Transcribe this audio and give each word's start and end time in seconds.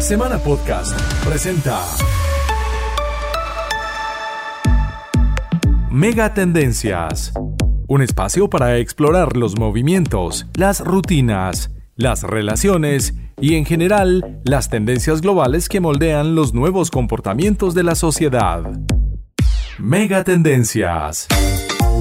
Semana 0.00 0.38
Podcast 0.38 0.98
presenta 1.26 1.78
Mega 5.90 6.32
Tendencias. 6.32 7.34
Un 7.86 8.00
espacio 8.00 8.48
para 8.48 8.78
explorar 8.78 9.36
los 9.36 9.58
movimientos, 9.58 10.46
las 10.54 10.80
rutinas, 10.80 11.70
las 11.96 12.22
relaciones 12.22 13.14
y 13.42 13.56
en 13.56 13.66
general 13.66 14.40
las 14.44 14.70
tendencias 14.70 15.20
globales 15.20 15.68
que 15.68 15.80
moldean 15.80 16.34
los 16.34 16.54
nuevos 16.54 16.90
comportamientos 16.90 17.74
de 17.74 17.82
la 17.82 17.94
sociedad. 17.94 18.62
Mega 19.78 20.24
Tendencias. 20.24 21.28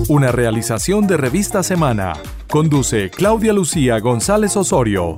Una 0.07 0.31
realización 0.31 1.05
de 1.05 1.17
Revista 1.17 1.63
Semana. 1.63 2.13
Conduce 2.49 3.09
Claudia 3.09 3.51
Lucía 3.51 3.99
González 3.99 4.55
Osorio. 4.55 5.17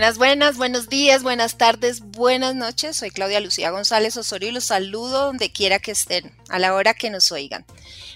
Buenas, 0.00 0.16
buenas, 0.16 0.56
buenos 0.56 0.88
días, 0.88 1.22
buenas 1.22 1.58
tardes, 1.58 2.00
buenas 2.00 2.54
noches. 2.54 2.96
Soy 2.96 3.10
Claudia 3.10 3.38
Lucía 3.38 3.68
González 3.68 4.16
Osorio 4.16 4.48
y 4.48 4.52
los 4.52 4.64
saludo 4.64 5.26
donde 5.26 5.52
quiera 5.52 5.78
que 5.78 5.90
estén, 5.90 6.34
a 6.48 6.58
la 6.58 6.72
hora 6.72 6.94
que 6.94 7.10
nos 7.10 7.30
oigan. 7.32 7.66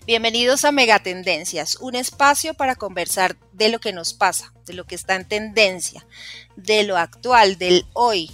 Bienvenidos 0.07 0.65
a 0.65 0.73
Megatendencias, 0.73 1.77
un 1.77 1.95
espacio 1.95 2.55
para 2.55 2.75
conversar 2.75 3.37
de 3.53 3.69
lo 3.69 3.81
que 3.81 3.93
nos 3.93 4.15
pasa, 4.15 4.55
de 4.65 4.73
lo 4.73 4.87
que 4.87 4.95
está 4.95 5.15
en 5.15 5.29
tendencia, 5.29 6.07
de 6.57 6.85
lo 6.85 6.97
actual, 6.97 7.59
del 7.59 7.85
hoy, 7.93 8.31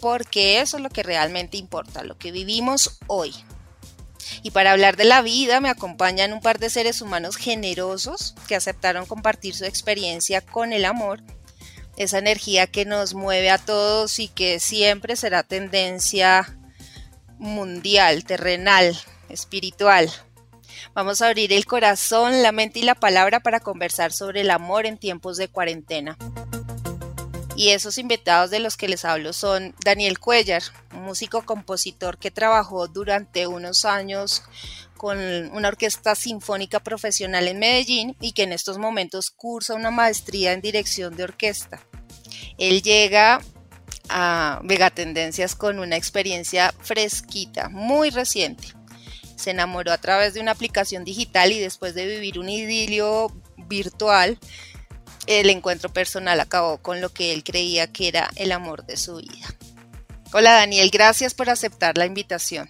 porque 0.00 0.60
eso 0.60 0.76
es 0.76 0.82
lo 0.82 0.90
que 0.90 1.02
realmente 1.02 1.56
importa, 1.56 2.04
lo 2.04 2.18
que 2.18 2.32
vivimos 2.32 2.98
hoy. 3.06 3.34
Y 4.42 4.50
para 4.50 4.72
hablar 4.72 4.98
de 4.98 5.04
la 5.04 5.22
vida 5.22 5.58
me 5.60 5.70
acompañan 5.70 6.34
un 6.34 6.42
par 6.42 6.58
de 6.58 6.68
seres 6.68 7.00
humanos 7.00 7.36
generosos 7.36 8.34
que 8.46 8.56
aceptaron 8.56 9.06
compartir 9.06 9.54
su 9.54 9.64
experiencia 9.64 10.42
con 10.42 10.74
el 10.74 10.84
amor 10.84 11.22
esa 11.96 12.18
energía 12.18 12.66
que 12.66 12.84
nos 12.84 13.14
mueve 13.14 13.50
a 13.50 13.58
todos 13.58 14.18
y 14.18 14.28
que 14.28 14.60
siempre 14.60 15.16
será 15.16 15.42
tendencia 15.42 16.56
mundial, 17.38 18.24
terrenal, 18.24 18.96
espiritual. 19.28 20.10
Vamos 20.94 21.22
a 21.22 21.28
abrir 21.28 21.52
el 21.52 21.66
corazón, 21.66 22.42
la 22.42 22.52
mente 22.52 22.80
y 22.80 22.82
la 22.82 22.94
palabra 22.94 23.40
para 23.40 23.60
conversar 23.60 24.12
sobre 24.12 24.42
el 24.42 24.50
amor 24.50 24.86
en 24.86 24.98
tiempos 24.98 25.36
de 25.36 25.48
cuarentena. 25.48 26.16
Y 27.56 27.68
esos 27.68 27.98
invitados 27.98 28.50
de 28.50 28.58
los 28.58 28.76
que 28.76 28.88
les 28.88 29.04
hablo 29.04 29.32
son 29.32 29.74
Daniel 29.84 30.18
Cuellar, 30.18 30.62
músico 30.90 31.44
compositor 31.44 32.18
que 32.18 32.32
trabajó 32.32 32.88
durante 32.88 33.46
unos 33.46 33.84
años 33.84 34.42
con 34.96 35.18
una 35.18 35.68
orquesta 35.68 36.14
sinfónica 36.14 36.80
profesional 36.80 37.46
en 37.46 37.58
Medellín 37.58 38.16
y 38.20 38.32
que 38.32 38.42
en 38.42 38.52
estos 38.52 38.78
momentos 38.78 39.30
cursa 39.30 39.74
una 39.74 39.90
maestría 39.90 40.52
en 40.52 40.62
dirección 40.62 41.14
de 41.16 41.24
orquesta. 41.24 41.80
Él 42.58 42.82
llega 42.82 43.40
a 44.08 44.60
Vega 44.64 44.90
Tendencias 44.90 45.54
con 45.54 45.78
una 45.78 45.96
experiencia 45.96 46.74
fresquita, 46.80 47.68
muy 47.68 48.10
reciente. 48.10 48.68
Se 49.36 49.50
enamoró 49.50 49.92
a 49.92 49.98
través 49.98 50.34
de 50.34 50.40
una 50.40 50.52
aplicación 50.52 51.04
digital 51.04 51.52
y 51.52 51.60
después 51.60 51.94
de 51.94 52.06
vivir 52.06 52.38
un 52.38 52.48
idilio 52.48 53.32
virtual, 53.68 54.38
el 55.26 55.50
encuentro 55.50 55.88
personal 55.88 56.40
acabó 56.40 56.78
con 56.78 57.00
lo 57.00 57.08
que 57.08 57.32
él 57.32 57.44
creía 57.44 57.92
que 57.92 58.08
era 58.08 58.28
el 58.36 58.52
amor 58.52 58.84
de 58.84 58.96
su 58.96 59.16
vida. 59.16 59.46
Hola 60.32 60.52
Daniel, 60.52 60.90
gracias 60.92 61.34
por 61.34 61.48
aceptar 61.48 61.96
la 61.96 62.06
invitación. 62.06 62.68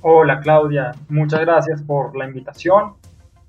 Hola 0.00 0.40
Claudia, 0.40 0.92
muchas 1.08 1.40
gracias 1.40 1.82
por 1.82 2.16
la 2.16 2.26
invitación 2.26 2.94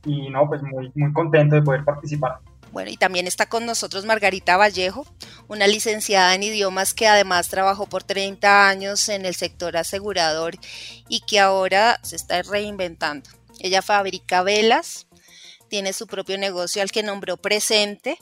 y 0.05 0.29
no, 0.29 0.47
pues 0.47 0.61
muy, 0.61 0.91
muy 0.95 1.13
contento 1.13 1.55
de 1.55 1.61
poder 1.61 1.83
participar. 1.83 2.39
Bueno, 2.71 2.89
y 2.89 2.97
también 2.97 3.27
está 3.27 3.45
con 3.45 3.65
nosotros 3.65 4.03
Margarita 4.05 4.57
Vallejo, 4.57 5.05
una 5.47 5.67
licenciada 5.67 6.33
en 6.33 6.43
idiomas 6.43 6.95
que 6.95 7.07
además 7.07 7.47
trabajó 7.47 7.85
por 7.85 8.03
30 8.03 8.67
años 8.67 9.09
en 9.09 9.25
el 9.25 9.35
sector 9.35 9.77
asegurador 9.77 10.55
y 11.07 11.21
que 11.21 11.39
ahora 11.39 11.99
se 12.01 12.15
está 12.15 12.41
reinventando. 12.41 13.29
Ella 13.59 13.83
fabrica 13.83 14.41
velas, 14.41 15.07
tiene 15.69 15.93
su 15.93 16.07
propio 16.07 16.37
negocio 16.37 16.81
al 16.81 16.91
que 16.91 17.03
nombró 17.03 17.37
Presente 17.37 18.17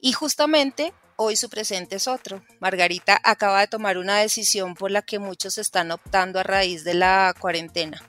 y 0.00 0.12
justamente 0.12 0.92
hoy 1.16 1.36
su 1.36 1.48
presente 1.48 1.96
es 1.96 2.08
otro. 2.08 2.42
Margarita 2.60 3.20
acaba 3.24 3.60
de 3.60 3.66
tomar 3.66 3.98
una 3.98 4.18
decisión 4.18 4.74
por 4.74 4.90
la 4.90 5.02
que 5.02 5.18
muchos 5.18 5.58
están 5.58 5.90
optando 5.90 6.38
a 6.38 6.42
raíz 6.42 6.84
de 6.84 6.94
la 6.94 7.34
cuarentena. 7.38 8.00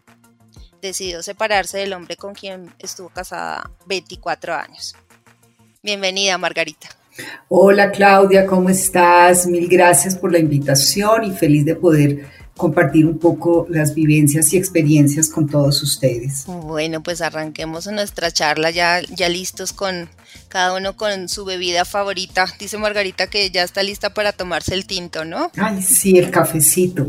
Decidió 0.81 1.23
separarse 1.23 1.79
del 1.79 1.93
hombre 1.93 2.15
con 2.15 2.33
quien 2.33 2.73
estuvo 2.79 3.09
casada 3.09 3.71
24 3.87 4.53
años. 4.55 4.95
Bienvenida, 5.81 6.37
Margarita. 6.37 6.89
Hola 7.49 7.91
Claudia, 7.91 8.45
¿cómo 8.45 8.69
estás? 8.69 9.45
Mil 9.45 9.67
gracias 9.67 10.15
por 10.15 10.31
la 10.31 10.39
invitación 10.39 11.25
y 11.25 11.31
feliz 11.31 11.65
de 11.65 11.75
poder 11.75 12.27
compartir 12.59 13.05
un 13.05 13.17
poco 13.17 13.65
las 13.69 13.95
vivencias 13.95 14.51
y 14.51 14.57
experiencias 14.57 15.29
con 15.29 15.47
todos 15.47 15.81
ustedes. 15.81 16.43
Bueno, 16.45 17.01
pues 17.01 17.21
arranquemos 17.21 17.87
nuestra 17.87 18.31
charla 18.31 18.69
ya, 18.69 19.01
ya 19.15 19.29
listos 19.29 19.71
con 19.71 20.09
cada 20.49 20.75
uno 20.75 20.97
con 20.97 21.29
su 21.29 21.45
bebida 21.45 21.85
favorita. 21.85 22.47
Dice 22.59 22.77
Margarita 22.77 23.27
que 23.27 23.49
ya 23.49 23.63
está 23.63 23.81
lista 23.81 24.13
para 24.13 24.33
tomarse 24.33 24.75
el 24.75 24.85
tinto, 24.85 25.23
¿no? 25.23 25.51
Ay, 25.55 25.81
sí, 25.81 26.17
el 26.17 26.31
cafecito. 26.31 27.07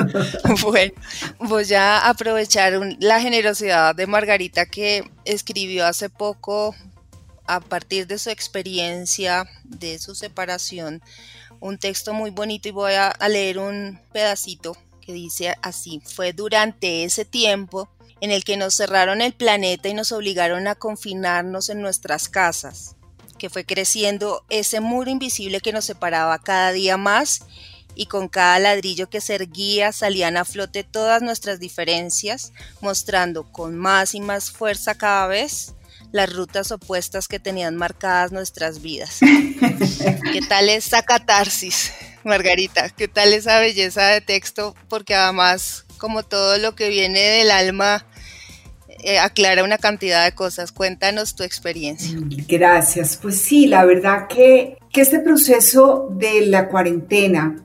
bueno, 0.62 0.92
voy 1.40 1.74
a 1.74 2.08
aprovechar 2.08 2.80
la 3.00 3.20
generosidad 3.20 3.96
de 3.96 4.06
Margarita 4.06 4.64
que 4.64 5.10
escribió 5.24 5.86
hace 5.86 6.08
poco 6.08 6.72
a 7.46 7.58
partir 7.58 8.06
de 8.06 8.18
su 8.18 8.30
experiencia, 8.30 9.44
de 9.64 9.98
su 9.98 10.14
separación, 10.14 11.02
un 11.64 11.78
texto 11.78 12.12
muy 12.12 12.30
bonito 12.30 12.68
y 12.68 12.72
voy 12.72 12.92
a, 12.92 13.16
leer 13.28 13.58
un 13.58 13.98
pedacito 14.12 14.76
que 15.04 15.12
dice 15.12 15.56
así, 15.62 16.00
fue 16.04 16.32
durante 16.32 17.04
ese 17.04 17.24
tiempo 17.24 17.88
en 18.20 18.30
el 18.30 18.44
que 18.44 18.56
nos 18.56 18.74
cerraron 18.74 19.20
el 19.20 19.34
planeta 19.34 19.88
y 19.88 19.94
nos 19.94 20.12
obligaron 20.12 20.66
a 20.66 20.74
confinarnos 20.74 21.68
en 21.68 21.82
nuestras 21.82 22.28
casas, 22.28 22.96
que 23.38 23.50
fue 23.50 23.64
creciendo 23.64 24.44
ese 24.48 24.80
muro 24.80 25.10
invisible 25.10 25.60
que 25.60 25.72
nos 25.72 25.84
separaba 25.84 26.38
cada 26.38 26.72
día 26.72 26.96
más 26.96 27.42
y 27.94 28.06
con 28.06 28.28
cada 28.28 28.58
ladrillo 28.58 29.10
que 29.10 29.20
se 29.20 29.34
erguía 29.34 29.92
salían 29.92 30.36
a 30.36 30.44
flote 30.44 30.84
todas 30.84 31.22
nuestras 31.22 31.60
diferencias, 31.60 32.52
mostrando 32.80 33.44
con 33.52 33.76
más 33.76 34.14
y 34.14 34.20
más 34.20 34.50
fuerza 34.50 34.94
cada 34.94 35.26
vez 35.26 35.74
las 36.12 36.32
rutas 36.32 36.70
opuestas 36.70 37.28
que 37.28 37.40
tenían 37.40 37.76
marcadas 37.76 38.32
nuestras 38.32 38.80
vidas. 38.80 39.18
¿Qué 40.32 40.40
tal 40.48 40.68
esa 40.68 41.02
catarsis, 41.02 41.92
Margarita? 42.24 42.90
¿Qué 42.90 43.08
tal 43.08 43.32
esa 43.32 43.60
belleza 43.60 44.06
de 44.06 44.20
texto? 44.20 44.74
Porque 44.88 45.14
además, 45.14 45.84
como 45.98 46.22
todo 46.22 46.58
lo 46.58 46.74
que 46.74 46.88
viene 46.88 47.20
del 47.20 47.50
alma, 47.50 48.06
eh, 49.06 49.18
aclara 49.18 49.64
una 49.64 49.76
cantidad 49.76 50.24
de 50.24 50.34
cosas. 50.34 50.72
Cuéntanos 50.72 51.34
tu 51.34 51.42
experiencia. 51.42 52.18
Gracias. 52.48 53.18
Pues 53.20 53.38
sí, 53.38 53.66
la 53.66 53.84
verdad 53.84 54.26
que, 54.28 54.78
que 54.90 55.02
este 55.02 55.20
proceso 55.20 56.08
de 56.10 56.46
la 56.46 56.68
cuarentena, 56.68 57.62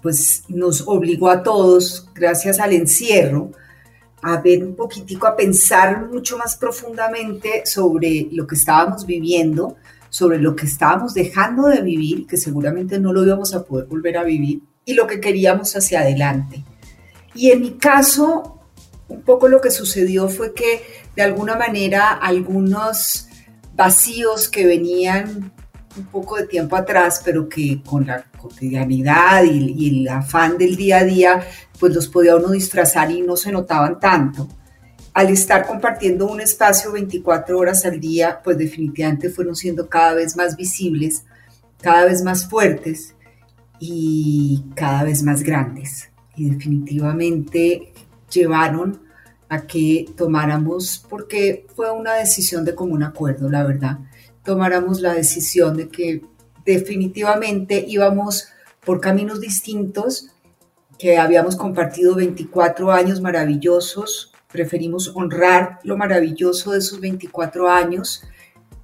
pues 0.00 0.44
nos 0.48 0.86
obligó 0.86 1.30
a 1.30 1.42
todos, 1.42 2.08
gracias 2.14 2.60
al 2.60 2.72
encierro, 2.72 3.50
a 4.22 4.40
ver 4.40 4.64
un 4.64 4.76
poquitico, 4.76 5.26
a 5.26 5.36
pensar 5.36 6.06
mucho 6.06 6.38
más 6.38 6.56
profundamente 6.56 7.66
sobre 7.66 8.28
lo 8.30 8.46
que 8.46 8.54
estábamos 8.54 9.04
viviendo, 9.04 9.76
sobre 10.10 10.38
lo 10.38 10.56
que 10.56 10.66
estábamos 10.66 11.14
dejando 11.14 11.68
de 11.68 11.82
vivir, 11.82 12.26
que 12.26 12.36
seguramente 12.36 12.98
no 12.98 13.12
lo 13.12 13.24
íbamos 13.24 13.54
a 13.54 13.64
poder 13.64 13.86
volver 13.86 14.16
a 14.16 14.24
vivir, 14.24 14.62
y 14.84 14.94
lo 14.94 15.06
que 15.06 15.20
queríamos 15.20 15.76
hacia 15.76 16.00
adelante. 16.00 16.64
Y 17.34 17.50
en 17.50 17.60
mi 17.60 17.72
caso, 17.72 18.60
un 19.08 19.22
poco 19.22 19.48
lo 19.48 19.60
que 19.60 19.70
sucedió 19.70 20.28
fue 20.28 20.54
que 20.54 20.82
de 21.14 21.22
alguna 21.22 21.56
manera 21.56 22.10
algunos 22.10 23.28
vacíos 23.74 24.48
que 24.48 24.66
venían 24.66 25.52
un 25.96 26.06
poco 26.06 26.36
de 26.36 26.46
tiempo 26.46 26.76
atrás, 26.76 27.22
pero 27.24 27.48
que 27.48 27.82
con 27.82 28.06
la 28.06 28.24
cotidianidad 28.38 29.44
y, 29.44 30.00
el 30.00 30.08
afán 30.08 30.58
del 30.58 30.76
día 30.76 30.98
a 30.98 31.04
día, 31.04 31.46
pues 31.78 31.94
los 31.94 32.08
podía 32.08 32.36
uno 32.36 32.50
disfrazar 32.50 33.10
y 33.10 33.20
no 33.20 33.36
se 33.36 33.52
notaban 33.52 33.98
tanto. 33.98 34.48
Al 35.18 35.30
estar 35.30 35.66
compartiendo 35.66 36.28
un 36.28 36.40
espacio 36.40 36.92
24 36.92 37.58
horas 37.58 37.84
al 37.84 37.98
día, 37.98 38.40
pues 38.44 38.56
definitivamente 38.56 39.30
fueron 39.30 39.56
siendo 39.56 39.88
cada 39.88 40.14
vez 40.14 40.36
más 40.36 40.56
visibles, 40.56 41.24
cada 41.82 42.04
vez 42.04 42.22
más 42.22 42.48
fuertes 42.48 43.16
y 43.80 44.62
cada 44.76 45.02
vez 45.02 45.24
más 45.24 45.42
grandes. 45.42 46.08
Y 46.36 46.50
definitivamente 46.50 47.92
llevaron 48.30 49.02
a 49.48 49.62
que 49.62 50.08
tomáramos, 50.16 51.04
porque 51.10 51.66
fue 51.74 51.90
una 51.90 52.14
decisión 52.14 52.64
de 52.64 52.76
común 52.76 53.02
acuerdo, 53.02 53.50
la 53.50 53.64
verdad, 53.64 53.98
tomáramos 54.44 55.00
la 55.00 55.14
decisión 55.14 55.76
de 55.76 55.88
que 55.88 56.22
definitivamente 56.64 57.84
íbamos 57.88 58.50
por 58.84 59.00
caminos 59.00 59.40
distintos, 59.40 60.28
que 60.96 61.18
habíamos 61.18 61.56
compartido 61.56 62.14
24 62.14 62.92
años 62.92 63.20
maravillosos, 63.20 64.32
preferimos 64.50 65.12
honrar 65.14 65.78
lo 65.84 65.96
maravilloso 65.96 66.72
de 66.72 66.78
esos 66.78 67.00
24 67.00 67.68
años, 67.68 68.22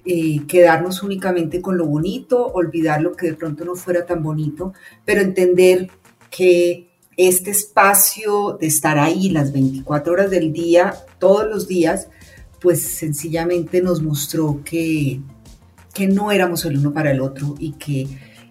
eh, 0.05 0.41
quedarnos 0.47 1.01
únicamente 1.01 1.61
con 1.61 1.77
lo 1.77 1.87
bonito, 1.87 2.47
olvidar 2.53 3.01
lo 3.01 3.15
que 3.15 3.27
de 3.27 3.33
pronto 3.33 3.65
no 3.65 3.75
fuera 3.75 4.05
tan 4.05 4.21
bonito, 4.21 4.73
pero 5.03 5.21
entender 5.21 5.89
que 6.29 6.87
este 7.17 7.49
espacio 7.49 8.57
de 8.59 8.67
estar 8.67 8.99
ahí 8.99 9.29
las 9.29 9.51
24 9.51 10.13
horas 10.13 10.29
del 10.29 10.53
día, 10.53 10.93
todos 11.17 11.47
los 11.47 11.67
días, 11.67 12.09
pues 12.61 12.83
sencillamente 12.83 13.81
nos 13.81 14.01
mostró 14.01 14.61
que, 14.63 15.21
que 15.93 16.07
no 16.07 16.31
éramos 16.31 16.65
el 16.65 16.77
uno 16.77 16.93
para 16.93 17.11
el 17.11 17.21
otro 17.21 17.55
y 17.57 17.71
que 17.73 18.07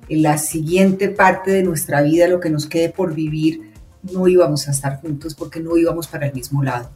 en 0.08 0.22
la 0.22 0.38
siguiente 0.38 1.08
parte 1.08 1.52
de 1.52 1.62
nuestra 1.62 2.02
vida, 2.02 2.26
lo 2.26 2.40
que 2.40 2.50
nos 2.50 2.66
quede 2.66 2.88
por 2.88 3.14
vivir, 3.14 3.72
no 4.02 4.26
íbamos 4.26 4.66
a 4.68 4.72
estar 4.72 5.00
juntos 5.00 5.34
porque 5.34 5.60
no 5.60 5.76
íbamos 5.76 6.08
para 6.08 6.26
el 6.26 6.34
mismo 6.34 6.62
lado. 6.62 6.90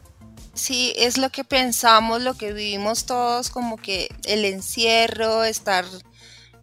Sí, 0.59 0.93
es 0.97 1.17
lo 1.17 1.29
que 1.29 1.45
pensamos, 1.45 2.21
lo 2.21 2.33
que 2.33 2.51
vivimos 2.51 3.05
todos, 3.05 3.49
como 3.49 3.77
que 3.77 4.09
el 4.25 4.43
encierro, 4.43 5.45
estar 5.45 5.85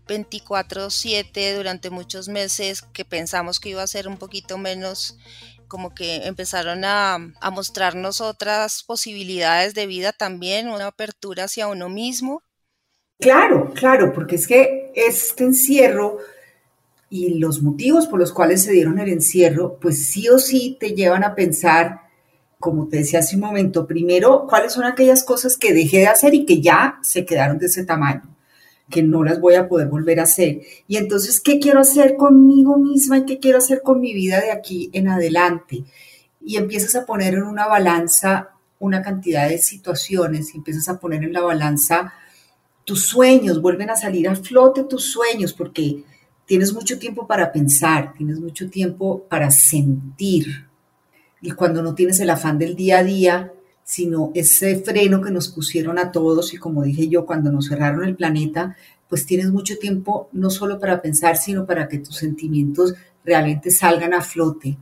24/7 0.07 1.57
durante 1.57 1.89
muchos 1.89 2.29
meses, 2.29 2.83
que 2.93 3.07
pensamos 3.07 3.59
que 3.59 3.71
iba 3.71 3.83
a 3.83 3.87
ser 3.87 4.07
un 4.07 4.19
poquito 4.19 4.59
menos, 4.59 5.17
como 5.67 5.95
que 5.95 6.27
empezaron 6.27 6.85
a, 6.85 7.15
a 7.15 7.51
mostrarnos 7.51 8.21
otras 8.21 8.83
posibilidades 8.83 9.73
de 9.73 9.87
vida 9.87 10.13
también, 10.13 10.69
una 10.69 10.89
apertura 10.89 11.45
hacia 11.45 11.67
uno 11.67 11.89
mismo. 11.89 12.43
Claro, 13.19 13.73
claro, 13.73 14.13
porque 14.13 14.37
es 14.37 14.47
que 14.47 14.93
este 14.95 15.45
encierro 15.45 16.19
y 17.09 17.39
los 17.39 17.63
motivos 17.63 18.07
por 18.07 18.21
los 18.21 18.33
cuales 18.33 18.63
se 18.63 18.73
dieron 18.73 18.99
el 18.99 19.09
encierro, 19.09 19.79
pues 19.81 20.07
sí 20.07 20.29
o 20.29 20.39
sí 20.39 20.77
te 20.79 20.91
llevan 20.91 21.25
a 21.25 21.35
pensar, 21.35 22.06
como 22.59 22.89
te 22.89 22.99
decía 22.99 23.21
hace 23.21 23.37
un 23.37 23.43
momento, 23.43 23.87
primero, 23.87 24.47
cuáles 24.49 24.73
son 24.73 24.85
aquellas 24.85 25.25
cosas 25.25 25.57
que 25.57 25.75
dejé 25.75 25.99
de 25.99 26.07
hacer 26.07 26.35
y 26.35 26.47
que 26.47 26.61
ya 26.61 26.99
se 27.03 27.25
quedaron 27.25 27.59
de 27.59 27.67
ese 27.67 27.85
tamaño, 27.85 28.23
que 28.91 29.03
no 29.03 29.23
las 29.25 29.41
voy 29.41 29.55
a 29.55 29.69
poder 29.69 29.89
volver 29.89 30.21
a 30.21 30.25
hacer. 30.25 30.63
Y 30.89 30.97
entonces, 30.97 31.41
¿qué 31.41 31.59
quiero 31.59 31.81
hacer 31.81 32.17
conmigo 32.17 32.79
misma 32.79 33.19
y 33.19 33.25
qué 33.27 33.39
quiero 33.39 33.59
hacer 33.59 33.83
con 33.83 34.01
mi 34.01 34.15
vida 34.15 34.41
de 34.41 34.51
aquí 34.51 34.91
en 34.93 35.09
adelante? 35.09 35.85
Y 36.41 36.57
empiezas 36.57 36.95
a 36.97 37.07
poner 37.07 37.35
en 37.35 37.43
una 37.43 37.67
balanza 37.67 38.51
una 38.79 39.03
cantidad 39.03 39.49
de 39.49 39.59
situaciones, 39.59 40.55
y 40.55 40.59
empiezas 40.59 40.89
a 40.89 40.99
poner 40.99 41.25
en 41.25 41.33
la 41.33 41.41
balanza 41.41 42.13
tus 42.85 43.09
sueños, 43.09 43.61
vuelven 43.61 43.91
a 43.91 43.97
salir 43.97 44.29
a 44.29 44.37
flote 44.37 44.85
tus 44.85 45.11
sueños, 45.11 45.53
porque 45.53 46.05
tienes 46.45 46.73
mucho 46.73 46.99
tiempo 46.99 47.27
para 47.27 47.53
pensar, 47.53 48.13
tienes 48.17 48.39
mucho 48.39 48.69
tiempo 48.69 49.25
para 49.29 49.51
sentir. 49.51 50.66
Y 51.41 51.51
cuando 51.53 51.83
no 51.83 51.95
tienes 51.95 52.21
el 52.21 52.31
afán 52.31 52.59
del 52.59 52.75
día 52.77 52.99
a 52.99 53.05
día, 53.05 53.53
sino 53.85 54.33
ese 54.35 54.77
freno 54.81 55.21
que 55.21 55.31
nos 55.31 55.49
pusieron 55.49 55.99
a 55.99 56.11
todos 56.11 56.53
y 56.53 56.57
como 56.57 56.83
dije 56.83 57.09
yo, 57.09 57.25
cuando 57.25 57.53
nos 57.53 57.69
cerraron 57.69 58.05
el 58.05 58.17
planeta, 58.17 58.77
pues 59.09 59.27
tienes 59.27 59.53
mucho 59.53 59.79
tiempo 59.79 60.29
no 60.33 60.51
solo 60.51 60.81
para 60.81 61.01
pensar, 61.01 61.37
sino 61.37 61.67
para 61.67 61.87
que 61.87 61.99
tus 61.99 62.17
sentimientos 62.17 62.95
realmente 63.25 63.71
salgan 63.71 64.13
a 64.13 64.23
flote 64.23 64.77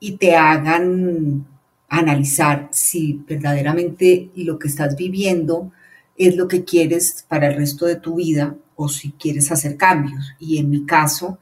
y 0.00 0.12
te 0.12 0.36
hagan 0.36 1.46
analizar 1.88 2.68
si 2.72 3.22
verdaderamente 3.26 4.30
lo 4.36 4.58
que 4.58 4.68
estás 4.68 4.96
viviendo 4.96 5.70
es 6.16 6.36
lo 6.36 6.48
que 6.48 6.64
quieres 6.64 7.24
para 7.28 7.48
el 7.48 7.56
resto 7.56 7.86
de 7.86 7.96
tu 7.96 8.16
vida 8.16 8.56
o 8.74 8.88
si 8.88 9.12
quieres 9.12 9.52
hacer 9.52 9.76
cambios. 9.76 10.32
Y 10.38 10.58
en 10.58 10.70
mi 10.70 10.86
caso, 10.86 11.38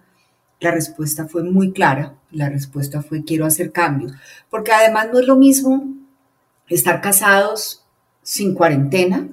la 0.64 0.70
respuesta 0.70 1.28
fue 1.28 1.44
muy 1.44 1.72
clara. 1.72 2.14
La 2.30 2.48
respuesta 2.48 3.02
fue 3.02 3.22
quiero 3.22 3.46
hacer 3.46 3.70
cambios. 3.70 4.12
Porque 4.50 4.72
además 4.72 5.08
no 5.12 5.20
es 5.20 5.26
lo 5.26 5.36
mismo 5.36 5.94
estar 6.68 7.00
casados 7.00 7.84
sin 8.22 8.54
cuarentena, 8.54 9.28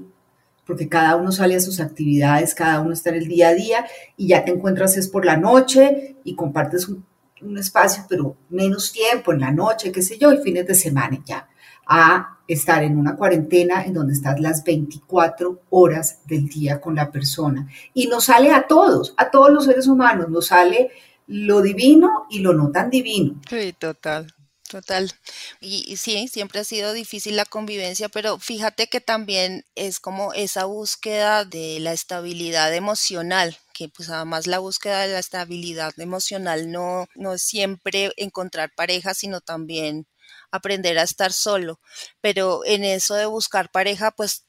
porque 0.66 0.89
cada 0.89 1.16
uno 1.16 1.31
sale 1.31 1.56
a 1.56 1.62
sus 1.62 1.80
actividades, 1.80 2.54
cada 2.54 2.81
uno 2.81 2.92
está 2.92 3.10
en 3.10 3.16
el 3.16 3.28
día 3.28 3.48
a 3.48 3.54
día 3.54 3.86
y 4.18 4.28
ya 4.28 4.44
te 4.44 4.51
encuentras 4.51 4.98
es 4.98 5.07
por 5.07 5.25
la 5.25 5.38
noche 5.38 6.18
y 6.24 6.36
compartes 6.36 6.88
un, 6.88 7.10
espacio, 7.57 8.06
pero 8.07 8.36
menos 8.50 8.92
tiempo 8.92 9.34
en 9.34 9.39
la 9.39 9.51
noche, 9.51 9.92
qué 9.92 10.04
sé 10.04 10.19
yo, 10.19 10.31
y 10.31 10.44
fines 10.44 10.68
de 10.68 10.75
semana 10.75 11.19
ya, 11.25 11.48
a 11.88 12.38
estar 12.48 12.84
en 12.84 13.00
una 13.00 13.16
cuarentena 13.16 13.84
en 13.84 13.94
donde 13.94 14.13
estás 14.13 14.39
las 14.39 14.63
24 14.63 15.62
horas 15.72 16.19
del 16.27 16.48
día 16.48 16.80
con 16.80 16.94
la 16.94 17.10
persona. 17.10 17.68
Y 17.95 18.06
nos 18.06 18.25
sale 18.25 18.51
a 18.51 18.68
todos, 18.68 19.16
a 19.18 19.31
todos 19.31 19.50
los 19.50 19.66
seres 19.66 19.88
humanos, 19.88 20.30
nos 20.30 20.48
sale 20.48 20.92
lo 21.28 21.62
divino 21.62 22.28
y 22.30 22.40
lo 22.40 22.54
no 22.54 22.72
tan 22.72 22.90
divino. 22.90 23.40
Sí, 23.50 23.74
total. 23.74 24.34
Total. 24.72 25.12
Y, 25.60 25.98
sí, 25.98 26.30
siempre 26.30 26.62
ha 26.62 26.64
sido 26.64 26.94
difícil 26.94 27.36
la 27.36 27.44
convivencia, 27.44 28.08
pero 28.08 28.40
fíjate 28.40 28.88
que 28.88 29.02
también 29.02 29.66
es 29.76 30.00
como 30.00 30.32
esa 30.32 30.64
búsqueda 30.64 31.44
de 31.44 31.82
la 31.82 31.92
estabilidad 31.92 32.74
emocional, 32.74 33.58
que 33.74 33.90
pues 33.90 34.10
además 34.10 34.48
la 34.48 34.60
búsqueda 34.60 35.02
de 35.02 35.12
la 35.12 35.20
estabilidad 35.20 35.92
emocional 36.00 36.72
no, 36.72 37.10
no 37.16 37.34
es 37.34 37.42
siempre 37.42 38.14
encontrar 38.16 38.72
pareja, 38.74 39.14
sino 39.14 39.42
también 39.42 40.08
aprender 40.52 40.98
a 41.00 41.04
estar 41.04 41.34
solo. 41.34 41.82
Pero 42.22 42.64
en 42.64 42.86
eso 42.86 43.16
de 43.16 43.26
buscar 43.26 43.72
pareja, 43.72 44.12
pues 44.12 44.46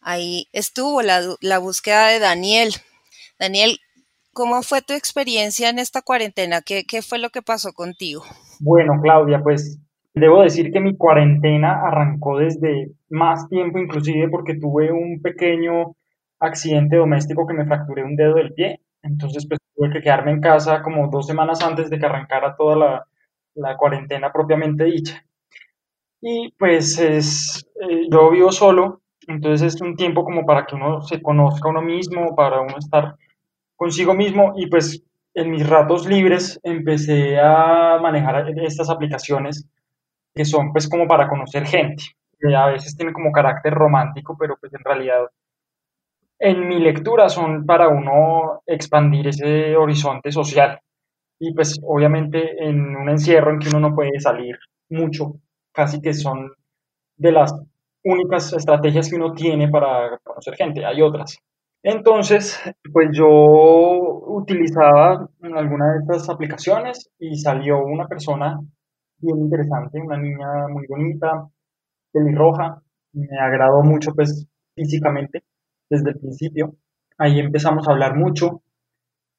ahí 0.00 0.48
estuvo 0.52 1.02
la, 1.02 1.36
la 1.42 1.58
búsqueda 1.58 2.08
de 2.08 2.20
Daniel. 2.20 2.74
Daniel, 3.38 3.80
¿cómo 4.32 4.62
fue 4.62 4.82
tu 4.82 4.92
experiencia 4.94 5.68
en 5.68 5.78
esta 5.78 6.02
cuarentena? 6.02 6.60
¿Qué, 6.62 6.84
¿Qué 6.84 7.02
fue 7.02 7.18
lo 7.18 7.30
que 7.30 7.42
pasó 7.42 7.72
contigo? 7.72 8.22
Bueno, 8.60 9.00
Claudia, 9.02 9.42
pues 9.42 9.78
debo 10.14 10.42
decir 10.42 10.72
que 10.72 10.80
mi 10.80 10.96
cuarentena 10.96 11.82
arrancó 11.86 12.38
desde 12.38 12.92
más 13.08 13.48
tiempo, 13.48 13.78
inclusive 13.78 14.28
porque 14.28 14.54
tuve 14.54 14.92
un 14.92 15.20
pequeño 15.20 15.94
accidente 16.40 16.96
doméstico 16.96 17.46
que 17.46 17.54
me 17.54 17.66
fracturé 17.66 18.04
un 18.04 18.16
dedo 18.16 18.34
del 18.34 18.52
pie. 18.52 18.80
Entonces, 19.02 19.46
pues 19.48 19.58
tuve 19.74 19.90
que 19.90 20.00
quedarme 20.00 20.32
en 20.32 20.40
casa 20.40 20.82
como 20.82 21.08
dos 21.08 21.26
semanas 21.26 21.62
antes 21.62 21.90
de 21.90 21.98
que 21.98 22.06
arrancara 22.06 22.56
toda 22.56 22.76
la, 22.76 23.06
la 23.54 23.76
cuarentena 23.76 24.32
propiamente 24.32 24.84
dicha. 24.84 25.24
Y 26.20 26.52
pues 26.56 26.98
es, 26.98 27.68
eh, 27.80 28.06
yo 28.10 28.30
vivo 28.30 28.52
solo, 28.52 29.00
entonces 29.26 29.74
es 29.74 29.80
un 29.80 29.96
tiempo 29.96 30.24
como 30.24 30.46
para 30.46 30.66
que 30.66 30.76
uno 30.76 31.02
se 31.02 31.20
conozca 31.20 31.68
a 31.68 31.72
uno 31.72 31.82
mismo, 31.82 32.36
para 32.36 32.60
uno 32.60 32.78
estar 32.78 33.16
consigo 33.82 34.14
mismo 34.14 34.52
y 34.56 34.68
pues 34.68 35.02
en 35.34 35.50
mis 35.50 35.68
ratos 35.68 36.06
libres 36.06 36.60
empecé 36.62 37.40
a 37.40 37.98
manejar 38.00 38.48
estas 38.60 38.88
aplicaciones 38.88 39.66
que 40.32 40.44
son 40.44 40.72
pues 40.72 40.88
como 40.88 41.08
para 41.08 41.28
conocer 41.28 41.66
gente. 41.66 42.04
Que 42.38 42.54
a 42.54 42.66
veces 42.66 42.96
tienen 42.96 43.12
como 43.12 43.32
carácter 43.32 43.74
romántico, 43.74 44.36
pero 44.38 44.56
pues 44.60 44.72
en 44.72 44.84
realidad 44.84 45.26
en 46.38 46.68
mi 46.68 46.78
lectura 46.78 47.28
son 47.28 47.66
para 47.66 47.88
uno 47.88 48.62
expandir 48.66 49.26
ese 49.26 49.76
horizonte 49.76 50.30
social 50.30 50.78
y 51.40 51.52
pues 51.52 51.80
obviamente 51.82 52.64
en 52.64 52.94
un 52.94 53.08
encierro 53.08 53.50
en 53.50 53.58
que 53.58 53.68
uno 53.68 53.80
no 53.80 53.94
puede 53.96 54.20
salir 54.20 54.56
mucho, 54.90 55.34
casi 55.72 56.00
que 56.00 56.14
son 56.14 56.52
de 57.16 57.32
las 57.32 57.52
únicas 58.04 58.52
estrategias 58.52 59.10
que 59.10 59.16
uno 59.16 59.32
tiene 59.32 59.68
para 59.68 60.18
conocer 60.22 60.54
gente, 60.54 60.84
hay 60.84 61.02
otras. 61.02 61.36
Entonces, 61.82 62.60
pues 62.92 63.08
yo 63.12 63.28
utilizaba 63.28 65.28
alguna 65.42 65.92
de 65.92 65.98
estas 66.00 66.28
aplicaciones 66.28 67.10
y 67.18 67.36
salió 67.36 67.84
una 67.84 68.06
persona 68.06 68.60
bien 69.18 69.38
interesante, 69.38 70.00
una 70.00 70.16
niña 70.16 70.68
muy 70.68 70.86
bonita, 70.86 71.48
pelirroja, 72.12 72.82
me 73.12 73.38
agradó 73.38 73.82
mucho 73.82 74.14
pues 74.14 74.46
físicamente 74.74 75.42
desde 75.90 76.10
el 76.10 76.18
principio. 76.18 76.76
Ahí 77.18 77.40
empezamos 77.40 77.86
a 77.86 77.92
hablar 77.92 78.16
mucho, 78.16 78.62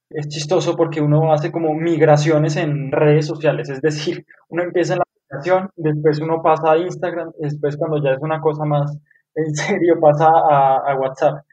es 0.09 0.27
chistoso 0.27 0.75
porque 0.75 1.01
uno 1.01 1.33
hace 1.33 1.51
como 1.51 1.73
migraciones 1.73 2.55
en 2.57 2.91
redes 2.91 3.25
sociales, 3.25 3.69
es 3.69 3.81
decir, 3.81 4.25
uno 4.49 4.63
empieza 4.63 4.93
en 4.93 4.99
la 4.99 5.03
aplicación, 5.03 5.69
después 5.75 6.19
uno 6.19 6.41
pasa 6.41 6.73
a 6.73 6.77
Instagram, 6.77 7.31
después 7.39 7.77
cuando 7.77 8.03
ya 8.03 8.11
es 8.11 8.21
una 8.21 8.41
cosa 8.41 8.65
más 8.65 8.97
en 9.35 9.55
serio 9.55 9.99
pasa 9.99 10.27
a, 10.27 10.95
WhatsApp. 10.95 11.43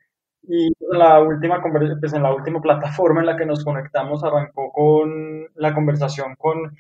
Y 0.43 0.73
la 0.81 1.21
última, 1.21 1.63
pues 2.01 2.13
en 2.13 2.23
la 2.23 2.35
última 2.35 2.61
plataforma 2.61 3.21
en 3.21 3.27
la 3.27 3.37
que 3.37 3.47
nos 3.47 3.65
conectamos 3.65 4.25
arrancó 4.25 4.73
con 4.73 5.47
la 5.55 5.75
conversación 5.75 6.35
con 6.37 6.77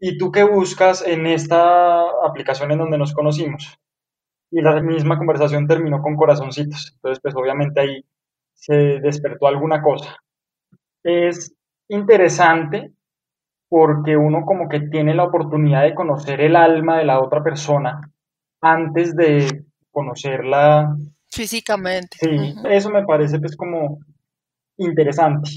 ¿y 0.00 0.18
tú 0.18 0.32
qué 0.32 0.42
buscas 0.44 1.06
en 1.06 1.26
esta 1.26 2.02
aplicación 2.26 2.72
en 2.72 2.78
donde 2.78 2.98
nos 2.98 3.14
conocimos? 3.14 3.78
Y 4.50 4.60
la 4.62 4.80
misma 4.82 5.18
conversación 5.18 5.66
terminó 5.66 6.02
con 6.02 6.16
corazoncitos. 6.16 6.92
Entonces, 6.96 7.20
pues 7.22 7.34
obviamente 7.36 7.80
ahí 7.80 8.04
se 8.54 9.00
despertó 9.00 9.46
alguna 9.46 9.82
cosa 9.82 10.16
es 11.02 11.54
interesante 11.88 12.92
porque 13.68 14.16
uno 14.16 14.44
como 14.44 14.68
que 14.68 14.80
tiene 14.80 15.14
la 15.14 15.24
oportunidad 15.24 15.82
de 15.82 15.94
conocer 15.94 16.40
el 16.40 16.56
alma 16.56 16.98
de 16.98 17.04
la 17.04 17.20
otra 17.20 17.42
persona 17.42 18.00
antes 18.60 19.16
de 19.16 19.64
conocerla 19.90 20.96
físicamente. 21.32 22.16
Sí, 22.20 22.54
eso 22.68 22.90
me 22.90 23.04
parece 23.04 23.40
pues 23.40 23.56
como 23.56 23.98
interesante. 24.76 25.50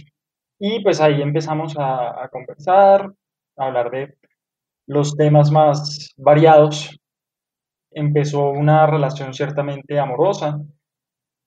Y 0.58 0.82
pues 0.82 1.02
ahí 1.02 1.22
empezamos 1.22 1.78
a, 1.78 2.24
a 2.24 2.30
conversar, 2.30 3.12
a 3.58 3.66
hablar 3.66 3.92
de 3.92 4.18
los 4.88 5.16
temas 5.16 5.52
más 5.52 6.14
variados. 6.18 6.98
Empezó 7.92 8.50
una 8.50 8.86
relación 8.88 9.34
ciertamente 9.34 10.00
amorosa, 10.00 10.60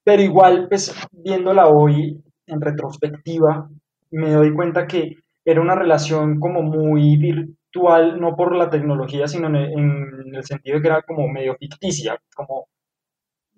Pero 0.04 0.22
igual, 0.22 0.68
pues 0.68 0.94
viéndola 1.12 1.68
hoy 1.68 2.22
en 2.46 2.60
retrospectiva, 2.60 3.68
me 4.10 4.30
doy 4.32 4.54
cuenta 4.54 4.86
que 4.86 5.16
era 5.44 5.60
una 5.60 5.74
relación 5.74 6.40
como 6.40 6.62
muy 6.62 7.16
virtual, 7.16 8.20
no 8.20 8.34
por 8.36 8.54
la 8.56 8.70
tecnología, 8.70 9.28
sino 9.28 9.48
en, 9.48 10.34
el 10.34 10.44
sentido 10.44 10.76
de 10.76 10.82
que 10.82 10.88
era 10.88 11.02
como 11.02 11.28
medio 11.28 11.56
ficticia, 11.56 12.18
como 12.34 12.68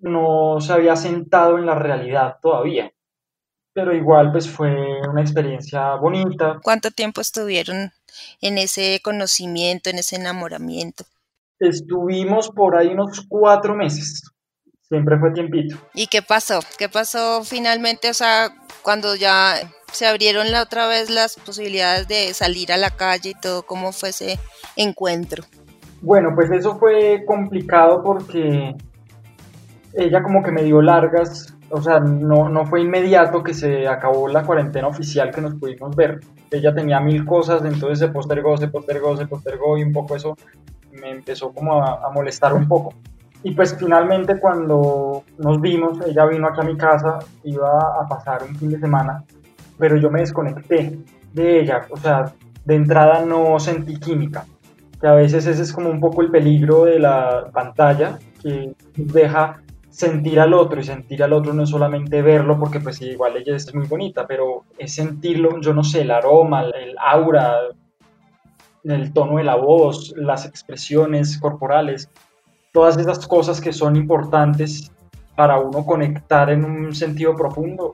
no 0.01 0.59
se 0.59 0.73
había 0.73 0.95
sentado 0.95 1.57
en 1.57 1.65
la 1.65 1.75
realidad 1.75 2.37
todavía. 2.41 2.91
Pero 3.73 3.95
igual, 3.95 4.31
pues 4.31 4.49
fue 4.49 4.69
una 5.09 5.21
experiencia 5.21 5.95
bonita. 5.95 6.59
¿Cuánto 6.61 6.91
tiempo 6.91 7.21
estuvieron 7.21 7.91
en 8.41 8.57
ese 8.57 8.99
conocimiento, 9.01 9.89
en 9.89 9.99
ese 9.99 10.17
enamoramiento? 10.17 11.05
Estuvimos 11.57 12.49
por 12.49 12.75
ahí 12.75 12.87
unos 12.89 13.25
cuatro 13.29 13.75
meses. 13.75 14.23
Siempre 14.81 15.17
fue 15.19 15.31
tiempito. 15.31 15.77
¿Y 15.93 16.07
qué 16.07 16.21
pasó? 16.21 16.59
¿Qué 16.77 16.89
pasó 16.89 17.43
finalmente? 17.45 18.09
O 18.09 18.13
sea, 18.13 18.49
cuando 18.81 19.15
ya 19.15 19.55
se 19.93 20.05
abrieron 20.05 20.51
la 20.51 20.63
otra 20.63 20.87
vez 20.87 21.09
las 21.09 21.37
posibilidades 21.37 22.09
de 22.09 22.33
salir 22.33 22.73
a 22.73 22.77
la 22.77 22.89
calle 22.89 23.29
y 23.29 23.39
todo, 23.39 23.63
¿cómo 23.63 23.93
fue 23.93 24.09
ese 24.09 24.37
encuentro? 24.75 25.45
Bueno, 26.01 26.31
pues 26.35 26.51
eso 26.51 26.77
fue 26.77 27.23
complicado 27.25 28.03
porque 28.03 28.75
ella 29.93 30.23
como 30.23 30.43
que 30.43 30.51
me 30.51 30.63
dio 30.63 30.81
largas, 30.81 31.55
o 31.69 31.81
sea, 31.81 31.99
no, 31.99 32.49
no 32.49 32.65
fue 32.65 32.81
inmediato 32.81 33.43
que 33.43 33.53
se 33.53 33.87
acabó 33.87 34.27
la 34.27 34.43
cuarentena 34.43 34.87
oficial 34.87 35.31
que 35.31 35.41
nos 35.41 35.55
pudimos 35.55 35.95
ver. 35.95 36.19
Ella 36.49 36.73
tenía 36.73 36.99
mil 36.99 37.25
cosas, 37.25 37.63
entonces 37.63 37.99
se 37.99 38.09
postergó, 38.09 38.57
se 38.57 38.67
postergó, 38.67 39.15
se 39.15 39.27
postergó 39.27 39.77
y 39.77 39.83
un 39.83 39.93
poco 39.93 40.15
eso 40.15 40.35
me 40.91 41.11
empezó 41.11 41.51
como 41.53 41.81
a 41.81 42.09
molestar 42.13 42.53
un 42.53 42.67
poco. 42.67 42.93
Y 43.43 43.51
pues 43.51 43.75
finalmente 43.77 44.39
cuando 44.39 45.23
nos 45.39 45.59
vimos, 45.59 45.99
ella 46.05 46.25
vino 46.25 46.47
aquí 46.47 46.61
a 46.61 46.63
mi 46.63 46.77
casa, 46.77 47.19
iba 47.43 47.79
a 47.99 48.07
pasar 48.07 48.43
un 48.43 48.55
fin 48.55 48.69
de 48.69 48.79
semana, 48.79 49.23
pero 49.79 49.95
yo 49.97 50.11
me 50.11 50.19
desconecté 50.19 50.99
de 51.33 51.59
ella, 51.59 51.87
o 51.89 51.97
sea, 51.97 52.33
de 52.65 52.75
entrada 52.75 53.25
no 53.25 53.59
sentí 53.59 53.97
química, 53.97 54.45
que 54.99 55.07
a 55.07 55.13
veces 55.13 55.47
ese 55.47 55.63
es 55.63 55.73
como 55.73 55.89
un 55.89 55.99
poco 55.99 56.21
el 56.21 56.29
peligro 56.29 56.85
de 56.85 56.99
la 56.99 57.49
pantalla, 57.51 58.19
que 58.43 58.75
deja 58.95 59.59
sentir 60.01 60.39
al 60.39 60.53
otro 60.53 60.79
y 60.79 60.83
sentir 60.83 61.23
al 61.23 61.31
otro 61.31 61.53
no 61.53 61.63
es 61.63 61.69
solamente 61.69 62.21
verlo 62.21 62.59
porque 62.59 62.79
pues 62.79 63.01
igual 63.01 63.37
ella 63.37 63.55
es 63.55 63.73
muy 63.73 63.87
bonita, 63.87 64.27
pero 64.27 64.65
es 64.77 64.93
sentirlo, 64.95 65.61
yo 65.61 65.73
no 65.73 65.83
sé, 65.83 66.01
el 66.01 66.11
aroma, 66.11 66.63
el 66.63 66.95
aura, 66.99 67.59
el 68.83 69.13
tono 69.13 69.37
de 69.37 69.43
la 69.43 69.55
voz, 69.55 70.13
las 70.17 70.45
expresiones 70.45 71.37
corporales, 71.39 72.09
todas 72.73 72.97
esas 72.97 73.27
cosas 73.27 73.61
que 73.61 73.71
son 73.71 73.95
importantes 73.95 74.91
para 75.35 75.59
uno 75.59 75.85
conectar 75.85 76.49
en 76.49 76.65
un 76.65 76.93
sentido 76.93 77.35
profundo 77.35 77.93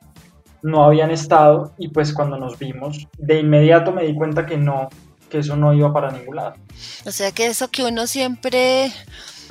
no 0.63 0.83
habían 0.83 1.11
estado 1.11 1.73
y 1.77 1.89
pues 1.89 2.13
cuando 2.13 2.37
nos 2.37 2.57
vimos 2.57 3.07
de 3.17 3.39
inmediato 3.39 3.91
me 3.91 4.03
di 4.03 4.15
cuenta 4.15 4.45
que 4.45 4.57
no, 4.57 4.89
que 5.29 5.39
eso 5.39 5.55
no 5.55 5.73
iba 5.73 5.93
para 5.93 6.11
ningún 6.11 6.37
lado. 6.37 6.55
O 7.05 7.11
sea 7.11 7.31
que 7.31 7.47
eso 7.47 7.69
que 7.69 7.83
uno 7.83 8.07
siempre 8.07 8.91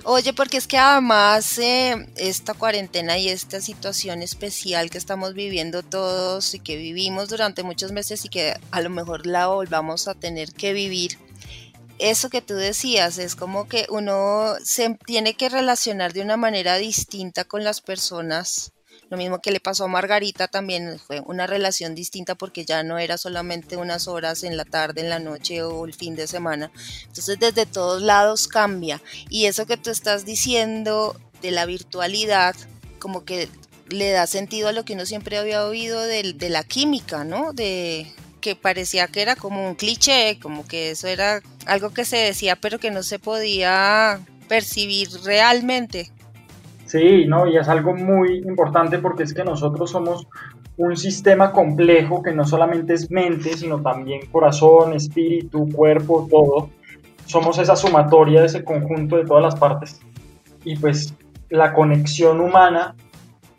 Oye, 0.09 0.33
porque 0.33 0.57
es 0.57 0.69
que 0.69 0.79
además 0.79 1.59
eh, 1.59 2.07
esta 2.15 2.55
cuarentena 2.55 3.19
y 3.19 3.29
esta 3.29 3.61
situación 3.61 4.23
especial 4.23 4.89
que 4.89 4.99
estamos 4.99 5.35
viviendo 5.35 5.83
todos 5.83 6.55
y 6.55 6.61
que 6.61 6.77
vivimos 6.77 7.29
durante 7.29 7.65
muchos 7.65 7.91
meses 7.91 8.25
y 8.25 8.29
que 8.29 8.55
a 8.71 8.81
lo 8.83 8.89
mejor 8.89 9.27
la 9.27 9.49
volvamos 9.49 10.07
a 10.07 10.15
tener 10.15 10.53
que 10.53 10.73
vivir, 10.73 11.19
eso 11.99 12.31
que 12.31 12.41
tú 12.41 12.55
decías, 12.55 13.19
es 13.19 13.35
como 13.35 13.67
que 13.67 13.87
uno 13.89 14.55
se 14.63 14.97
tiene 15.07 15.35
que 15.35 15.49
relacionar 15.49 16.13
de 16.13 16.23
una 16.23 16.37
manera 16.37 16.77
distinta 16.77 17.43
con 17.43 17.65
las 17.65 17.81
personas. 17.81 18.71
Lo 19.09 19.17
mismo 19.17 19.41
que 19.41 19.53
le 19.53 19.61
pasó 19.61 19.85
a 19.85 19.89
Margarita 19.89 20.49
también 20.49 20.99
fue 20.99 21.21
una 21.21 21.47
relación 21.47 21.95
distinta 21.95 22.35
porque 22.35 22.65
ya 22.65 22.83
no 22.83 22.99
era 22.99 23.19
solamente 23.19 23.77
unas 23.77 24.09
horas 24.09 24.43
en 24.43 24.57
la 24.57 24.65
tarde, 24.65 25.03
en 25.03 25.11
la 25.11 25.21
noche 25.21 25.63
o 25.63 25.85
el 25.85 25.95
fin 25.95 26.17
de 26.17 26.27
semana. 26.27 26.73
Entonces 27.07 27.39
desde 27.39 27.67
todos 27.67 28.03
lados 28.03 28.49
cambia. 28.49 29.01
Y 29.29 29.45
eso 29.47 29.67
que 29.67 29.77
tú 29.77 29.91
estás 29.91 30.25
diciendo 30.25 31.17
de 31.41 31.53
la 31.53 31.67
virtualidad, 31.67 32.57
como 32.99 33.25
que 33.25 33.49
le 33.89 34.11
da 34.11 34.27
sentido 34.27 34.69
a 34.69 34.73
lo 34.73 34.85
que 34.85 34.95
uno 34.95 35.07
siempre 35.07 35.39
había 35.39 35.65
oído 35.65 36.01
de, 36.01 36.33
de 36.33 36.51
la 36.51 36.65
química, 36.65 37.23
¿no? 37.23 37.53
De, 37.53 38.13
que 38.47 38.55
parecía 38.55 39.09
que 39.09 39.23
era 39.23 39.35
como 39.35 39.67
un 39.67 39.75
cliché, 39.75 40.39
como 40.41 40.69
que 40.69 40.93
eso 40.93 41.09
era 41.09 41.43
algo 41.67 41.91
que 41.91 42.05
se 42.05 42.17
decía 42.17 42.55
pero 42.55 42.79
que 42.79 42.93
no 42.93 43.03
se 43.03 43.19
podía 43.19 44.21
percibir 44.49 45.09
realmente. 45.25 46.13
Sí, 46.97 47.27
no, 47.27 47.47
y 47.47 47.59
es 47.59 47.69
algo 47.69 47.95
muy 47.95 48.39
importante 48.39 48.99
porque 48.99 49.25
es 49.25 49.35
que 49.35 49.45
nosotros 49.45 49.91
somos 49.91 50.27
un 50.79 50.97
sistema 50.97 51.53
complejo 51.53 52.23
que 52.23 52.33
no 52.33 52.47
solamente 52.47 52.95
es 52.95 53.11
mente, 53.11 53.55
sino 53.55 53.83
también 53.83 54.25
corazón, 54.33 54.95
espíritu, 54.95 55.69
cuerpo, 55.69 56.27
todo. 56.31 56.71
Somos 57.27 57.59
esa 57.59 57.77
sumatoria 57.77 58.41
de 58.41 58.47
ese 58.47 58.65
conjunto 58.65 59.19
de 59.19 59.27
todas 59.27 59.43
las 59.43 59.57
partes. 59.57 60.01
Y 60.65 60.79
pues 60.79 61.13
la 61.51 61.75
conexión 61.75 62.41
humana 62.41 62.95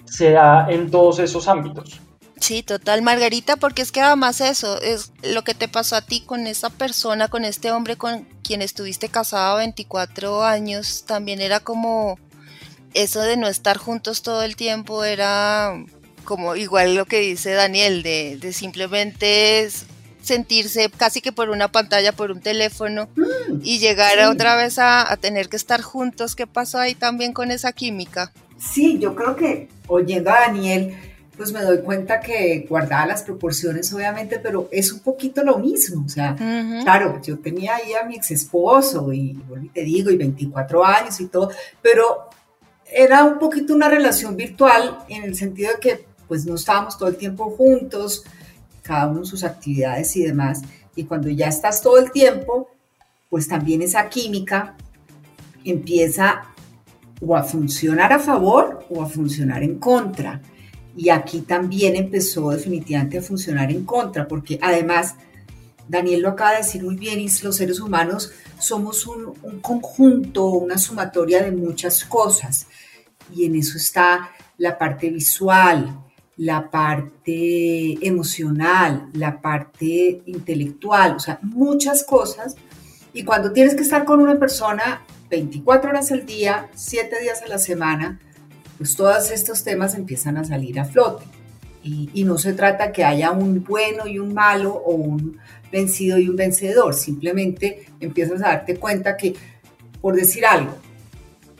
se 0.05 0.31
da 0.31 0.67
en 0.71 0.89
todos 0.89 1.19
esos 1.19 1.47
ámbitos. 1.47 2.01
Sí, 2.39 2.63
total, 2.63 3.03
Margarita, 3.03 3.55
porque 3.55 3.83
es 3.83 3.91
que 3.91 4.01
además 4.01 4.41
eso 4.41 4.81
es 4.81 5.11
lo 5.21 5.43
que 5.43 5.53
te 5.53 5.67
pasó 5.67 5.95
a 5.95 6.01
ti 6.01 6.21
con 6.21 6.47
esa 6.47 6.71
persona, 6.71 7.27
con 7.27 7.45
este 7.45 7.71
hombre 7.71 7.97
con 7.97 8.27
quien 8.43 8.63
estuviste 8.63 9.09
casado 9.09 9.57
24 9.57 10.43
años, 10.43 11.03
también 11.05 11.39
era 11.39 11.59
como 11.59 12.17
eso 13.03 13.21
de 13.21 13.37
no 13.37 13.47
estar 13.47 13.77
juntos 13.77 14.21
todo 14.21 14.43
el 14.43 14.55
tiempo, 14.55 15.03
era 15.03 15.73
como 16.23 16.55
igual 16.55 16.95
lo 16.95 17.05
que 17.05 17.19
dice 17.19 17.51
Daniel, 17.51 18.03
de, 18.03 18.37
de 18.39 18.53
simplemente 18.53 19.69
sentirse 20.21 20.89
casi 20.89 21.21
que 21.21 21.31
por 21.31 21.49
una 21.49 21.69
pantalla, 21.69 22.11
por 22.11 22.31
un 22.31 22.41
teléfono 22.41 23.07
mm, 23.15 23.61
y 23.63 23.79
llegar 23.79 24.19
otra 24.29 24.55
vez 24.55 24.77
a, 24.77 25.11
a 25.11 25.17
tener 25.17 25.47
que 25.47 25.55
estar 25.55 25.81
juntos. 25.81 26.35
¿Qué 26.35 26.45
pasó 26.45 26.79
ahí 26.79 26.95
también 26.95 27.33
con 27.33 27.49
esa 27.51 27.71
química? 27.71 28.33
Sí, 28.59 28.99
yo 28.99 29.15
creo 29.15 29.35
que 29.35 29.69
oyendo 29.87 30.31
a 30.31 30.41
Daniel, 30.41 30.95
pues 31.37 31.53
me 31.53 31.61
doy 31.61 31.79
cuenta 31.79 32.19
que 32.19 32.65
guardaba 32.67 33.05
las 33.05 33.21
proporciones, 33.21 33.93
obviamente, 33.93 34.39
pero 34.39 34.67
es 34.71 34.91
un 34.91 34.99
poquito 34.99 35.43
lo 35.43 35.59
mismo. 35.59 36.03
O 36.05 36.09
sea, 36.09 36.35
claro, 36.83 37.21
yo 37.21 37.37
tenía 37.37 37.75
ahí 37.75 37.93
a 37.93 38.03
mi 38.05 38.15
ex 38.15 38.31
esposo 38.31 39.13
y, 39.13 39.39
te 39.73 39.83
digo, 39.83 40.09
y 40.09 40.17
24 40.17 40.83
años 40.83 41.19
y 41.21 41.27
todo, 41.27 41.51
pero 41.81 42.29
era 42.91 43.23
un 43.23 43.39
poquito 43.39 43.73
una 43.73 43.89
relación 43.89 44.35
virtual 44.35 44.99
en 45.09 45.23
el 45.23 45.35
sentido 45.35 45.71
de 45.73 45.79
que 45.79 46.05
pues 46.27 46.45
no 46.45 46.55
estábamos 46.55 46.97
todo 46.97 47.09
el 47.09 47.15
tiempo 47.15 47.49
juntos, 47.51 48.23
cada 48.81 49.07
uno 49.07 49.25
sus 49.25 49.43
actividades 49.43 50.15
y 50.15 50.23
demás. 50.23 50.61
Y 50.95 51.03
cuando 51.05 51.29
ya 51.29 51.47
estás 51.47 51.81
todo 51.81 51.97
el 51.99 52.11
tiempo, 52.11 52.69
pues 53.29 53.47
también 53.47 53.81
esa 53.81 54.09
química 54.09 54.75
empieza 55.63 56.43
o 57.21 57.35
a 57.35 57.43
funcionar 57.43 58.13
a 58.13 58.19
favor 58.19 58.85
o 58.89 59.01
a 59.01 59.07
funcionar 59.07 59.63
en 59.63 59.79
contra. 59.79 60.41
Y 60.95 61.09
aquí 61.09 61.41
también 61.41 61.95
empezó 61.95 62.49
definitivamente 62.49 63.19
a 63.19 63.21
funcionar 63.21 63.71
en 63.71 63.85
contra, 63.85 64.27
porque 64.27 64.57
además, 64.61 65.15
Daniel 65.87 66.21
lo 66.21 66.29
acaba 66.29 66.51
de 66.51 66.57
decir 66.57 66.83
muy 66.83 66.95
bien, 66.95 67.19
y 67.19 67.29
los 67.43 67.55
seres 67.55 67.79
humanos 67.79 68.31
somos 68.59 69.05
un, 69.07 69.33
conjunto, 69.61 70.45
una 70.45 70.77
sumatoria 70.77 71.43
de 71.43 71.51
muchas 71.51 72.03
cosas. 72.05 72.67
Y 73.33 73.45
en 73.45 73.55
eso 73.55 73.77
está 73.77 74.31
la 74.57 74.77
parte 74.77 75.09
visual, 75.09 75.99
la 76.37 76.69
parte 76.69 78.05
emocional, 78.05 79.09
la 79.13 79.41
parte 79.41 80.21
intelectual, 80.25 81.15
o 81.15 81.19
sea, 81.19 81.39
muchas 81.41 82.03
cosas. 82.03 82.55
Y 83.13 83.23
cuando 83.23 83.51
tienes 83.51 83.75
que 83.75 83.81
estar 83.81 84.05
con 84.05 84.21
una 84.21 84.37
persona 84.37 85.01
24 85.29 85.89
horas 85.89 86.11
al 86.11 86.25
día, 86.25 86.69
7 86.75 87.21
días 87.21 87.41
a 87.41 87.47
la 87.47 87.57
semana, 87.57 88.19
pues 88.77 88.95
todos 88.95 89.31
estos 89.31 89.63
temas 89.63 89.95
empiezan 89.95 90.37
a 90.37 90.43
salir 90.43 90.79
a 90.79 90.85
flote. 90.85 91.25
Y, 91.83 92.25
no 92.25 92.37
se 92.37 92.51
trata 92.51 92.91
que 92.91 93.05
haya 93.05 93.31
un 93.31 93.63
bueno 93.63 94.07
y 94.07 94.19
un 94.19 94.33
malo 94.33 94.73
o 94.73 94.93
un 94.93 95.37
vencido 95.71 96.17
y 96.17 96.29
un 96.29 96.35
vencedor, 96.35 96.93
simplemente 96.93 97.85
empiezas 97.99 98.41
a 98.41 98.49
darte 98.49 98.77
cuenta 98.77 99.17
que, 99.17 99.35
por 100.01 100.15
decir 100.15 100.45
algo, 100.45 100.75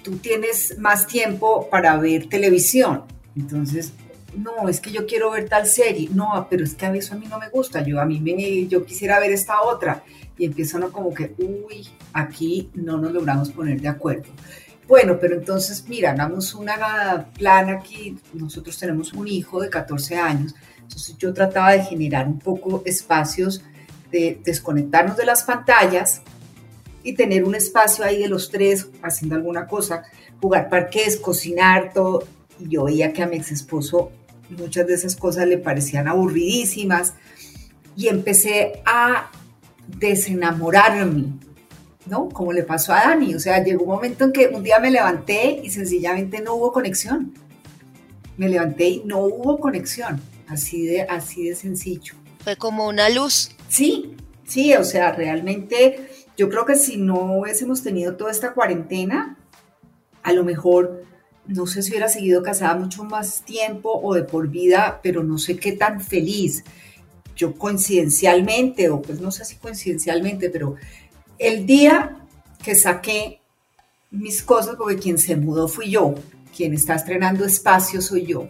tú 0.04 0.18
tienes 0.18 0.78
más 0.80 1.08
tiempo 1.08 1.70
para 1.70 1.98
ver 1.98 2.28
televisión, 2.28 3.04
entonces 3.36 3.94
no, 4.36 4.70
es 4.70 4.80
que 4.80 4.92
yo 4.92 5.06
quiero 5.06 5.32
ver 5.32 5.50
tal 5.50 5.66
serie, 5.66 6.10
no, 6.14 6.48
pero 6.50 6.64
es 6.64 6.76
que 6.76 6.86
a 6.86 6.92
veces 6.92 7.12
a 7.12 7.16
mí 7.16 7.26
no 7.28 7.40
me 7.40 7.50
gusta, 7.50 7.84
yo 7.84 8.00
a 8.00 8.06
mí 8.06 8.20
me, 8.20 8.68
yo 8.68 8.86
quisiera 8.86 9.20
ver 9.20 9.32
esta 9.32 9.62
otra, 9.62 10.04
y 10.38 10.46
empiezan 10.46 10.84
a 10.84 10.88
como 10.88 11.14
que, 11.14 11.34
uy, 11.40 11.88
aquí 12.14 12.70
no 12.76 12.98
nos 12.98 13.12
logramos 13.12 13.50
poner 13.50 13.82
de 13.82 13.88
acuerdo. 13.88 14.30
Bueno, 14.88 15.18
pero 15.20 15.36
entonces, 15.36 15.84
mira, 15.88 16.12
hagamos 16.12 16.54
una 16.54 17.28
plan 17.38 17.70
aquí. 17.70 18.18
Nosotros 18.34 18.78
tenemos 18.78 19.12
un 19.14 19.28
hijo 19.28 19.60
de 19.60 19.70
14 19.70 20.16
años. 20.16 20.56
Entonces 20.82 21.18
yo 21.18 21.34
trataba 21.34 21.74
de 21.74 21.84
generar 21.84 22.28
un 22.28 22.40
poco 22.40 22.84
espacios 22.86 23.64
de 24.12 24.40
desconectarnos 24.44 25.18
de 25.18 25.26
las 25.26 25.44
pantallas 25.44 26.22
y 27.04 27.14
tener 27.14 27.44
un 27.44 27.56
espacio 27.56 28.04
ahí 28.04 28.22
de 28.22 28.28
los 28.28 28.50
tres 28.50 28.88
haciendo 29.02 29.36
alguna 29.36 29.68
cosa, 29.68 30.04
jugar 30.42 30.70
parques, 30.70 31.18
cocinar, 31.18 31.94
todo. 31.94 32.28
y 32.60 32.70
yo 32.70 32.86
veía 32.86 33.14
que 33.14 33.24
a 33.24 33.28
mi 33.28 33.38
ex 33.38 33.52
esposo 33.52 34.12
muchas 34.50 34.88
de 34.88 34.94
esas 34.94 35.16
cosas 35.16 35.48
le 35.48 35.58
parecían 35.58 36.08
aburridísimas 36.08 37.14
y 37.96 38.08
empecé 38.08 38.82
a 38.86 39.32
desenamorarme, 39.88 41.26
¿no? 42.06 42.30
Como 42.30 42.54
le 42.54 42.64
pasó 42.64 42.94
a 42.94 43.02
Dani, 43.02 43.36
o 43.36 43.40
sea, 43.40 43.64
llegó 43.64 43.84
un 43.84 43.90
momento 43.90 44.26
en 44.26 44.32
que 44.32 44.48
un 44.48 44.64
día 44.64 44.80
me 44.80 44.92
levanté 44.92 45.62
y 45.64 45.70
sencillamente 45.70 46.42
no 46.42 46.56
hubo 46.56 46.72
conexión. 46.72 47.34
Me 48.38 48.48
levanté 48.50 48.88
y 48.88 49.04
no 49.04 49.20
hubo 49.20 49.58
conexión, 49.60 50.22
así 50.48 50.86
de, 50.86 51.02
así 51.04 51.50
de 51.50 51.56
sencillo. 51.56 52.14
Fue 52.44 52.56
como 52.56 52.88
una 52.88 53.10
luz. 53.10 53.57
Sí, 53.68 54.16
sí, 54.46 54.74
o 54.76 54.84
sea, 54.84 55.12
realmente 55.12 56.10
yo 56.38 56.50
creo 56.50 56.66
que 56.66 56.76
si 56.76 56.98
no 56.98 57.40
hubiésemos 57.40 57.84
tenido 57.84 58.16
toda 58.16 58.32
esta 58.32 58.54
cuarentena, 58.54 59.38
a 60.24 60.34
lo 60.34 60.44
mejor 60.44 61.04
no 61.48 61.66
sé 61.66 61.82
si 61.82 61.92
hubiera 61.92 62.10
seguido 62.10 62.44
casada 62.44 62.76
mucho 62.76 63.04
más 63.04 63.44
tiempo 63.44 64.00
o 64.04 64.14
de 64.14 64.24
por 64.24 64.50
vida, 64.50 65.00
pero 65.02 65.24
no 65.24 65.38
sé 65.38 65.58
qué 65.58 65.72
tan 65.72 66.02
feliz. 66.02 66.64
Yo 67.36 67.56
coincidencialmente, 67.56 68.90
o 68.90 69.02
pues 69.02 69.22
no 69.22 69.32
sé 69.32 69.46
si 69.46 69.56
coincidencialmente, 69.56 70.50
pero 70.50 70.76
el 71.40 71.66
día 71.66 72.18
que 72.64 72.76
saqué 72.76 73.40
mis 74.12 74.44
cosas, 74.44 74.76
porque 74.76 74.98
quien 74.98 75.18
se 75.18 75.36
mudó 75.36 75.68
fui 75.68 75.92
yo, 75.92 76.16
quien 76.56 76.74
está 76.74 76.96
estrenando 76.96 77.46
espacio 77.46 78.02
soy 78.02 78.26
yo. 78.26 78.50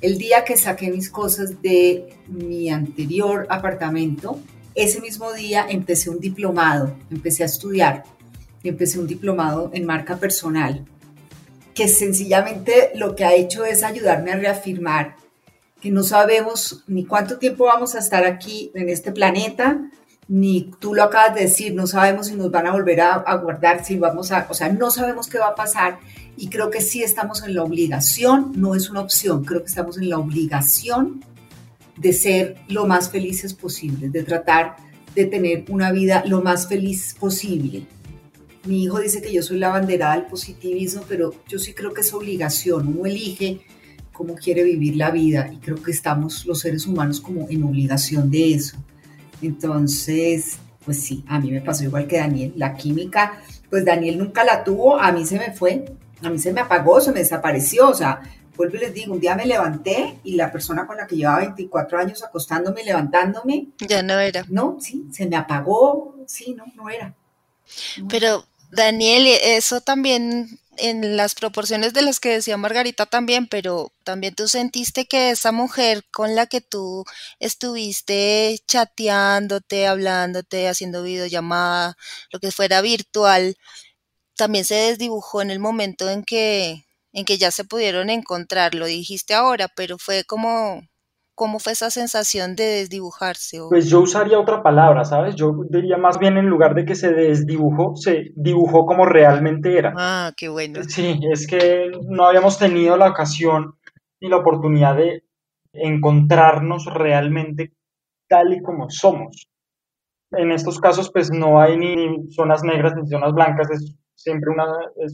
El 0.00 0.18
día 0.18 0.44
que 0.44 0.56
saqué 0.56 0.90
mis 0.90 1.08
cosas 1.08 1.62
de 1.62 2.14
mi 2.28 2.68
anterior 2.70 3.46
apartamento, 3.48 4.38
ese 4.74 5.00
mismo 5.00 5.32
día 5.32 5.66
empecé 5.68 6.10
un 6.10 6.20
diplomado, 6.20 6.94
empecé 7.10 7.42
a 7.42 7.46
estudiar, 7.46 8.04
empecé 8.62 8.98
un 8.98 9.06
diplomado 9.06 9.70
en 9.72 9.86
marca 9.86 10.16
personal 10.16 10.84
que 11.74 11.88
sencillamente 11.88 12.90
lo 12.94 13.14
que 13.14 13.24
ha 13.24 13.34
hecho 13.34 13.64
es 13.64 13.82
ayudarme 13.82 14.32
a 14.32 14.36
reafirmar 14.36 15.16
que 15.80 15.90
no 15.90 16.02
sabemos 16.02 16.82
ni 16.86 17.04
cuánto 17.04 17.38
tiempo 17.38 17.66
vamos 17.66 17.94
a 17.94 17.98
estar 17.98 18.24
aquí 18.24 18.70
en 18.74 18.88
este 18.88 19.12
planeta, 19.12 19.90
ni 20.28 20.70
tú 20.80 20.94
lo 20.94 21.04
acabas 21.04 21.34
de 21.34 21.42
decir, 21.42 21.74
no 21.74 21.86
sabemos 21.86 22.26
si 22.26 22.34
nos 22.34 22.50
van 22.50 22.66
a 22.66 22.72
volver 22.72 23.00
a, 23.00 23.36
guardar, 23.36 23.84
si 23.84 23.96
vamos 23.96 24.32
a, 24.32 24.46
o 24.50 24.54
sea, 24.54 24.68
no 24.68 24.90
sabemos 24.90 25.28
qué 25.28 25.38
va 25.38 25.48
a 25.48 25.54
pasar 25.54 25.98
y 26.36 26.48
creo 26.48 26.70
que 26.70 26.80
sí 26.80 27.02
estamos 27.02 27.42
en 27.44 27.54
la 27.54 27.62
obligación, 27.62 28.52
no 28.56 28.74
es 28.74 28.90
una 28.90 29.00
opción, 29.00 29.44
creo 29.44 29.60
que 29.60 29.68
estamos 29.68 29.98
en 29.98 30.08
la 30.08 30.18
obligación 30.18 31.24
de 31.96 32.12
ser 32.12 32.56
lo 32.68 32.86
más 32.86 33.10
felices 33.10 33.54
posible, 33.54 34.08
de 34.08 34.22
tratar 34.22 34.76
de 35.14 35.24
tener 35.24 35.64
una 35.68 35.92
vida 35.92 36.24
lo 36.26 36.42
más 36.42 36.68
feliz 36.68 37.14
posible. 37.18 37.86
Mi 38.64 38.82
hijo 38.82 38.98
dice 38.98 39.22
que 39.22 39.32
yo 39.32 39.42
soy 39.42 39.58
la 39.58 39.68
banderada 39.68 40.16
del 40.16 40.26
positivismo, 40.26 41.02
pero 41.08 41.32
yo 41.48 41.58
sí 41.58 41.72
creo 41.72 41.94
que 41.94 42.00
es 42.02 42.12
obligación. 42.12 42.88
Uno 42.88 43.06
elige 43.06 43.60
cómo 44.12 44.34
quiere 44.34 44.64
vivir 44.64 44.96
la 44.96 45.10
vida 45.10 45.50
y 45.52 45.58
creo 45.58 45.80
que 45.82 45.92
estamos 45.92 46.44
los 46.44 46.60
seres 46.60 46.86
humanos 46.86 47.20
como 47.20 47.48
en 47.48 47.62
obligación 47.62 48.30
de 48.30 48.54
eso. 48.54 48.76
Entonces, 49.42 50.58
pues 50.84 51.02
sí, 51.02 51.24
a 51.28 51.38
mí 51.38 51.50
me 51.50 51.60
pasó 51.60 51.84
igual 51.84 52.06
que 52.06 52.18
Daniel. 52.18 52.52
La 52.56 52.74
química, 52.74 53.40
pues 53.68 53.84
Daniel 53.84 54.18
nunca 54.18 54.44
la 54.44 54.64
tuvo, 54.64 54.98
a 54.98 55.12
mí 55.12 55.26
se 55.26 55.38
me 55.38 55.52
fue, 55.52 55.84
a 56.22 56.30
mí 56.30 56.38
se 56.38 56.52
me 56.52 56.60
apagó, 56.60 57.00
se 57.00 57.12
me 57.12 57.20
desapareció. 57.20 57.88
O 57.88 57.94
sea, 57.94 58.20
vuelvo 58.56 58.76
y 58.76 58.80
les 58.80 58.94
digo, 58.94 59.14
un 59.14 59.20
día 59.20 59.34
me 59.34 59.46
levanté 59.46 60.18
y 60.24 60.36
la 60.36 60.50
persona 60.50 60.86
con 60.86 60.96
la 60.96 61.06
que 61.06 61.16
llevaba 61.16 61.40
24 61.40 61.98
años 61.98 62.22
acostándome, 62.22 62.84
levantándome. 62.84 63.68
Ya 63.78 64.02
no 64.02 64.18
era. 64.18 64.44
No, 64.48 64.78
sí, 64.80 65.06
se 65.12 65.26
me 65.26 65.36
apagó, 65.36 66.16
sí, 66.26 66.54
no, 66.54 66.64
no 66.74 66.88
era. 66.88 67.14
Pero 68.08 68.44
Daniel, 68.70 69.26
eso 69.42 69.80
también 69.80 70.60
en 70.78 71.16
las 71.16 71.34
proporciones 71.34 71.92
de 71.92 72.02
las 72.02 72.20
que 72.20 72.30
decía 72.30 72.56
Margarita 72.56 73.06
también, 73.06 73.46
pero 73.48 73.92
también 74.04 74.34
tú 74.34 74.48
sentiste 74.48 75.06
que 75.06 75.30
esa 75.30 75.52
mujer 75.52 76.04
con 76.10 76.34
la 76.34 76.46
que 76.46 76.60
tú 76.60 77.04
estuviste 77.40 78.58
chateándote, 78.66 79.86
hablándote, 79.86 80.68
haciendo 80.68 81.02
videollamada, 81.02 81.96
lo 82.30 82.40
que 82.40 82.52
fuera 82.52 82.80
virtual, 82.80 83.56
también 84.36 84.64
se 84.64 84.74
desdibujó 84.76 85.42
en 85.42 85.50
el 85.50 85.60
momento 85.60 86.10
en 86.10 86.24
que 86.24 86.86
en 87.12 87.24
que 87.24 87.38
ya 87.38 87.50
se 87.50 87.64
pudieron 87.64 88.10
encontrar, 88.10 88.74
lo 88.74 88.86
dijiste 88.86 89.34
ahora, 89.34 89.68
pero 89.68 89.98
fue 89.98 90.24
como 90.24 90.82
¿Cómo 91.36 91.58
fue 91.58 91.72
esa 91.72 91.90
sensación 91.90 92.56
de 92.56 92.64
desdibujarse? 92.64 93.58
Pues 93.68 93.90
yo 93.90 94.00
usaría 94.00 94.40
otra 94.40 94.62
palabra, 94.62 95.04
¿sabes? 95.04 95.34
Yo 95.34 95.52
diría 95.68 95.98
más 95.98 96.18
bien 96.18 96.38
en 96.38 96.46
lugar 96.46 96.74
de 96.74 96.86
que 96.86 96.94
se 96.94 97.12
desdibujó, 97.12 97.94
se 97.94 98.32
dibujó 98.34 98.86
como 98.86 99.04
realmente 99.04 99.76
era. 99.76 99.92
Ah, 99.98 100.32
qué 100.34 100.48
bueno. 100.48 100.82
Sí, 100.84 101.20
es 101.30 101.46
que 101.46 101.90
no 102.08 102.24
habíamos 102.24 102.58
tenido 102.58 102.96
la 102.96 103.10
ocasión 103.10 103.74
ni 104.18 104.30
la 104.30 104.38
oportunidad 104.38 104.96
de 104.96 105.24
encontrarnos 105.74 106.86
realmente 106.86 107.74
tal 108.28 108.54
y 108.54 108.62
como 108.62 108.88
somos. 108.88 109.46
En 110.30 110.52
estos 110.52 110.80
casos, 110.80 111.10
pues 111.12 111.30
no 111.30 111.60
hay 111.60 111.76
ni 111.76 112.30
zonas 112.30 112.64
negras 112.64 112.94
ni 112.96 113.06
zonas 113.10 113.34
blancas, 113.34 113.70
es 113.70 113.94
siempre 114.14 114.50
una 114.50 114.64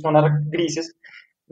zonas 0.00 0.30
grises 0.46 0.94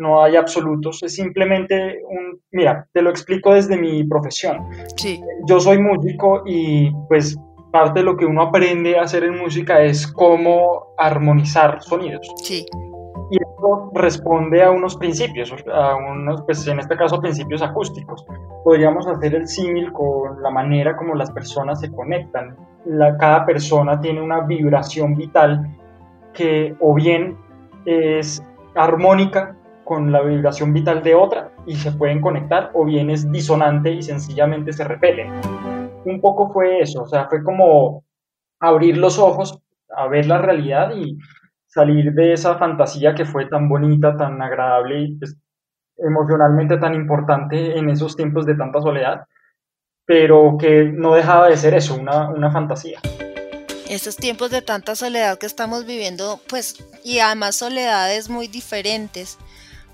no 0.00 0.22
hay 0.22 0.36
absolutos, 0.36 1.02
es 1.02 1.14
simplemente 1.14 2.00
un, 2.08 2.40
mira, 2.50 2.88
te 2.92 3.02
lo 3.02 3.10
explico 3.10 3.54
desde 3.54 3.76
mi 3.76 4.02
profesión. 4.04 4.58
Sí. 4.96 5.22
Yo 5.46 5.60
soy 5.60 5.78
músico 5.78 6.42
y 6.46 6.90
pues 7.08 7.38
parte 7.70 8.00
de 8.00 8.06
lo 8.06 8.16
que 8.16 8.26
uno 8.26 8.42
aprende 8.42 8.98
a 8.98 9.02
hacer 9.02 9.24
en 9.24 9.38
música 9.38 9.80
es 9.82 10.06
cómo 10.06 10.94
armonizar 10.98 11.80
sonidos. 11.82 12.28
Sí. 12.42 12.66
Y 13.30 13.36
esto 13.36 13.90
responde 13.94 14.62
a 14.62 14.72
unos 14.72 14.96
principios, 14.96 15.54
a 15.72 15.94
unos, 15.94 16.42
pues 16.42 16.66
en 16.66 16.80
este 16.80 16.96
caso 16.96 17.20
principios 17.20 17.62
acústicos. 17.62 18.26
Podríamos 18.64 19.06
hacer 19.06 19.34
el 19.34 19.46
símil 19.46 19.92
con 19.92 20.42
la 20.42 20.50
manera 20.50 20.96
como 20.96 21.14
las 21.14 21.30
personas 21.30 21.80
se 21.80 21.92
conectan. 21.92 22.56
La, 22.86 23.16
cada 23.18 23.46
persona 23.46 24.00
tiene 24.00 24.20
una 24.20 24.40
vibración 24.40 25.14
vital 25.14 25.76
que 26.32 26.74
o 26.80 26.94
bien 26.94 27.36
es 27.84 28.42
armónica 28.74 29.56
con 29.90 30.12
la 30.12 30.22
vibración 30.22 30.72
vital 30.72 31.02
de 31.02 31.16
otra 31.16 31.50
y 31.66 31.74
se 31.74 31.90
pueden 31.90 32.20
conectar 32.20 32.70
o 32.74 32.84
bien 32.84 33.10
es 33.10 33.28
disonante 33.32 33.90
y 33.90 34.02
sencillamente 34.02 34.72
se 34.72 34.84
repelen. 34.84 35.32
Un 36.04 36.20
poco 36.20 36.52
fue 36.52 36.78
eso, 36.78 37.02
o 37.02 37.08
sea, 37.08 37.26
fue 37.28 37.42
como 37.42 38.04
abrir 38.60 38.96
los 38.98 39.18
ojos 39.18 39.60
a 39.88 40.06
ver 40.06 40.26
la 40.26 40.38
realidad 40.38 40.94
y 40.94 41.18
salir 41.66 42.12
de 42.12 42.34
esa 42.34 42.54
fantasía 42.56 43.16
que 43.16 43.24
fue 43.24 43.46
tan 43.46 43.68
bonita, 43.68 44.16
tan 44.16 44.40
agradable 44.40 45.00
y 45.00 45.16
pues, 45.16 45.36
emocionalmente 45.98 46.78
tan 46.78 46.94
importante 46.94 47.76
en 47.76 47.90
esos 47.90 48.14
tiempos 48.14 48.46
de 48.46 48.54
tanta 48.54 48.80
soledad, 48.80 49.24
pero 50.06 50.56
que 50.56 50.84
no 50.84 51.16
dejaba 51.16 51.48
de 51.48 51.56
ser 51.56 51.74
eso, 51.74 51.96
una, 51.96 52.28
una 52.28 52.52
fantasía 52.52 53.00
estos 53.88 54.14
tiempos 54.14 54.52
de 54.52 54.62
tanta 54.62 54.94
soledad 54.94 55.36
que 55.36 55.46
estamos 55.46 55.84
viviendo, 55.84 56.40
pues, 56.48 56.76
y 57.02 57.18
además 57.18 57.56
soledades 57.56 58.28
muy 58.28 58.46
diferentes 58.46 59.36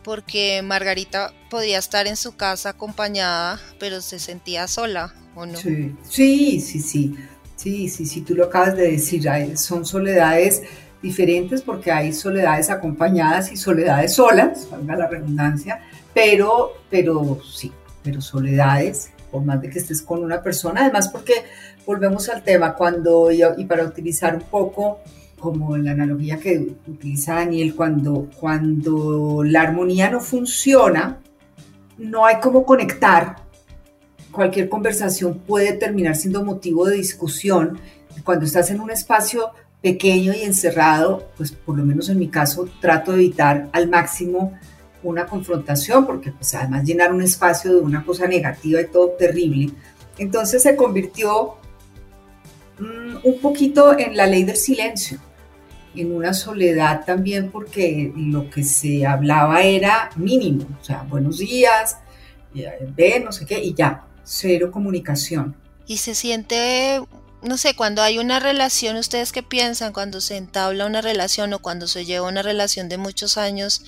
porque 0.06 0.62
Margarita 0.62 1.32
podía 1.50 1.80
estar 1.80 2.06
en 2.06 2.14
su 2.14 2.36
casa 2.36 2.68
acompañada, 2.68 3.60
pero 3.80 4.00
se 4.00 4.20
sentía 4.20 4.68
sola, 4.68 5.12
¿o 5.34 5.46
no? 5.46 5.58
Sí, 5.58 5.96
sí, 6.08 6.60
sí, 6.60 6.78
sí, 6.78 7.16
sí, 7.56 7.88
sí, 7.88 8.06
sí, 8.06 8.20
tú 8.20 8.36
lo 8.36 8.44
acabas 8.44 8.76
de 8.76 8.92
decir, 8.92 9.28
son 9.58 9.84
soledades 9.84 10.62
diferentes 11.02 11.60
porque 11.60 11.90
hay 11.90 12.12
soledades 12.12 12.70
acompañadas 12.70 13.50
y 13.50 13.56
soledades 13.56 14.14
solas, 14.14 14.70
valga 14.70 14.94
la 14.94 15.08
redundancia, 15.08 15.80
pero, 16.14 16.74
pero 16.88 17.40
sí, 17.44 17.72
pero 18.04 18.20
soledades, 18.20 19.10
por 19.32 19.44
más 19.44 19.60
de 19.60 19.70
que 19.70 19.80
estés 19.80 20.02
con 20.02 20.22
una 20.22 20.40
persona, 20.40 20.82
además 20.82 21.08
porque 21.08 21.34
volvemos 21.84 22.28
al 22.28 22.44
tema, 22.44 22.74
cuando, 22.76 23.32
y 23.32 23.64
para 23.64 23.82
utilizar 23.82 24.36
un 24.36 24.42
poco 24.42 25.00
como 25.38 25.76
la 25.76 25.92
analogía 25.92 26.38
que 26.38 26.76
utiliza 26.86 27.34
Daniel, 27.34 27.74
cuando, 27.74 28.28
cuando 28.38 29.42
la 29.44 29.62
armonía 29.62 30.10
no 30.10 30.20
funciona, 30.20 31.20
no 31.98 32.26
hay 32.26 32.36
cómo 32.40 32.64
conectar. 32.64 33.36
Cualquier 34.30 34.68
conversación 34.68 35.38
puede 35.38 35.72
terminar 35.72 36.16
siendo 36.16 36.44
motivo 36.44 36.86
de 36.86 36.96
discusión. 36.96 37.78
Cuando 38.24 38.44
estás 38.44 38.70
en 38.70 38.80
un 38.80 38.90
espacio 38.90 39.50
pequeño 39.82 40.32
y 40.34 40.42
encerrado, 40.42 41.28
pues 41.36 41.52
por 41.52 41.76
lo 41.76 41.84
menos 41.84 42.08
en 42.08 42.18
mi 42.18 42.28
caso 42.28 42.68
trato 42.80 43.12
de 43.12 43.18
evitar 43.18 43.68
al 43.72 43.88
máximo 43.88 44.58
una 45.02 45.26
confrontación, 45.26 46.06
porque 46.06 46.32
pues 46.32 46.54
además 46.54 46.84
llenar 46.84 47.12
un 47.12 47.22
espacio 47.22 47.72
de 47.72 47.80
una 47.80 48.04
cosa 48.04 48.26
negativa 48.26 48.80
y 48.80 48.86
todo 48.86 49.10
terrible. 49.10 49.72
Entonces 50.18 50.62
se 50.62 50.74
convirtió 50.74 51.56
un 53.24 53.38
poquito 53.40 53.98
en 53.98 54.16
la 54.16 54.26
ley 54.26 54.44
del 54.44 54.56
silencio, 54.56 55.18
en 55.94 56.14
una 56.14 56.34
soledad 56.34 57.04
también 57.04 57.50
porque 57.50 58.12
lo 58.16 58.50
que 58.50 58.62
se 58.62 59.06
hablaba 59.06 59.62
era 59.62 60.10
mínimo, 60.16 60.66
o 60.80 60.84
sea, 60.84 61.02
buenos 61.08 61.38
días, 61.38 61.98
ve, 62.94 63.20
no 63.24 63.32
sé 63.32 63.46
qué, 63.46 63.62
y 63.62 63.74
ya, 63.74 64.04
cero 64.22 64.70
comunicación. 64.70 65.56
Y 65.86 65.98
se 65.98 66.14
siente 66.14 67.00
no 67.46 67.56
sé, 67.56 67.76
cuando 67.76 68.02
hay 68.02 68.18
una 68.18 68.40
relación, 68.40 68.96
¿ustedes 68.96 69.32
qué 69.32 69.42
piensan? 69.42 69.92
Cuando 69.92 70.20
se 70.20 70.36
entabla 70.36 70.86
una 70.86 71.00
relación 71.00 71.52
o 71.52 71.60
cuando 71.60 71.86
se 71.86 72.04
lleva 72.04 72.28
una 72.28 72.42
relación 72.42 72.88
de 72.88 72.98
muchos 72.98 73.38
años, 73.38 73.82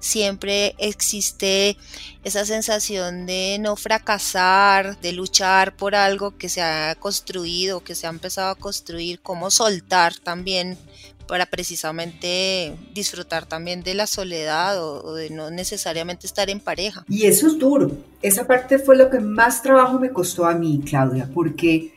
siempre 0.00 0.74
existe 0.78 1.76
esa 2.24 2.44
sensación 2.46 3.26
de 3.26 3.58
no 3.60 3.76
fracasar, 3.76 4.98
de 5.00 5.12
luchar 5.12 5.76
por 5.76 5.94
algo 5.94 6.36
que 6.36 6.48
se 6.48 6.62
ha 6.62 6.94
construido, 6.98 7.84
que 7.84 7.94
se 7.94 8.06
ha 8.06 8.10
empezado 8.10 8.50
a 8.50 8.54
construir, 8.54 9.20
cómo 9.20 9.50
soltar 9.50 10.14
también 10.16 10.78
para 11.28 11.46
precisamente 11.46 12.76
disfrutar 12.94 13.46
también 13.46 13.82
de 13.82 13.94
la 13.94 14.06
soledad 14.06 14.82
o, 14.82 15.14
de 15.14 15.30
no 15.30 15.50
necesariamente 15.50 16.26
estar 16.26 16.50
en 16.50 16.60
pareja. 16.60 17.04
Y 17.08 17.26
eso 17.26 17.46
es 17.46 17.58
duro. 17.58 17.90
Esa 18.22 18.46
parte 18.46 18.78
fue 18.78 18.96
lo 18.96 19.08
que 19.08 19.20
más 19.20 19.62
trabajo 19.62 19.98
me 19.98 20.10
costó 20.10 20.46
a 20.46 20.54
mí, 20.54 20.80
Claudia, 20.84 21.28
porque 21.32 21.92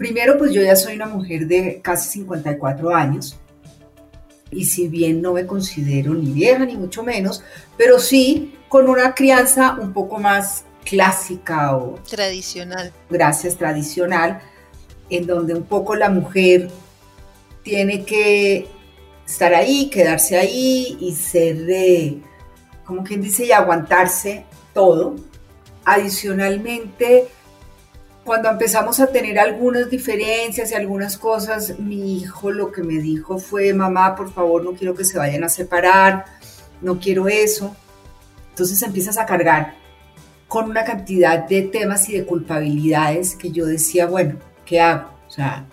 primero 0.00 0.38
pues 0.38 0.54
yo 0.54 0.62
ya 0.62 0.76
soy 0.76 0.94
una 0.96 1.04
mujer 1.04 1.46
de 1.46 1.78
casi 1.82 2.08
54 2.20 2.96
años 2.96 3.38
y 4.50 4.64
si 4.64 4.88
bien 4.88 5.20
no 5.20 5.34
me 5.34 5.44
considero 5.44 6.14
ni 6.14 6.30
vieja 6.32 6.64
ni 6.64 6.74
mucho 6.74 7.02
menos, 7.02 7.44
pero 7.76 7.98
sí 7.98 8.54
con 8.70 8.88
una 8.88 9.14
crianza 9.14 9.76
un 9.78 9.92
poco 9.92 10.18
más 10.18 10.64
clásica 10.86 11.76
o 11.76 11.96
tradicional. 12.08 12.94
Gracias, 13.10 13.58
tradicional, 13.58 14.40
en 15.10 15.26
donde 15.26 15.54
un 15.54 15.64
poco 15.64 15.94
la 15.94 16.08
mujer 16.08 16.70
tiene 17.62 18.06
que 18.06 18.68
estar 19.26 19.52
ahí, 19.52 19.90
quedarse 19.90 20.38
ahí 20.38 20.96
y 20.98 21.14
ser 21.14 21.58
de, 21.66 22.22
como 22.86 23.04
quien 23.04 23.20
dice, 23.20 23.44
y 23.44 23.52
aguantarse 23.52 24.46
todo. 24.72 25.16
Adicionalmente, 25.84 27.28
cuando 28.24 28.48
empezamos 28.48 29.00
a 29.00 29.06
tener 29.06 29.38
algunas 29.38 29.88
diferencias 29.88 30.70
y 30.70 30.74
algunas 30.74 31.16
cosas, 31.16 31.78
mi 31.78 32.18
hijo 32.18 32.50
lo 32.50 32.70
que 32.70 32.82
me 32.82 32.94
dijo 32.94 33.38
fue, 33.38 33.72
mamá, 33.72 34.14
por 34.14 34.32
favor, 34.32 34.62
no 34.62 34.72
quiero 34.72 34.94
que 34.94 35.04
se 35.04 35.18
vayan 35.18 35.44
a 35.44 35.48
separar, 35.48 36.26
no 36.80 36.98
quiero 36.98 37.28
eso. 37.28 37.74
Entonces 38.50 38.82
empiezas 38.82 39.18
a 39.18 39.26
cargar 39.26 39.74
con 40.48 40.68
una 40.68 40.84
cantidad 40.84 41.46
de 41.48 41.62
temas 41.62 42.08
y 42.08 42.14
de 42.14 42.26
culpabilidades 42.26 43.36
que 43.36 43.52
yo 43.52 43.66
decía, 43.66 44.06
bueno, 44.06 44.36
¿qué 44.66 44.80
hago? 44.80 45.10
O 45.26 45.30
sea, 45.30 45.64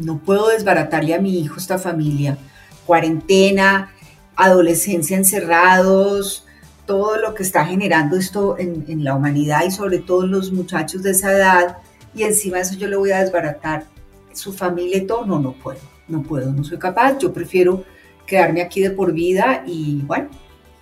no 0.00 0.18
puedo 0.18 0.48
desbaratarle 0.48 1.14
a 1.14 1.20
mi 1.20 1.38
hijo 1.38 1.56
esta 1.58 1.78
familia. 1.78 2.38
Cuarentena, 2.86 3.92
adolescencia 4.34 5.16
encerrados, 5.16 6.46
todo 6.86 7.18
lo 7.18 7.34
que 7.34 7.42
está 7.42 7.64
generando 7.66 8.16
esto 8.16 8.56
en, 8.58 9.04
la 9.04 9.14
humanidad 9.14 9.64
y 9.66 9.70
sobre 9.70 9.98
todo 9.98 10.26
los 10.26 10.52
muchachos 10.52 11.02
de 11.02 11.10
esa 11.12 11.32
edad. 11.32 11.78
Y 12.14 12.22
encima 12.22 12.56
de 12.56 12.62
eso 12.62 12.74
yo 12.76 12.88
le 12.88 12.96
voy 12.96 13.10
a 13.10 13.22
desbaratar 13.22 13.84
su 14.32 14.52
familia 14.52 14.98
y 14.98 15.06
todo. 15.06 15.26
No, 15.26 15.38
no 15.38 15.52
puedo, 15.52 15.80
no 16.08 16.22
puedo, 16.22 16.52
no 16.52 16.64
soy 16.64 16.78
capaz. 16.78 17.18
Yo 17.18 17.32
prefiero 17.32 17.84
quedarme 18.26 18.62
aquí 18.62 18.80
de 18.80 18.90
por 18.90 19.12
vida 19.12 19.64
y 19.66 20.00
bueno, 20.02 20.30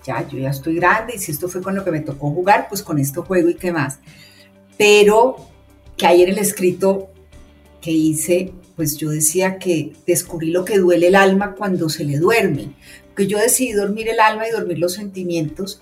ya, 0.05 0.27
yo 0.29 0.38
ya 0.38 0.51
estoy 0.51 0.77
grande 0.77 1.14
y 1.16 1.18
si 1.18 1.33
esto 1.33 1.49
fue 1.49 1.62
con 1.62 1.75
lo 1.75 1.85
que 1.85 1.90
me 1.90 2.01
tocó 2.01 2.31
jugar, 2.31 2.66
pues 2.68 2.83
con 2.83 2.99
esto 2.99 3.23
juego 3.23 3.49
y 3.49 3.55
qué 3.55 3.73
más. 3.73 3.99
Pero 4.77 5.37
que 5.97 6.07
hay 6.07 6.23
en 6.23 6.31
el 6.31 6.38
escrito 6.38 7.11
que 7.81 7.90
hice 7.90 8.53
pues 8.77 8.97
yo 8.97 9.11
decía 9.11 9.59
que 9.59 9.92
descubrí 10.07 10.51
lo 10.51 10.64
que 10.64 10.79
duele 10.79 11.09
el 11.09 11.14
alma 11.14 11.55
cuando 11.55 11.88
se 11.88 12.05
le 12.05 12.18
duerme, 12.18 12.73
que 13.16 13.27
yo 13.27 13.38
decidí 13.38 13.73
dormir 13.73 14.09
el 14.09 14.21
alma 14.21 14.49
y 14.49 14.51
dormir 14.51 14.79
los 14.79 14.95
sentimientos 14.95 15.81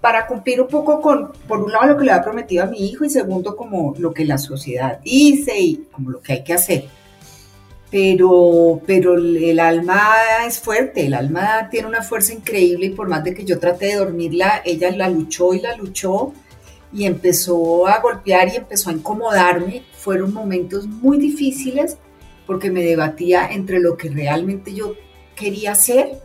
para 0.00 0.26
cumplir 0.26 0.60
un 0.60 0.68
poco 0.68 1.00
con, 1.00 1.32
por 1.46 1.60
un 1.60 1.72
lado, 1.72 1.88
lo 1.88 1.96
que 1.96 2.04
le 2.04 2.12
había 2.12 2.24
prometido 2.24 2.64
a 2.64 2.66
mi 2.66 2.88
hijo 2.88 3.04
y 3.04 3.10
segundo, 3.10 3.54
como 3.54 3.94
lo 3.98 4.12
que 4.12 4.24
la 4.24 4.38
sociedad 4.38 5.00
dice 5.00 5.58
y 5.58 5.88
como 5.92 6.10
lo 6.10 6.20
que 6.20 6.34
hay 6.34 6.44
que 6.44 6.54
hacer. 6.54 6.84
Pero, 7.90 8.80
pero 8.86 9.16
el 9.16 9.58
alma 9.58 10.14
es 10.46 10.60
fuerte, 10.60 11.06
el 11.06 11.14
alma 11.14 11.68
tiene 11.70 11.88
una 11.88 12.02
fuerza 12.02 12.32
increíble 12.32 12.86
y 12.86 12.90
por 12.90 13.08
más 13.08 13.24
de 13.24 13.34
que 13.34 13.44
yo 13.44 13.58
traté 13.58 13.86
de 13.86 13.96
dormirla, 13.96 14.62
ella 14.64 14.90
la 14.92 15.08
luchó 15.10 15.54
y 15.54 15.60
la 15.60 15.76
luchó 15.76 16.32
y 16.92 17.04
empezó 17.04 17.86
a 17.86 18.00
golpear 18.00 18.48
y 18.48 18.56
empezó 18.56 18.90
a 18.90 18.92
incomodarme. 18.92 19.82
Fueron 19.92 20.32
momentos 20.32 20.86
muy 20.86 21.18
difíciles 21.18 21.98
porque 22.46 22.70
me 22.70 22.82
debatía 22.82 23.48
entre 23.50 23.80
lo 23.80 23.96
que 23.96 24.08
realmente 24.08 24.72
yo 24.72 24.94
quería 25.34 25.72
hacer, 25.72 26.20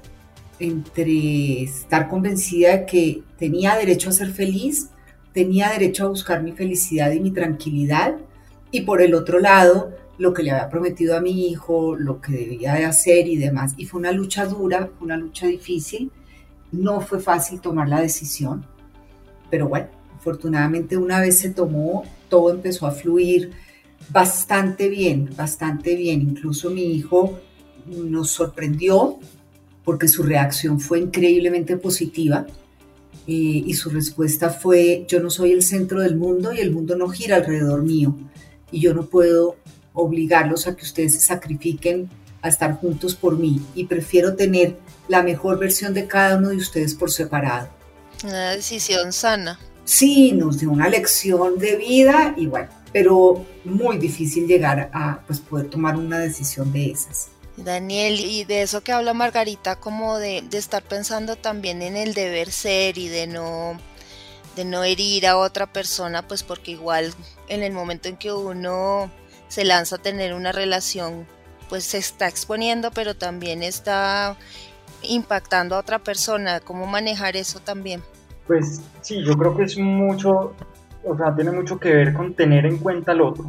entre 0.59 1.63
estar 1.63 2.07
convencida 2.07 2.77
de 2.77 2.85
que 2.85 3.23
tenía 3.37 3.75
derecho 3.75 4.09
a 4.09 4.13
ser 4.13 4.31
feliz, 4.31 4.89
tenía 5.33 5.69
derecho 5.69 6.05
a 6.05 6.09
buscar 6.09 6.41
mi 6.43 6.53
felicidad 6.53 7.11
y 7.11 7.19
mi 7.19 7.31
tranquilidad, 7.31 8.15
y 8.71 8.81
por 8.81 9.01
el 9.01 9.13
otro 9.13 9.39
lado, 9.39 9.91
lo 10.17 10.33
que 10.33 10.43
le 10.43 10.51
había 10.51 10.69
prometido 10.69 11.15
a 11.17 11.21
mi 11.21 11.47
hijo, 11.47 11.95
lo 11.95 12.21
que 12.21 12.31
debía 12.31 12.73
de 12.75 12.85
hacer 12.85 13.27
y 13.27 13.35
demás. 13.35 13.73
Y 13.77 13.85
fue 13.85 13.99
una 13.99 14.11
lucha 14.11 14.45
dura, 14.45 14.89
una 15.01 15.17
lucha 15.17 15.47
difícil. 15.47 16.11
No 16.71 17.01
fue 17.01 17.19
fácil 17.19 17.61
tomar 17.61 17.87
la 17.87 18.01
decisión, 18.01 18.65
pero 19.49 19.67
bueno, 19.67 19.87
afortunadamente 20.15 20.97
una 20.97 21.19
vez 21.19 21.37
se 21.37 21.49
tomó, 21.51 22.03
todo 22.29 22.51
empezó 22.51 22.87
a 22.87 22.91
fluir 22.91 23.51
bastante 24.09 24.89
bien, 24.89 25.29
bastante 25.35 25.95
bien. 25.95 26.21
Incluso 26.21 26.69
mi 26.69 26.83
hijo 26.83 27.39
nos 27.85 28.31
sorprendió 28.31 29.19
porque 29.85 30.07
su 30.07 30.23
reacción 30.23 30.79
fue 30.79 30.99
increíblemente 30.99 31.77
positiva 31.77 32.45
eh, 33.27 33.63
y 33.65 33.73
su 33.75 33.89
respuesta 33.89 34.49
fue, 34.49 35.05
yo 35.07 35.19
no 35.21 35.29
soy 35.29 35.51
el 35.51 35.63
centro 35.63 36.01
del 36.01 36.15
mundo 36.15 36.51
y 36.51 36.59
el 36.59 36.71
mundo 36.71 36.97
no 36.97 37.07
gira 37.07 37.37
alrededor 37.37 37.83
mío 37.83 38.15
y 38.71 38.81
yo 38.81 38.93
no 38.93 39.05
puedo 39.05 39.55
obligarlos 39.93 40.67
a 40.67 40.75
que 40.75 40.83
ustedes 40.83 41.13
se 41.13 41.21
sacrifiquen 41.21 42.09
a 42.41 42.49
estar 42.49 42.75
juntos 42.75 43.15
por 43.15 43.37
mí 43.37 43.61
y 43.73 43.85
prefiero 43.85 44.35
tener 44.35 44.77
la 45.07 45.23
mejor 45.23 45.57
versión 45.57 45.93
de 45.93 46.07
cada 46.07 46.37
uno 46.37 46.49
de 46.49 46.57
ustedes 46.57 46.93
por 46.93 47.09
separado. 47.11 47.69
Una 48.23 48.51
decisión 48.51 49.13
sana. 49.13 49.59
Sí, 49.83 50.31
nos 50.31 50.59
dio 50.59 50.71
una 50.71 50.89
lección 50.89 51.57
de 51.57 51.75
vida 51.75 52.33
y 52.37 52.47
bueno, 52.47 52.69
pero 52.91 53.45
muy 53.63 53.97
difícil 53.97 54.47
llegar 54.47 54.89
a 54.93 55.21
pues, 55.25 55.39
poder 55.39 55.69
tomar 55.69 55.95
una 55.95 56.19
decisión 56.19 56.71
de 56.71 56.91
esas. 56.91 57.29
Daniel, 57.57 58.19
y 58.19 58.43
de 58.43 58.61
eso 58.61 58.81
que 58.81 58.91
habla 58.91 59.13
Margarita, 59.13 59.77
como 59.77 60.17
de, 60.17 60.43
de, 60.49 60.57
estar 60.57 60.83
pensando 60.83 61.35
también 61.35 61.81
en 61.81 61.95
el 61.95 62.13
deber 62.13 62.51
ser 62.51 62.97
y 62.97 63.07
de 63.07 63.27
no, 63.27 63.79
de 64.55 64.65
no 64.65 64.83
herir 64.83 65.27
a 65.27 65.37
otra 65.37 65.65
persona, 65.65 66.27
pues 66.27 66.43
porque 66.43 66.71
igual 66.71 67.13
en 67.47 67.63
el 67.63 67.71
momento 67.71 68.09
en 68.09 68.17
que 68.17 68.33
uno 68.33 69.09
se 69.47 69.63
lanza 69.63 69.95
a 69.95 70.01
tener 70.01 70.33
una 70.33 70.51
relación, 70.51 71.25
pues 71.69 71.85
se 71.85 71.97
está 71.97 72.27
exponiendo, 72.27 72.91
pero 72.91 73.15
también 73.15 73.63
está 73.63 74.35
impactando 75.01 75.75
a 75.75 75.79
otra 75.79 75.99
persona. 75.99 76.59
¿Cómo 76.59 76.85
manejar 76.87 77.37
eso 77.37 77.59
también? 77.59 78.03
Pues 78.47 78.81
sí, 79.01 79.23
yo 79.23 79.37
creo 79.37 79.55
que 79.55 79.63
es 79.63 79.77
mucho 79.77 80.55
o 81.05 81.15
sea, 81.15 81.33
tiene 81.35 81.51
mucho 81.51 81.79
que 81.79 81.93
ver 81.93 82.13
con 82.13 82.33
tener 82.33 82.65
en 82.65 82.77
cuenta 82.77 83.11
al 83.11 83.21
otro, 83.21 83.45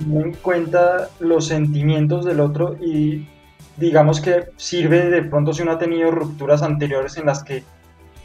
en 0.00 0.32
cuenta 0.34 1.08
los 1.20 1.46
sentimientos 1.46 2.24
del 2.24 2.40
otro 2.40 2.76
y 2.80 3.28
digamos 3.76 4.20
que 4.20 4.46
sirve 4.56 5.10
de 5.10 5.22
pronto 5.22 5.52
si 5.52 5.62
uno 5.62 5.72
ha 5.72 5.78
tenido 5.78 6.10
rupturas 6.10 6.62
anteriores 6.62 7.16
en 7.16 7.26
las 7.26 7.42
que 7.42 7.62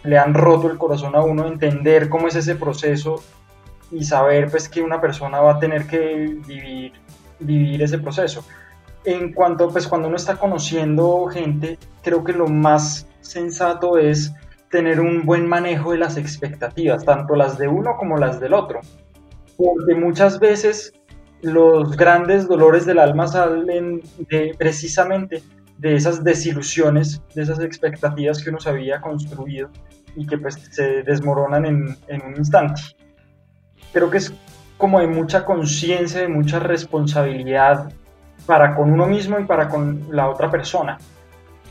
le 0.03 0.17
han 0.17 0.33
roto 0.33 0.69
el 0.69 0.77
corazón 0.77 1.15
a 1.15 1.21
uno, 1.21 1.47
entender 1.47 2.09
cómo 2.09 2.27
es 2.27 2.35
ese 2.35 2.55
proceso 2.55 3.21
y 3.91 4.03
saber 4.03 4.49
pues 4.49 4.69
que 4.69 4.81
una 4.81 5.01
persona 5.01 5.39
va 5.39 5.53
a 5.53 5.59
tener 5.59 5.87
que 5.87 6.37
vivir, 6.45 6.93
vivir 7.39 7.81
ese 7.81 7.99
proceso. 7.99 8.45
En 9.03 9.33
cuanto 9.33 9.69
pues 9.69 9.87
cuando 9.87 10.07
uno 10.07 10.17
está 10.17 10.37
conociendo 10.37 11.25
gente, 11.27 11.77
creo 12.03 12.23
que 12.23 12.33
lo 12.33 12.47
más 12.47 13.07
sensato 13.21 13.97
es 13.97 14.33
tener 14.69 14.99
un 14.99 15.25
buen 15.25 15.47
manejo 15.47 15.91
de 15.91 15.97
las 15.97 16.17
expectativas, 16.17 17.05
tanto 17.05 17.35
las 17.35 17.57
de 17.57 17.67
uno 17.67 17.95
como 17.97 18.17
las 18.17 18.39
del 18.39 18.53
otro. 18.53 18.81
Porque 19.55 19.95
muchas 19.95 20.39
veces 20.39 20.93
los 21.41 21.95
grandes 21.95 22.47
dolores 22.47 22.85
del 22.85 22.99
alma 22.99 23.27
salen 23.27 24.01
precisamente 24.57 25.43
de 25.77 25.95
esas 25.95 26.23
desilusiones, 26.23 27.21
de 27.35 27.43
esas 27.43 27.59
expectativas 27.59 28.43
que 28.43 28.49
uno 28.49 28.59
se 28.59 28.69
había 28.69 28.99
construido 28.99 29.69
y 30.15 30.25
que 30.25 30.37
pues 30.37 30.55
se 30.71 31.03
desmoronan 31.03 31.65
en, 31.65 31.97
en 32.07 32.25
un 32.25 32.35
instante. 32.37 32.81
Creo 33.93 34.09
que 34.09 34.17
es 34.17 34.33
como 34.77 34.99
de 34.99 35.07
mucha 35.07 35.45
conciencia, 35.45 36.21
de 36.21 36.27
mucha 36.27 36.59
responsabilidad 36.59 37.91
para 38.45 38.75
con 38.75 38.91
uno 38.91 39.05
mismo 39.05 39.39
y 39.39 39.45
para 39.45 39.69
con 39.69 40.07
la 40.11 40.29
otra 40.29 40.49
persona 40.49 40.97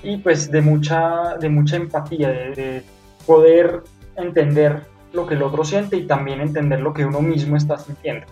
y 0.03 0.19
pues 0.19 0.51
de 0.51 0.61
mucha, 0.61 1.37
de 1.39 1.49
mucha 1.49 1.77
empatía, 1.77 2.29
de, 2.29 2.83
poder 3.27 3.83
entender 4.15 4.85
lo 5.13 5.27
que 5.27 5.35
el 5.35 5.43
otro 5.43 5.65
siente 5.65 5.97
y 5.97 6.07
también 6.07 6.41
entender 6.41 6.81
lo 6.81 6.93
que 6.95 7.05
uno 7.05 7.21
mismo 7.21 7.57
está 7.57 7.77
sintiendo. 7.77 8.25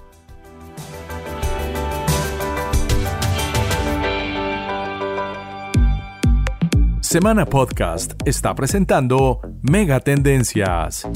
Semana 7.14 7.46
Podcast 7.46 8.14
está 8.24 8.56
presentando 8.56 9.40
Mega 9.62 10.00
Tendencias. 10.00 11.06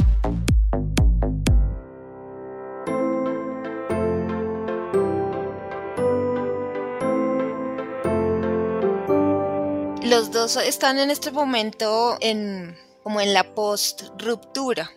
Los 10.04 10.30
dos 10.30 10.56
están 10.58 11.00
en 11.00 11.10
este 11.10 11.32
momento 11.32 12.16
en 12.20 12.76
como 13.02 13.20
en 13.20 13.34
la 13.34 13.56
post 13.56 14.02
ruptura. 14.22 14.88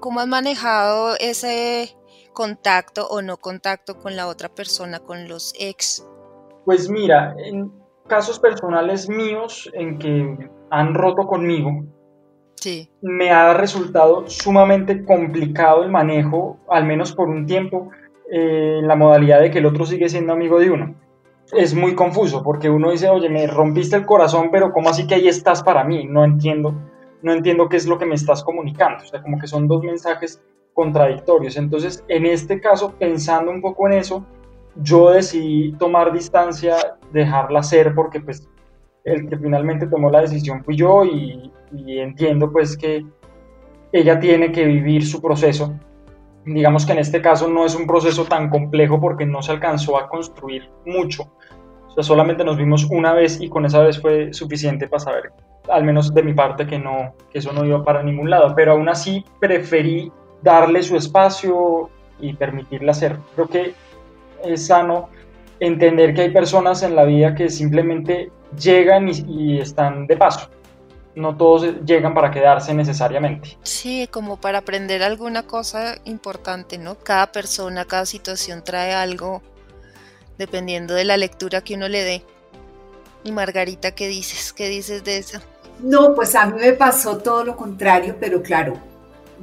¿Cómo 0.00 0.20
han 0.20 0.30
manejado 0.30 1.14
ese 1.20 1.94
contacto 2.32 3.06
o 3.06 3.20
no 3.20 3.36
contacto 3.36 3.98
con 3.98 4.16
la 4.16 4.26
otra 4.26 4.48
persona, 4.48 5.00
con 5.00 5.28
los 5.28 5.52
ex? 5.58 6.06
Pues 6.64 6.88
mira, 6.88 7.36
en 7.36 7.70
casos 8.08 8.40
personales 8.40 9.08
míos 9.08 9.70
en 9.74 9.98
que 9.98 10.50
han 10.70 10.94
roto 10.94 11.26
conmigo, 11.26 11.84
sí. 12.56 12.88
me 13.00 13.30
ha 13.30 13.54
resultado 13.54 14.28
sumamente 14.28 15.04
complicado 15.04 15.84
el 15.84 15.90
manejo, 15.90 16.58
al 16.68 16.84
menos 16.84 17.14
por 17.14 17.28
un 17.28 17.46
tiempo, 17.46 17.90
en 18.30 18.86
la 18.86 18.96
modalidad 18.96 19.40
de 19.40 19.50
que 19.50 19.58
el 19.58 19.66
otro 19.66 19.86
sigue 19.86 20.08
siendo 20.08 20.32
amigo 20.32 20.58
de 20.58 20.70
uno. 20.70 20.94
Es 21.52 21.74
muy 21.74 21.94
confuso 21.94 22.42
porque 22.42 22.68
uno 22.68 22.90
dice, 22.90 23.08
oye, 23.08 23.30
me 23.30 23.46
rompiste 23.46 23.96
el 23.96 24.04
corazón, 24.04 24.50
pero 24.50 24.72
¿cómo 24.72 24.90
así 24.90 25.06
que 25.06 25.14
ahí 25.14 25.28
estás 25.28 25.62
para 25.62 25.82
mí? 25.84 26.04
No 26.04 26.24
entiendo, 26.24 26.74
no 27.22 27.32
entiendo 27.32 27.68
qué 27.68 27.78
es 27.78 27.86
lo 27.86 27.98
que 27.98 28.04
me 28.04 28.16
estás 28.16 28.44
comunicando. 28.44 29.02
O 29.02 29.06
sea, 29.06 29.22
como 29.22 29.38
que 29.38 29.46
son 29.46 29.66
dos 29.66 29.82
mensajes 29.82 30.42
contradictorios. 30.74 31.56
Entonces, 31.56 32.04
en 32.08 32.26
este 32.26 32.60
caso, 32.60 32.94
pensando 32.98 33.50
un 33.50 33.62
poco 33.62 33.86
en 33.86 33.94
eso, 33.94 34.26
yo 34.78 35.10
decidí 35.10 35.72
tomar 35.72 36.12
distancia, 36.12 36.96
dejarla 37.12 37.62
ser, 37.62 37.94
porque 37.94 38.20
pues 38.20 38.48
el 39.04 39.28
que 39.28 39.38
finalmente 39.38 39.86
tomó 39.86 40.10
la 40.10 40.20
decisión 40.20 40.62
fui 40.64 40.76
yo 40.76 41.04
y, 41.04 41.52
entiendo 41.70 42.50
pues 42.50 42.76
que 42.76 43.04
ella 43.92 44.18
tiene 44.18 44.50
que 44.52 44.64
vivir 44.64 45.04
su 45.04 45.20
proceso 45.20 45.74
digamos 46.54 46.86
que 46.86 46.92
en 46.92 46.98
este 46.98 47.20
caso 47.20 47.48
no 47.48 47.64
es 47.64 47.74
un 47.74 47.86
proceso 47.86 48.24
tan 48.24 48.48
complejo 48.48 49.00
porque 49.00 49.26
no 49.26 49.42
se 49.42 49.52
alcanzó 49.52 49.98
a 49.98 50.08
construir 50.08 50.70
mucho. 50.86 51.30
Solamente 52.00 52.44
nos 52.44 52.56
vimos 52.56 52.84
una 52.90 53.12
vez 53.12 53.40
y 53.40 53.48
con 53.48 53.66
esa 53.66 53.82
vez 53.82 54.00
fue 54.00 54.32
suficiente 54.32 54.86
para 54.86 55.00
saber, 55.00 55.32
al 55.68 55.84
menos 55.84 56.14
de 56.14 56.22
mi 56.22 56.32
parte, 56.32 56.66
que, 56.66 56.78
no, 56.78 57.14
que 57.30 57.40
eso 57.40 57.52
no 57.52 57.64
iba 57.64 57.82
para 57.82 58.02
ningún 58.02 58.30
lado. 58.30 58.54
Pero 58.54 58.72
aún 58.72 58.88
así 58.88 59.24
preferí 59.40 60.12
darle 60.42 60.82
su 60.82 60.96
espacio 60.96 61.90
y 62.20 62.34
permitirla 62.34 62.92
hacer. 62.92 63.16
Creo 63.34 63.48
que 63.48 63.74
es 64.44 64.66
sano 64.66 65.08
entender 65.60 66.14
que 66.14 66.22
hay 66.22 66.30
personas 66.30 66.82
en 66.82 66.94
la 66.94 67.04
vida 67.04 67.34
que 67.34 67.48
simplemente 67.50 68.30
llegan 68.58 69.08
y, 69.08 69.24
y 69.26 69.60
están 69.60 70.06
de 70.06 70.16
paso 70.16 70.48
no 71.18 71.36
todos 71.36 71.84
llegan 71.84 72.14
para 72.14 72.30
quedarse 72.30 72.72
necesariamente. 72.72 73.58
Sí, 73.62 74.08
como 74.10 74.40
para 74.40 74.58
aprender 74.58 75.02
alguna 75.02 75.42
cosa 75.42 75.96
importante, 76.04 76.78
¿no? 76.78 76.96
Cada 76.96 77.32
persona, 77.32 77.84
cada 77.84 78.06
situación 78.06 78.62
trae 78.64 78.94
algo 78.94 79.42
dependiendo 80.38 80.94
de 80.94 81.04
la 81.04 81.16
lectura 81.16 81.60
que 81.60 81.74
uno 81.74 81.88
le 81.88 82.04
dé. 82.04 82.24
Y 83.24 83.32
Margarita, 83.32 83.90
¿qué 83.92 84.06
dices? 84.06 84.52
¿Qué 84.52 84.68
dices 84.68 85.04
de 85.04 85.18
eso? 85.18 85.40
No, 85.80 86.14
pues 86.14 86.34
a 86.34 86.46
mí 86.46 86.60
me 86.60 86.72
pasó 86.72 87.18
todo 87.18 87.44
lo 87.44 87.56
contrario, 87.56 88.16
pero 88.18 88.42
claro, 88.42 88.74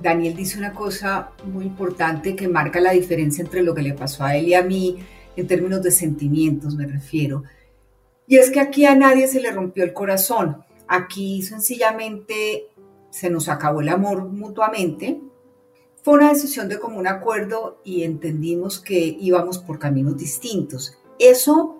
Daniel 0.01 0.35
dice 0.35 0.57
una 0.57 0.73
cosa 0.73 1.31
muy 1.45 1.65
importante 1.65 2.35
que 2.35 2.47
marca 2.47 2.79
la 2.79 2.91
diferencia 2.91 3.43
entre 3.43 3.63
lo 3.63 3.73
que 3.73 3.81
le 3.81 3.93
pasó 3.93 4.23
a 4.23 4.35
él 4.35 4.47
y 4.47 4.53
a 4.53 4.63
mí 4.63 4.97
en 5.35 5.47
términos 5.47 5.81
de 5.81 5.91
sentimientos, 5.91 6.75
me 6.75 6.85
refiero. 6.85 7.43
Y 8.27 8.37
es 8.37 8.49
que 8.49 8.59
aquí 8.59 8.85
a 8.85 8.95
nadie 8.95 9.27
se 9.27 9.41
le 9.41 9.51
rompió 9.51 9.83
el 9.83 9.93
corazón. 9.93 10.63
Aquí 10.87 11.41
sencillamente 11.41 12.67
se 13.09 13.29
nos 13.29 13.49
acabó 13.49 13.81
el 13.81 13.89
amor 13.89 14.25
mutuamente. 14.25 15.21
Fue 16.03 16.15
una 16.15 16.29
decisión 16.29 16.69
de 16.69 16.79
común 16.79 17.07
acuerdo 17.07 17.81
y 17.83 18.03
entendimos 18.03 18.79
que 18.79 19.17
íbamos 19.19 19.57
por 19.57 19.79
caminos 19.79 20.17
distintos. 20.17 20.97
Eso, 21.19 21.79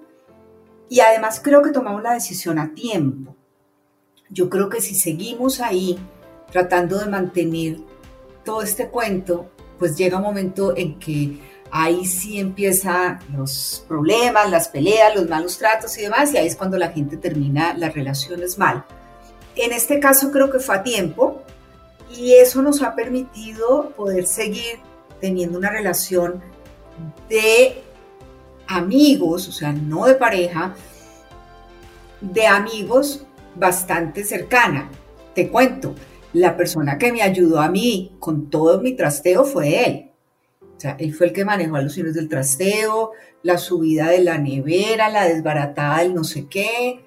y 0.90 1.00
además 1.00 1.42
creo 1.44 1.62
que 1.62 1.72
tomamos 1.72 2.02
la 2.04 2.14
decisión 2.14 2.60
a 2.60 2.74
tiempo. 2.74 3.36
Yo 4.30 4.50
creo 4.50 4.70
que 4.70 4.82
si 4.82 4.96
seguimos 4.96 5.62
ahí 5.62 5.98
tratando 6.52 6.98
de 6.98 7.06
mantener 7.06 7.78
todo 8.46 8.62
este 8.62 8.88
cuento, 8.88 9.50
pues 9.78 9.98
llega 9.98 10.18
un 10.18 10.24
momento 10.24 10.76
en 10.78 10.98
que 11.00 11.40
ahí 11.72 12.06
sí 12.06 12.40
empiezan 12.40 13.20
los 13.36 13.84
problemas, 13.88 14.50
las 14.50 14.70
peleas, 14.70 15.14
los 15.16 15.28
malos 15.28 15.58
tratos 15.58 15.98
y 15.98 16.04
demás, 16.04 16.34
y 16.34 16.38
ahí 16.38 16.48
es 16.48 16.56
cuando 16.56 16.78
la 16.78 16.92
gente 16.92 17.18
termina 17.18 17.74
las 17.74 17.94
relaciones 17.94 18.58
mal. 18.58 18.86
En 19.56 19.74
este 19.74 20.00
caso 20.00 20.32
creo 20.32 20.50
que 20.50 20.60
fue 20.60 20.76
a 20.76 20.84
tiempo 20.84 21.42
y 22.16 22.34
eso 22.34 22.62
nos 22.62 22.82
ha 22.82 22.96
permitido 22.96 23.90
poder 23.92 24.26
seguir 24.26 24.80
teniendo 25.20 25.58
una 25.58 25.70
relación 25.70 26.42
de 27.28 27.84
amigos, 28.68 29.48
o 29.48 29.52
sea, 29.52 29.72
no 29.74 30.06
de 30.06 30.16
pareja, 30.16 30.76
de 32.22 32.48
amigos 32.48 33.26
bastante 33.56 34.24
cercana. 34.24 34.90
Te 35.34 35.50
cuento, 35.50 35.96
la 36.36 36.58
persona 36.58 36.98
que 36.98 37.14
me 37.14 37.22
ayudó 37.22 37.62
a 37.62 37.70
mí 37.70 38.18
con 38.20 38.50
todo 38.50 38.82
mi 38.82 38.94
trasteo 38.94 39.46
fue 39.46 39.88
él. 39.88 40.12
O 40.62 40.78
sea, 40.78 40.98
él 41.00 41.14
fue 41.14 41.28
el 41.28 41.34
que 41.34 41.46
manejó 41.46 41.78
a 41.78 41.82
los 41.82 41.98
hijos 41.98 42.14
del 42.14 42.28
trasteo, 42.28 43.12
la 43.42 43.58
subida 43.58 44.10
de 44.10 44.20
la 44.20 44.38
nevera, 44.38 45.10
la 45.10 45.30
desbaratada 45.30 46.00
del 46.00 46.14
no 46.14 46.26
sé 46.26 46.48
qué, 46.48 47.06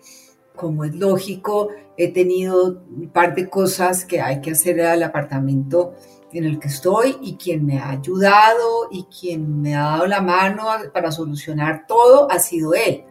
como 0.56 0.84
es 0.84 0.94
lógico, 0.94 1.68
he 1.98 2.08
tenido 2.08 2.82
un 2.90 3.10
par 3.10 3.34
de 3.34 3.50
cosas 3.50 4.06
que 4.06 4.22
hay 4.22 4.40
que 4.40 4.52
hacer 4.52 4.80
al 4.80 5.02
apartamento 5.02 5.92
en 6.32 6.46
el 6.46 6.58
que 6.58 6.68
estoy 6.68 7.18
y 7.20 7.36
quien 7.36 7.66
me 7.66 7.78
ha 7.78 7.90
ayudado 7.90 8.88
y 8.90 9.04
quien 9.04 9.60
me 9.60 9.76
ha 9.76 9.82
dado 9.82 10.06
la 10.06 10.22
mano 10.22 10.64
para 10.94 11.12
solucionar 11.12 11.86
todo 11.86 12.30
ha 12.30 12.38
sido 12.38 12.72
él. 12.72 13.04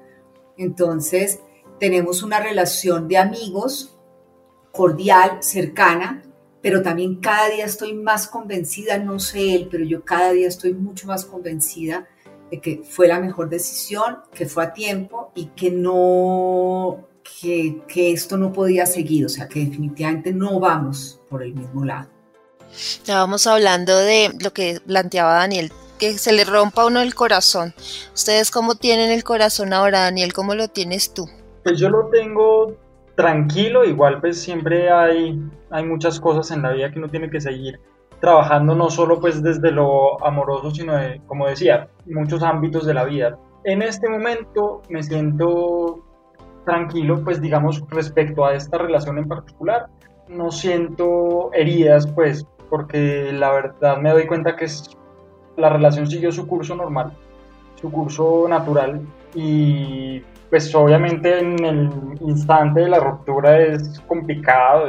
Entonces, 0.57 1.41
tenemos 1.79 2.23
una 2.23 2.39
relación 2.39 3.07
de 3.07 3.17
amigos 3.17 3.96
cordial, 4.77 5.39
cercana, 5.41 6.21
pero 6.61 6.83
también 6.83 7.15
cada 7.15 7.49
día 7.49 7.65
estoy 7.65 7.93
más 7.93 8.27
convencida, 8.27 8.99
no 8.99 9.19
sé 9.19 9.55
él, 9.55 9.67
pero 9.71 9.83
yo 9.83 10.05
cada 10.05 10.31
día 10.31 10.47
estoy 10.47 10.73
mucho 10.73 11.07
más 11.07 11.25
convencida 11.25 12.07
de 12.51 12.61
que 12.61 12.83
fue 12.87 13.07
la 13.07 13.19
mejor 13.19 13.49
decisión, 13.49 14.19
que 14.33 14.45
fue 14.45 14.65
a 14.65 14.73
tiempo 14.73 15.31
y 15.33 15.47
que 15.47 15.71
no 15.71 17.07
que, 17.41 18.13
esto 18.13 18.37
no 18.37 18.53
podía 18.53 18.85
seguir, 18.85 19.25
o 19.25 19.29
sea, 19.29 19.47
que 19.47 19.59
definitivamente 19.59 20.31
no 20.31 20.59
vamos 20.59 21.19
por 21.29 21.43
el 21.43 21.53
mismo 21.55 21.83
lado. 21.83 22.09
Estábamos 22.71 23.47
hablando 23.47 23.97
de 23.97 24.31
lo 24.39 24.53
que 24.53 24.79
planteaba 24.85 25.33
Daniel, 25.33 25.71
que 25.97 26.17
se 26.17 26.31
le 26.31 26.45
rompa 26.45 26.83
a 26.83 26.85
uno 26.85 27.01
el 27.01 27.15
corazón. 27.15 27.73
¿Ustedes 28.13 28.51
cómo 28.51 28.75
tienen 28.75 29.11
el 29.11 29.23
corazón 29.23 29.73
ahora, 29.73 30.01
Daniel? 30.01 30.33
¿Cómo 30.33 30.53
lo 30.55 30.67
tienes 30.67 31.13
tú? 31.13 31.29
Pues 31.63 31.79
yo 31.79 31.89
lo 31.89 32.07
tengo 32.09 32.77
tranquilo, 33.17 33.83
igual 33.83 34.21
pues 34.21 34.39
siempre 34.39 34.91
hay, 34.91 35.41
hay 35.71 35.85
muchas 35.85 36.19
cosas 36.19 36.51
en 36.51 36.61
la 36.61 36.71
vida 36.71 36.91
que 36.91 36.99
uno 36.99 37.09
tiene 37.09 37.29
que 37.29 37.41
seguir 37.41 37.79
trabajando 38.21 38.75
no 38.75 38.89
solo 38.89 39.19
pues 39.19 39.41
desde 39.41 39.71
lo 39.71 40.23
amoroso, 40.23 40.71
sino 40.71 40.93
como 41.25 41.47
decía, 41.47 41.89
muchos 42.05 42.43
ámbitos 42.43 42.85
de 42.85 42.93
la 42.93 43.05
vida. 43.05 43.37
En 43.63 43.81
este 43.81 44.07
momento 44.07 44.83
me 44.89 45.01
siento 45.01 45.99
tranquilo, 46.63 47.23
pues 47.23 47.41
digamos, 47.41 47.83
respecto 47.89 48.45
a 48.45 48.53
esta 48.53 48.77
relación 48.77 49.17
en 49.17 49.27
particular. 49.27 49.87
No 50.27 50.51
siento 50.51 51.49
heridas, 51.53 52.05
pues, 52.07 52.45
porque 52.69 53.31
la 53.33 53.51
verdad 53.51 53.97
me 53.97 54.11
doy 54.11 54.27
cuenta 54.27 54.55
que 54.55 54.67
la 55.55 55.69
relación 55.69 56.05
siguió 56.05 56.31
su 56.31 56.45
curso 56.45 56.75
normal, 56.75 57.13
su 57.81 57.91
curso 57.91 58.45
natural 58.47 59.01
y 59.33 60.21
pues 60.49 60.73
obviamente 60.73 61.39
en 61.39 61.63
el 61.63 61.89
instante 62.21 62.81
de 62.81 62.89
la 62.89 62.99
ruptura 62.99 63.59
es 63.59 63.99
complicado, 64.07 64.87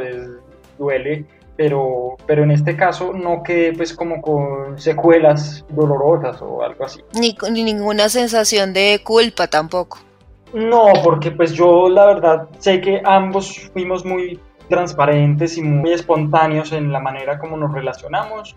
duele, 0.79 1.25
pero, 1.57 2.17
pero 2.27 2.45
en 2.45 2.53
este 2.53 2.77
caso 2.77 3.13
no 3.13 3.43
quedé 3.43 3.73
pues 3.73 3.93
como 3.93 4.23
con 4.23 4.79
secuelas 4.79 5.65
dolorosas 5.71 6.41
o 6.41 6.63
algo 6.63 6.85
así. 6.85 7.01
Ni, 7.15 7.37
ni 7.51 7.65
ninguna 7.65 8.09
sensación 8.09 8.73
de 8.73 9.01
culpa 9.03 9.49
tampoco. 9.49 9.99
No, 10.53 10.93
porque 11.03 11.31
pues 11.31 11.53
yo 11.53 11.89
la 11.89 12.07
verdad 12.07 12.49
sé 12.59 12.81
que 12.81 13.03
ambos 13.05 13.71
fuimos 13.73 14.05
muy 14.05 14.41
transparentes 14.69 15.59
y 15.59 15.63
muy 15.63 15.93
espontáneos 15.93 16.73
en 16.73 16.93
la 16.93 17.01
manera 17.01 17.39
como 17.39 17.57
nos 17.57 17.73
relacionamos. 17.73 18.55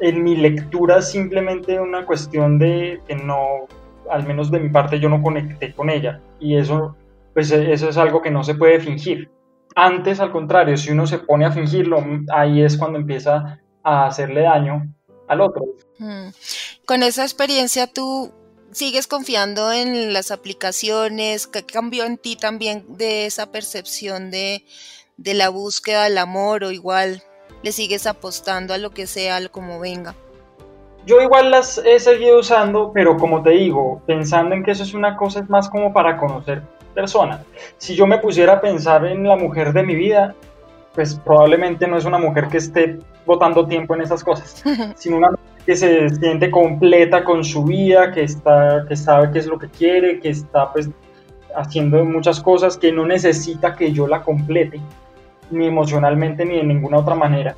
En 0.00 0.24
mi 0.24 0.36
lectura 0.36 1.02
simplemente 1.02 1.78
una 1.78 2.06
cuestión 2.06 2.58
de 2.58 3.00
que 3.06 3.16
no, 3.16 3.68
al 4.10 4.26
menos 4.26 4.50
de 4.50 4.60
mi 4.60 4.68
parte 4.68 5.00
yo 5.00 5.08
no 5.08 5.22
conecté 5.22 5.72
con 5.74 5.90
ella 5.90 6.20
y 6.38 6.56
eso 6.56 6.96
pues 7.34 7.50
eso 7.50 7.88
es 7.88 7.96
algo 7.96 8.22
que 8.22 8.30
no 8.30 8.44
se 8.44 8.54
puede 8.54 8.80
fingir. 8.80 9.30
Antes, 9.76 10.20
al 10.20 10.32
contrario, 10.32 10.76
si 10.76 10.90
uno 10.90 11.06
se 11.06 11.18
pone 11.18 11.44
a 11.44 11.52
fingirlo, 11.52 12.04
ahí 12.32 12.62
es 12.62 12.76
cuando 12.76 12.98
empieza 12.98 13.60
a 13.82 14.06
hacerle 14.06 14.42
daño 14.42 14.92
al 15.28 15.40
otro. 15.40 15.64
Mm. 15.98 16.28
Con 16.86 17.02
esa 17.02 17.22
experiencia, 17.22 17.86
¿tú 17.86 18.32
sigues 18.72 19.06
confiando 19.06 19.72
en 19.72 20.12
las 20.12 20.32
aplicaciones? 20.32 21.46
¿Qué 21.46 21.64
cambió 21.64 22.04
en 22.04 22.18
ti 22.18 22.36
también 22.36 22.84
de 22.88 23.26
esa 23.26 23.52
percepción 23.52 24.30
de, 24.30 24.64
la 25.16 25.50
búsqueda 25.50 26.04
del 26.04 26.18
amor 26.18 26.64
o 26.64 26.72
igual 26.72 27.22
le 27.62 27.72
sigues 27.72 28.06
apostando 28.06 28.74
a 28.74 28.78
lo 28.78 28.90
que 28.90 29.06
sea, 29.06 29.48
como 29.48 29.78
venga? 29.78 30.16
Yo 31.06 31.20
igual 31.20 31.50
las 31.50 31.78
he 31.78 31.98
seguido 31.98 32.40
usando, 32.40 32.92
pero 32.92 33.16
como 33.16 33.42
te 33.42 33.50
digo, 33.50 34.02
pensando 34.06 34.54
en 34.54 34.62
que 34.62 34.72
eso 34.72 34.82
es 34.82 34.94
una 34.94 35.16
cosa 35.16 35.40
es 35.40 35.48
más 35.48 35.68
como 35.68 35.92
para 35.92 36.16
conocer 36.16 36.62
personas. 36.94 37.40
Si 37.78 37.94
yo 37.94 38.06
me 38.06 38.18
pusiera 38.18 38.54
a 38.54 38.60
pensar 38.60 39.06
en 39.06 39.26
la 39.26 39.36
mujer 39.36 39.72
de 39.72 39.82
mi 39.82 39.94
vida, 39.94 40.34
pues 40.94 41.14
probablemente 41.14 41.86
no 41.86 41.96
es 41.96 42.04
una 42.04 42.18
mujer 42.18 42.48
que 42.48 42.58
esté 42.58 42.98
botando 43.24 43.66
tiempo 43.66 43.94
en 43.94 44.02
esas 44.02 44.22
cosas, 44.22 44.62
sino 44.96 45.16
una 45.16 45.30
mujer 45.30 45.46
que 45.64 45.76
se 45.76 46.10
siente 46.10 46.50
completa 46.50 47.24
con 47.24 47.44
su 47.44 47.64
vida, 47.64 48.12
que, 48.12 48.22
está, 48.22 48.84
que 48.88 48.96
sabe 48.96 49.30
qué 49.32 49.38
es 49.38 49.46
lo 49.46 49.58
que 49.58 49.68
quiere, 49.68 50.20
que 50.20 50.30
está 50.30 50.72
pues 50.72 50.90
haciendo 51.56 52.04
muchas 52.04 52.40
cosas, 52.40 52.76
que 52.76 52.92
no 52.92 53.06
necesita 53.06 53.74
que 53.74 53.92
yo 53.92 54.06
la 54.06 54.22
complete, 54.22 54.80
ni 55.50 55.66
emocionalmente 55.66 56.44
ni 56.44 56.56
de 56.56 56.64
ninguna 56.64 56.98
otra 56.98 57.14
manera. 57.14 57.56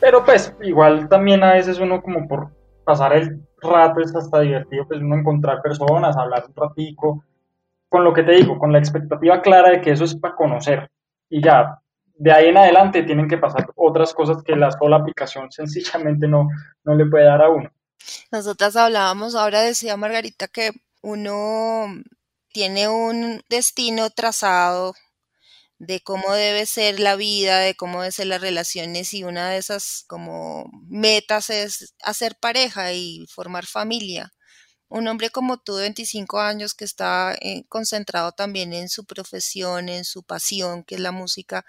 Pero 0.00 0.24
pues 0.24 0.54
igual 0.62 1.08
también 1.08 1.42
a 1.44 1.52
veces 1.52 1.78
uno 1.78 2.02
como 2.02 2.26
por 2.26 2.48
pasar 2.84 3.14
el 3.14 3.46
rato 3.60 4.00
es 4.00 4.14
hasta 4.14 4.40
divertido, 4.40 4.86
pues 4.86 5.00
uno 5.00 5.16
encontrar 5.16 5.62
personas, 5.62 6.16
hablar 6.16 6.44
un 6.48 6.54
ratico, 6.54 7.24
con 7.88 8.04
lo 8.04 8.12
que 8.12 8.22
te 8.22 8.32
digo, 8.32 8.58
con 8.58 8.72
la 8.72 8.78
expectativa 8.78 9.42
clara 9.42 9.70
de 9.70 9.80
que 9.80 9.90
eso 9.90 10.04
es 10.04 10.14
para 10.14 10.36
conocer. 10.36 10.90
Y 11.28 11.42
ya, 11.42 11.80
de 12.14 12.32
ahí 12.32 12.48
en 12.48 12.56
adelante 12.56 13.02
tienen 13.02 13.28
que 13.28 13.38
pasar 13.38 13.66
otras 13.76 14.14
cosas 14.14 14.42
que 14.42 14.54
la 14.56 14.70
sola 14.70 14.96
aplicación 14.96 15.50
sencillamente 15.52 16.28
no, 16.28 16.48
no 16.84 16.94
le 16.94 17.06
puede 17.06 17.24
dar 17.24 17.42
a 17.42 17.50
uno. 17.50 17.70
Nosotras 18.32 18.76
hablábamos, 18.76 19.34
ahora 19.34 19.60
decía 19.60 19.96
Margarita 19.96 20.48
que 20.48 20.70
uno 21.02 21.86
tiene 22.52 22.88
un 22.88 23.42
destino 23.48 24.10
trazado 24.10 24.94
de 25.80 26.00
cómo 26.00 26.34
debe 26.34 26.66
ser 26.66 27.00
la 27.00 27.16
vida, 27.16 27.58
de 27.58 27.74
cómo 27.74 28.00
deben 28.00 28.12
ser 28.12 28.26
las 28.26 28.42
relaciones 28.42 29.14
y 29.14 29.24
una 29.24 29.48
de 29.48 29.56
esas 29.56 30.04
como 30.08 30.70
metas 30.88 31.48
es 31.48 31.94
hacer 32.04 32.36
pareja 32.38 32.92
y 32.92 33.24
formar 33.28 33.64
familia. 33.64 34.30
Un 34.90 35.08
hombre 35.08 35.30
como 35.30 35.56
tú 35.56 35.76
de 35.76 35.82
25 35.84 36.38
años 36.38 36.74
que 36.74 36.84
está 36.84 37.34
eh, 37.40 37.64
concentrado 37.68 38.32
también 38.32 38.74
en 38.74 38.90
su 38.90 39.06
profesión, 39.06 39.88
en 39.88 40.04
su 40.04 40.22
pasión, 40.22 40.84
que 40.84 40.96
es 40.96 41.00
la 41.00 41.12
música, 41.12 41.64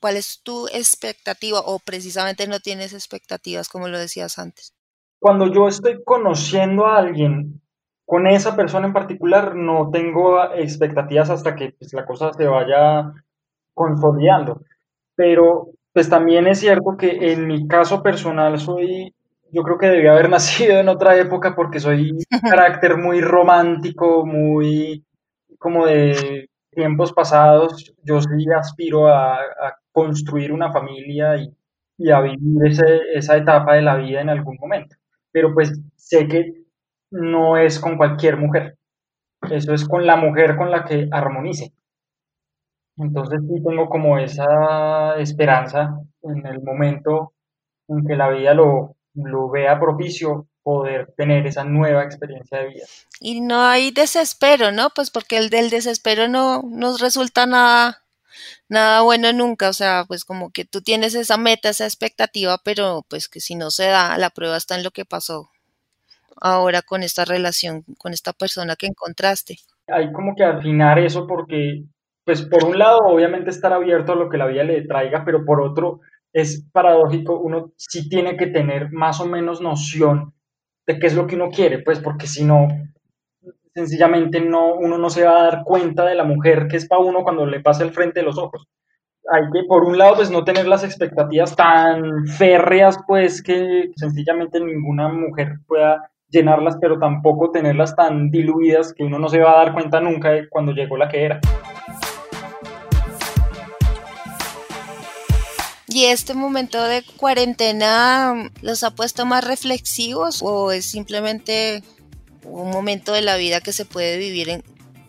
¿cuál 0.00 0.16
es 0.16 0.40
tu 0.42 0.66
expectativa 0.68 1.60
o 1.60 1.78
precisamente 1.78 2.48
no 2.48 2.58
tienes 2.58 2.92
expectativas 2.92 3.68
como 3.68 3.86
lo 3.86 4.00
decías 4.00 4.40
antes? 4.40 4.74
Cuando 5.20 5.46
yo 5.46 5.68
estoy 5.68 6.02
conociendo 6.02 6.86
a 6.86 6.98
alguien, 6.98 7.62
con 8.04 8.26
esa 8.26 8.56
persona 8.56 8.88
en 8.88 8.92
particular 8.92 9.54
no 9.54 9.90
tengo 9.92 10.42
expectativas 10.54 11.30
hasta 11.30 11.54
que 11.54 11.76
pues, 11.78 11.92
la 11.92 12.04
cosa 12.04 12.32
se 12.32 12.46
vaya 12.46 13.12
consolidando. 13.78 14.60
Pero 15.14 15.68
pues 15.92 16.10
también 16.10 16.46
es 16.46 16.60
cierto 16.60 16.96
que 16.98 17.32
en 17.32 17.46
mi 17.46 17.66
caso 17.66 18.02
personal 18.02 18.58
soy, 18.58 19.14
yo 19.50 19.62
creo 19.62 19.78
que 19.78 19.88
debía 19.88 20.12
haber 20.12 20.28
nacido 20.30 20.78
en 20.78 20.88
otra 20.88 21.16
época 21.16 21.54
porque 21.56 21.80
soy 21.80 22.12
un 22.12 22.18
carácter 22.50 22.98
muy 22.98 23.20
romántico, 23.20 24.26
muy 24.26 25.04
como 25.58 25.86
de 25.86 26.48
tiempos 26.70 27.12
pasados. 27.12 27.94
Yo 28.04 28.20
sí 28.20 28.46
aspiro 28.56 29.08
a, 29.08 29.38
construir 29.92 30.52
una 30.52 30.70
familia 30.70 31.36
y, 31.36 31.52
y 31.96 32.10
a 32.12 32.20
vivir 32.20 32.66
ese, 32.66 33.00
esa 33.14 33.36
etapa 33.36 33.74
de 33.74 33.82
la 33.82 33.96
vida 33.96 34.20
en 34.20 34.30
algún 34.30 34.56
momento. 34.60 34.94
Pero 35.32 35.52
pues 35.52 35.72
sé 35.96 36.28
que 36.28 36.62
no 37.10 37.56
es 37.56 37.80
con 37.80 37.96
cualquier 37.96 38.36
mujer. 38.36 38.76
Eso 39.50 39.72
es 39.74 39.84
con 39.86 40.06
la 40.06 40.16
mujer 40.16 40.56
con 40.56 40.70
la 40.70 40.84
que 40.84 41.08
armonice. 41.10 41.72
Entonces 42.98 43.40
sí 43.48 43.62
tengo 43.62 43.88
como 43.88 44.18
esa 44.18 45.16
esperanza 45.18 46.00
en 46.22 46.46
el 46.46 46.62
momento 46.62 47.32
en 47.88 48.04
que 48.06 48.16
la 48.16 48.28
vida 48.28 48.54
lo, 48.54 48.96
lo 49.14 49.48
vea 49.48 49.78
propicio 49.78 50.48
poder 50.62 51.14
tener 51.16 51.46
esa 51.46 51.64
nueva 51.64 52.04
experiencia 52.04 52.58
de 52.58 52.68
vida. 52.68 52.84
Y 53.20 53.40
no 53.40 53.62
hay 53.62 53.90
desespero, 53.90 54.72
¿no? 54.72 54.90
Pues 54.90 55.10
porque 55.10 55.38
el 55.38 55.48
del 55.48 55.70
desespero 55.70 56.28
no 56.28 56.62
nos 56.62 57.00
resulta 57.00 57.46
nada, 57.46 58.02
nada 58.68 59.00
bueno 59.02 59.32
nunca, 59.32 59.70
o 59.70 59.72
sea, 59.72 60.04
pues 60.06 60.24
como 60.24 60.50
que 60.50 60.64
tú 60.64 60.82
tienes 60.82 61.14
esa 61.14 61.38
meta, 61.38 61.70
esa 61.70 61.84
expectativa, 61.84 62.58
pero 62.62 63.04
pues 63.08 63.28
que 63.28 63.40
si 63.40 63.54
no 63.54 63.70
se 63.70 63.86
da, 63.86 64.18
la 64.18 64.30
prueba 64.30 64.56
está 64.56 64.76
en 64.76 64.84
lo 64.84 64.90
que 64.90 65.04
pasó 65.04 65.50
ahora 66.40 66.82
con 66.82 67.02
esta 67.02 67.24
relación, 67.24 67.84
con 67.96 68.12
esta 68.12 68.32
persona 68.32 68.76
que 68.76 68.86
encontraste. 68.86 69.58
Hay 69.86 70.12
como 70.12 70.34
que 70.34 70.44
afinar 70.44 70.98
eso 70.98 71.26
porque 71.26 71.84
pues 72.28 72.42
por 72.42 72.62
un 72.62 72.78
lado, 72.78 72.98
obviamente 73.06 73.48
estar 73.48 73.72
abierto 73.72 74.12
a 74.12 74.14
lo 74.14 74.28
que 74.28 74.36
la 74.36 74.44
vida 74.44 74.62
le 74.62 74.82
traiga, 74.82 75.24
pero 75.24 75.46
por 75.46 75.62
otro, 75.62 76.00
es 76.30 76.68
paradójico, 76.72 77.40
uno 77.40 77.72
sí 77.78 78.06
tiene 78.10 78.36
que 78.36 78.48
tener 78.48 78.92
más 78.92 79.18
o 79.22 79.26
menos 79.26 79.62
noción 79.62 80.34
de 80.86 80.98
qué 80.98 81.06
es 81.06 81.16
lo 81.16 81.26
que 81.26 81.36
uno 81.36 81.48
quiere, 81.48 81.78
pues 81.78 82.00
porque 82.00 82.26
si 82.26 82.44
no, 82.44 82.68
sencillamente 83.72 84.42
no, 84.42 84.74
uno 84.74 84.98
no 84.98 85.08
se 85.08 85.24
va 85.24 85.40
a 85.40 85.42
dar 85.44 85.64
cuenta 85.64 86.04
de 86.04 86.16
la 86.16 86.24
mujer 86.24 86.68
que 86.68 86.76
es 86.76 86.86
para 86.86 87.00
uno 87.00 87.22
cuando 87.22 87.46
le 87.46 87.60
pasa 87.60 87.82
el 87.82 87.92
frente 87.92 88.20
de 88.20 88.26
los 88.26 88.36
ojos. 88.36 88.68
Hay 89.32 89.44
que, 89.50 89.66
por 89.66 89.84
un 89.84 89.96
lado, 89.96 90.16
pues 90.16 90.30
no 90.30 90.44
tener 90.44 90.68
las 90.68 90.84
expectativas 90.84 91.56
tan 91.56 92.26
férreas, 92.26 92.98
pues 93.06 93.42
que 93.42 93.90
sencillamente 93.96 94.60
ninguna 94.60 95.08
mujer 95.08 95.60
pueda 95.66 96.10
llenarlas, 96.28 96.76
pero 96.78 96.98
tampoco 96.98 97.50
tenerlas 97.52 97.96
tan 97.96 98.30
diluidas 98.30 98.92
que 98.92 99.04
uno 99.04 99.18
no 99.18 99.30
se 99.30 99.40
va 99.40 99.52
a 99.52 99.64
dar 99.64 99.72
cuenta 99.72 99.98
nunca 99.98 100.28
de 100.28 100.46
cuando 100.50 100.72
llegó 100.72 100.98
la 100.98 101.08
que 101.08 101.24
era. 101.24 101.40
¿Y 105.98 106.04
este 106.04 106.32
momento 106.32 106.80
de 106.84 107.02
cuarentena 107.16 108.52
los 108.62 108.84
ha 108.84 108.94
puesto 108.94 109.26
más 109.26 109.42
reflexivos 109.42 110.44
o 110.44 110.70
es 110.70 110.84
simplemente 110.84 111.82
un 112.44 112.70
momento 112.70 113.12
de 113.14 113.22
la 113.22 113.36
vida 113.36 113.60
que 113.60 113.72
se 113.72 113.84
puede 113.84 114.16
vivir 114.16 114.62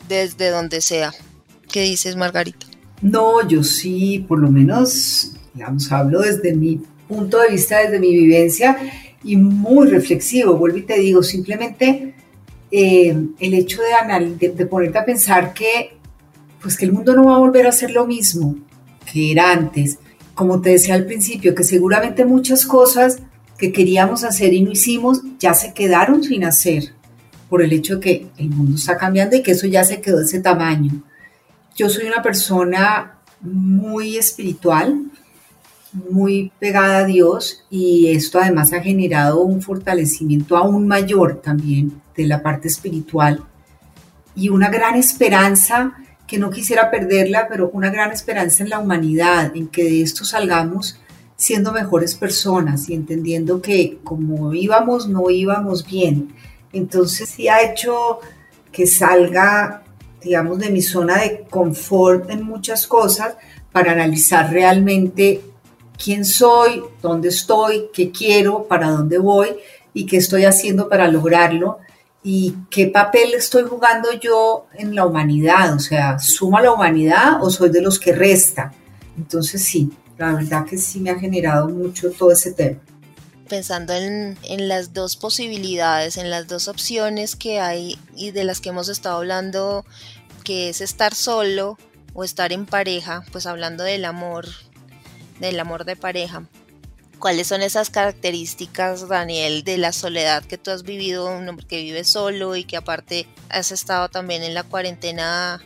desde 0.07 0.49
donde 0.49 0.81
sea? 0.81 1.13
¿Qué 1.71 1.83
dices, 1.83 2.15
Margarita? 2.15 2.65
No, 3.03 3.47
yo 3.47 3.61
sí, 3.61 4.25
por 4.27 4.39
lo 4.39 4.49
menos, 4.49 5.33
hablo 5.91 6.21
desde 6.21 6.55
mi 6.55 6.81
punto 7.07 7.37
de 7.37 7.49
vista, 7.49 7.81
desde 7.81 7.99
mi 7.99 8.11
vivencia 8.11 8.75
y 9.23 9.35
muy 9.35 9.89
reflexivo. 9.89 10.57
Vuelvo 10.57 10.79
y 10.79 10.87
te 10.87 10.97
digo, 10.97 11.21
simplemente 11.21 12.15
eh, 12.71 13.15
el 13.39 13.53
hecho 13.53 13.79
de 14.39 14.65
ponerte 14.65 14.97
a 14.97 15.05
pensar 15.05 15.53
que, 15.53 15.91
pues 16.59 16.75
que 16.75 16.85
el 16.85 16.93
mundo 16.93 17.15
no 17.15 17.25
va 17.25 17.35
a 17.35 17.37
volver 17.39 17.67
a 17.67 17.71
ser 17.71 17.91
lo 17.91 18.07
mismo 18.07 18.55
que 19.05 19.31
era 19.31 19.51
antes 19.51 19.99
como 20.39 20.61
te 20.61 20.69
decía 20.69 20.95
al 20.95 21.05
principio, 21.05 21.53
que 21.53 21.65
seguramente 21.65 22.23
muchas 22.23 22.65
cosas 22.65 23.17
que 23.57 23.73
queríamos 23.73 24.23
hacer 24.23 24.53
y 24.53 24.61
no 24.61 24.71
hicimos 24.71 25.19
ya 25.37 25.53
se 25.53 25.73
quedaron 25.73 26.23
sin 26.23 26.45
hacer 26.45 26.93
por 27.49 27.61
el 27.61 27.73
hecho 27.73 27.95
de 27.95 27.99
que 27.99 28.27
el 28.37 28.49
mundo 28.49 28.77
está 28.77 28.95
cambiando 28.95 29.35
y 29.35 29.43
que 29.43 29.51
eso 29.51 29.67
ya 29.67 29.83
se 29.83 29.99
quedó 29.99 30.21
ese 30.21 30.39
tamaño. 30.39 31.03
Yo 31.75 31.89
soy 31.89 32.05
una 32.05 32.21
persona 32.21 33.17
muy 33.41 34.15
espiritual, 34.15 35.11
muy 36.09 36.53
pegada 36.57 36.99
a 36.99 37.05
Dios 37.05 37.65
y 37.69 38.07
esto 38.07 38.39
además 38.39 38.71
ha 38.71 38.81
generado 38.81 39.41
un 39.41 39.61
fortalecimiento 39.61 40.55
aún 40.55 40.87
mayor 40.87 41.41
también 41.41 42.01
de 42.15 42.27
la 42.27 42.41
parte 42.41 42.69
espiritual 42.69 43.43
y 44.37 44.47
una 44.47 44.69
gran 44.69 44.95
esperanza 44.95 45.97
que 46.29 46.37
no 46.37 46.51
quisiera 46.51 46.91
perderla, 46.91 47.47
pero 47.49 47.71
una 47.73 47.89
gran 47.89 48.11
esperanza 48.11 48.61
en 48.61 48.69
la 48.69 48.77
humanidad, 48.77 49.51
en 49.55 49.67
que 49.67 49.83
de 49.83 50.03
esto 50.03 50.23
salgamos 50.23 50.99
siendo 51.35 51.71
mejores 51.71 52.13
personas 52.13 52.87
y 52.87 52.93
entendiendo 52.93 53.61
que 53.63 53.97
como 54.03 54.53
íbamos, 54.53 55.09
no 55.09 55.27
íbamos 55.31 55.87
bien. 55.87 56.35
Entonces 56.71 57.29
sí 57.29 57.47
ha 57.47 57.63
hecho 57.63 58.19
que 58.71 58.85
salga, 58.85 59.81
digamos, 60.21 60.59
de 60.59 60.69
mi 60.69 60.83
zona 60.83 61.17
de 61.17 61.47
confort 61.49 62.29
en 62.29 62.43
muchas 62.43 62.85
cosas 62.85 63.35
para 63.71 63.93
analizar 63.93 64.51
realmente 64.51 65.41
quién 65.97 66.25
soy, 66.25 66.83
dónde 67.01 67.29
estoy, 67.29 67.85
qué 67.91 68.11
quiero, 68.11 68.65
para 68.65 68.91
dónde 68.91 69.17
voy 69.17 69.47
y 69.95 70.05
qué 70.05 70.17
estoy 70.17 70.45
haciendo 70.45 70.89
para 70.89 71.07
lograrlo 71.07 71.79
y 72.23 72.55
qué 72.69 72.87
papel 72.87 73.33
estoy 73.33 73.63
jugando 73.63 74.11
yo 74.13 74.67
en 74.73 74.93
la 74.93 75.05
humanidad, 75.05 75.73
o 75.73 75.79
sea, 75.79 76.19
¿suma 76.19 76.61
la 76.61 76.71
humanidad 76.71 77.41
o 77.41 77.49
soy 77.49 77.69
de 77.69 77.81
los 77.81 77.99
que 77.99 78.13
resta? 78.13 78.73
Entonces 79.17 79.63
sí, 79.63 79.91
la 80.17 80.33
verdad 80.33 80.65
que 80.65 80.77
sí 80.77 80.99
me 80.99 81.11
ha 81.11 81.19
generado 81.19 81.69
mucho 81.69 82.11
todo 82.11 82.31
ese 82.31 82.51
tema. 82.51 82.79
Pensando 83.47 83.93
en, 83.93 84.37
en 84.43 84.67
las 84.67 84.93
dos 84.93 85.15
posibilidades, 85.15 86.17
en 86.17 86.29
las 86.29 86.47
dos 86.47 86.67
opciones 86.67 87.35
que 87.35 87.59
hay 87.59 87.97
y 88.15 88.31
de 88.31 88.43
las 88.43 88.59
que 88.59 88.69
hemos 88.69 88.89
estado 88.89 89.17
hablando, 89.17 89.85
que 90.43 90.69
es 90.69 90.81
estar 90.81 91.15
solo 91.15 91.77
o 92.13 92.23
estar 92.23 92.51
en 92.51 92.65
pareja, 92.65 93.23
pues 93.31 93.45
hablando 93.45 93.83
del 93.83 94.05
amor, 94.05 94.45
del 95.39 95.59
amor 95.59 95.85
de 95.85 95.95
pareja. 95.95 96.43
¿Cuáles 97.19 97.47
son 97.47 97.61
esas 97.61 97.89
características, 97.89 99.09
Daniel, 99.09 99.65
de 99.65 99.77
la 99.77 99.91
soledad 99.91 100.41
que 100.41 100.57
tú 100.57 100.71
has 100.71 100.83
vivido, 100.83 101.29
un 101.29 101.49
hombre 101.49 101.65
que 101.67 101.81
vive 101.83 102.05
solo 102.05 102.55
y 102.55 102.63
que 102.63 102.77
aparte 102.77 103.27
has 103.49 103.73
estado 103.73 104.07
también 104.07 104.41
en 104.41 104.53
la 104.53 104.63
cuarentena 104.63 105.59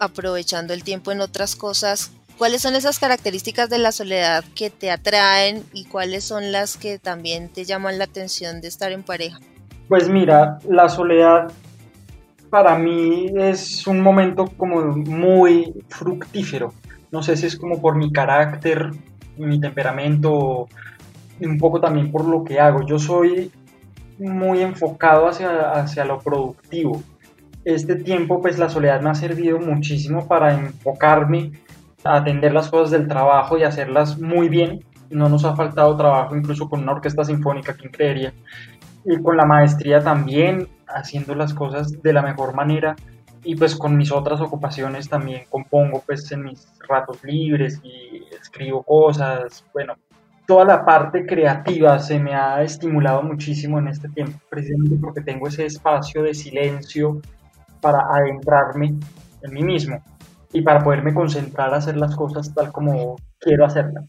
aprovechando 0.00 0.74
el 0.74 0.82
tiempo 0.82 1.12
en 1.12 1.20
otras 1.20 1.54
cosas? 1.54 2.10
¿Cuáles 2.38 2.60
son 2.60 2.74
esas 2.74 2.98
características 2.98 3.70
de 3.70 3.78
la 3.78 3.92
soledad 3.92 4.44
que 4.56 4.68
te 4.68 4.90
atraen 4.90 5.64
y 5.72 5.84
cuáles 5.84 6.24
son 6.24 6.50
las 6.50 6.76
que 6.76 6.98
también 6.98 7.50
te 7.50 7.64
llaman 7.64 7.98
la 7.98 8.04
atención 8.04 8.60
de 8.60 8.66
estar 8.66 8.90
en 8.90 9.04
pareja? 9.04 9.38
Pues 9.88 10.08
mira, 10.08 10.58
la 10.68 10.88
soledad 10.88 11.52
para 12.50 12.76
mí 12.76 13.30
es 13.36 13.86
un 13.86 14.00
momento 14.00 14.46
como 14.56 14.82
muy 14.82 15.72
fructífero. 15.88 16.74
No 17.12 17.22
sé 17.22 17.36
si 17.36 17.46
es 17.46 17.56
como 17.56 17.80
por 17.80 17.94
mi 17.94 18.10
carácter, 18.10 18.90
mi 19.36 19.60
temperamento, 19.60 20.68
un 21.40 21.58
poco 21.58 21.80
también 21.80 22.10
por 22.10 22.24
lo 22.24 22.44
que 22.44 22.60
hago. 22.60 22.86
Yo 22.86 22.98
soy 22.98 23.50
muy 24.18 24.62
enfocado 24.62 25.28
hacia, 25.28 25.72
hacia 25.72 26.04
lo 26.04 26.18
productivo. 26.18 27.02
Este 27.64 27.96
tiempo, 27.96 28.40
pues 28.40 28.58
la 28.58 28.68
soledad 28.68 29.00
me 29.00 29.10
ha 29.10 29.14
servido 29.14 29.58
muchísimo 29.58 30.26
para 30.26 30.54
enfocarme, 30.54 31.52
a 32.04 32.16
atender 32.16 32.52
las 32.52 32.70
cosas 32.70 32.92
del 32.92 33.08
trabajo 33.08 33.58
y 33.58 33.64
hacerlas 33.64 34.18
muy 34.18 34.48
bien. 34.48 34.84
No 35.10 35.28
nos 35.28 35.44
ha 35.44 35.56
faltado 35.56 35.96
trabajo 35.96 36.36
incluso 36.36 36.68
con 36.68 36.82
una 36.82 36.92
orquesta 36.92 37.24
sinfónica, 37.24 37.74
quien 37.74 37.92
creería. 37.92 38.32
Y 39.04 39.20
con 39.22 39.36
la 39.36 39.44
maestría 39.44 40.02
también, 40.02 40.68
haciendo 40.86 41.34
las 41.34 41.52
cosas 41.54 42.00
de 42.02 42.12
la 42.12 42.22
mejor 42.22 42.54
manera. 42.54 42.96
Y 43.42 43.54
pues 43.54 43.76
con 43.76 43.96
mis 43.96 44.10
otras 44.10 44.40
ocupaciones 44.40 45.08
también 45.08 45.44
compongo 45.48 46.02
pues 46.04 46.30
en 46.32 46.42
mis 46.42 46.66
ratos 46.88 47.22
libres 47.22 47.80
y 47.84 48.24
escribo 48.40 48.82
cosas. 48.82 49.64
Bueno, 49.72 49.94
toda 50.46 50.64
la 50.64 50.84
parte 50.84 51.26
creativa 51.26 51.98
se 51.98 52.18
me 52.18 52.34
ha 52.34 52.62
estimulado 52.62 53.22
muchísimo 53.22 53.78
en 53.78 53.88
este 53.88 54.08
tiempo, 54.08 54.38
precisamente 54.48 54.96
porque 55.00 55.20
tengo 55.20 55.48
ese 55.48 55.66
espacio 55.66 56.22
de 56.22 56.34
silencio 56.34 57.20
para 57.80 58.00
adentrarme 58.12 58.94
en 59.42 59.52
mí 59.52 59.62
mismo 59.62 60.02
y 60.52 60.62
para 60.62 60.82
poderme 60.82 61.12
concentrar 61.12 61.74
a 61.74 61.78
hacer 61.78 61.96
las 61.96 62.14
cosas 62.14 62.54
tal 62.54 62.72
como 62.72 63.16
quiero 63.40 63.66
hacerlas. 63.66 64.04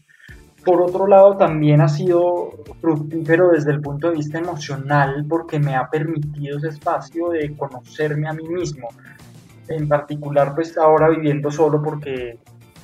Por 0.64 0.82
otro 0.82 1.06
lado, 1.06 1.36
también 1.36 1.80
ha 1.80 1.88
sido 1.88 2.50
fructífero 2.80 3.50
desde 3.50 3.72
el 3.72 3.80
punto 3.80 4.08
de 4.08 4.16
vista 4.16 4.38
emocional 4.38 5.24
porque 5.28 5.58
me 5.58 5.76
ha 5.76 5.88
permitido 5.88 6.58
ese 6.58 6.68
espacio 6.68 7.30
de 7.30 7.56
conocerme 7.56 8.28
a 8.28 8.32
mí 8.32 8.46
mismo. 8.48 8.88
En 9.68 9.88
particular, 9.88 10.54
pues 10.54 10.76
ahora 10.76 11.08
viviendo 11.08 11.50
solo 11.50 11.82
porque 11.82 12.38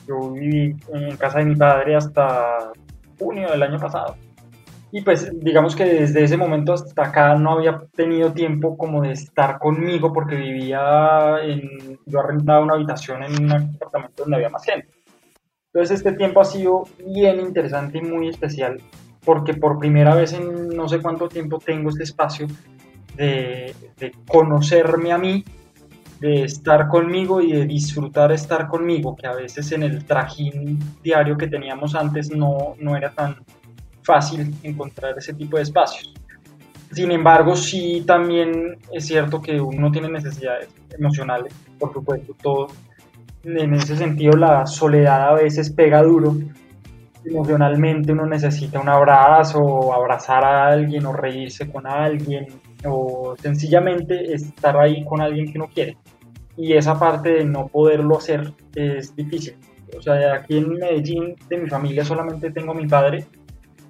yo 0.06 0.30
viví 0.32 0.76
en 0.92 1.16
casa 1.16 1.38
de 1.38 1.46
mi 1.46 1.56
padre 1.56 1.96
hasta 1.96 2.72
junio 3.18 3.50
del 3.50 3.62
año 3.62 3.78
pasado. 3.78 4.16
Y 4.92 5.00
pues 5.00 5.28
digamos 5.40 5.74
que 5.74 5.84
desde 5.84 6.22
ese 6.22 6.36
momento 6.36 6.72
hasta 6.72 7.02
acá 7.02 7.34
no 7.34 7.52
había 7.52 7.82
tenido 7.96 8.32
tiempo 8.32 8.78
como 8.78 9.02
de 9.02 9.10
estar 9.10 9.58
conmigo 9.58 10.12
porque 10.12 10.36
vivía 10.36 11.38
en, 11.42 11.98
yo 12.06 12.22
rentaba 12.22 12.60
una 12.60 12.74
habitación 12.74 13.24
en 13.24 13.42
un 13.42 13.52
apartamento 13.52 14.22
donde 14.22 14.36
había 14.36 14.50
más 14.50 14.64
gente. 14.64 14.88
Entonces 15.72 15.98
este 15.98 16.12
tiempo 16.12 16.40
ha 16.40 16.44
sido 16.44 16.84
bien 17.04 17.40
interesante 17.40 17.98
y 17.98 18.02
muy 18.02 18.28
especial 18.28 18.80
porque 19.24 19.54
por 19.54 19.80
primera 19.80 20.14
vez 20.14 20.32
en 20.32 20.68
no 20.68 20.88
sé 20.88 21.00
cuánto 21.00 21.28
tiempo 21.28 21.58
tengo 21.58 21.90
este 21.90 22.04
espacio 22.04 22.46
de, 23.16 23.74
de 23.98 24.12
conocerme 24.28 25.12
a 25.12 25.18
mí 25.18 25.44
de 26.24 26.44
estar 26.44 26.88
conmigo 26.88 27.42
y 27.42 27.52
de 27.52 27.66
disfrutar 27.66 28.32
estar 28.32 28.66
conmigo, 28.66 29.14
que 29.14 29.26
a 29.26 29.34
veces 29.34 29.70
en 29.72 29.82
el 29.82 30.06
trajín 30.06 30.78
diario 31.02 31.36
que 31.36 31.48
teníamos 31.48 31.94
antes 31.94 32.34
no, 32.34 32.76
no 32.80 32.96
era 32.96 33.10
tan 33.10 33.36
fácil 34.02 34.54
encontrar 34.62 35.18
ese 35.18 35.34
tipo 35.34 35.58
de 35.58 35.64
espacios. 35.64 36.14
Sin 36.92 37.10
embargo, 37.10 37.54
sí 37.54 38.04
también 38.06 38.78
es 38.90 39.06
cierto 39.06 39.42
que 39.42 39.60
uno 39.60 39.92
tiene 39.92 40.08
necesidades 40.08 40.70
emocionales, 40.98 41.52
por 41.78 41.92
supuesto, 41.92 42.34
todo. 42.42 42.68
En 43.42 43.74
ese 43.74 43.94
sentido, 43.94 44.32
la 44.32 44.64
soledad 44.66 45.28
a 45.28 45.34
veces 45.34 45.70
pega 45.70 46.02
duro. 46.02 46.38
Emocionalmente 47.22 48.12
uno 48.12 48.24
necesita 48.24 48.80
un 48.80 48.88
abrazo, 48.88 49.58
o 49.58 49.92
abrazar 49.92 50.42
a 50.42 50.68
alguien, 50.68 51.04
o 51.04 51.12
reírse 51.12 51.70
con 51.70 51.86
alguien, 51.86 52.46
o 52.86 53.34
sencillamente 53.38 54.32
estar 54.32 54.78
ahí 54.78 55.04
con 55.04 55.20
alguien 55.20 55.52
que 55.52 55.58
uno 55.58 55.68
quiere 55.68 55.98
y 56.56 56.74
esa 56.74 56.98
parte 56.98 57.30
de 57.30 57.44
no 57.44 57.68
poderlo 57.68 58.18
hacer 58.18 58.52
es 58.74 59.14
difícil. 59.14 59.56
O 59.96 60.02
sea, 60.02 60.34
aquí 60.34 60.58
en 60.58 60.74
Medellín 60.74 61.36
de 61.48 61.58
mi 61.58 61.68
familia 61.68 62.04
solamente 62.04 62.50
tengo 62.50 62.72
a 62.72 62.74
mi 62.74 62.86
padre 62.86 63.26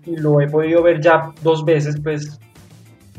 y 0.04 0.16
lo 0.16 0.40
he 0.40 0.48
podido 0.48 0.82
ver 0.82 1.00
ya 1.00 1.32
dos 1.42 1.64
veces, 1.64 1.98
pues 2.02 2.38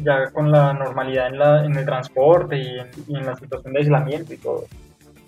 ya 0.04 0.30
con 0.32 0.52
la 0.52 0.74
normalidad 0.74 1.28
en, 1.28 1.39
la, 1.39 1.66
en 1.66 1.76
el 1.76 1.86
transporte 1.86 2.58
y 2.58 2.68
en, 2.80 2.89
y 3.08 3.18
en 3.18 3.26
la 3.26 3.36
situación 3.36 3.74
de 3.74 3.80
aislamiento 3.80 4.34
y 4.34 4.38
todo. 4.38 4.66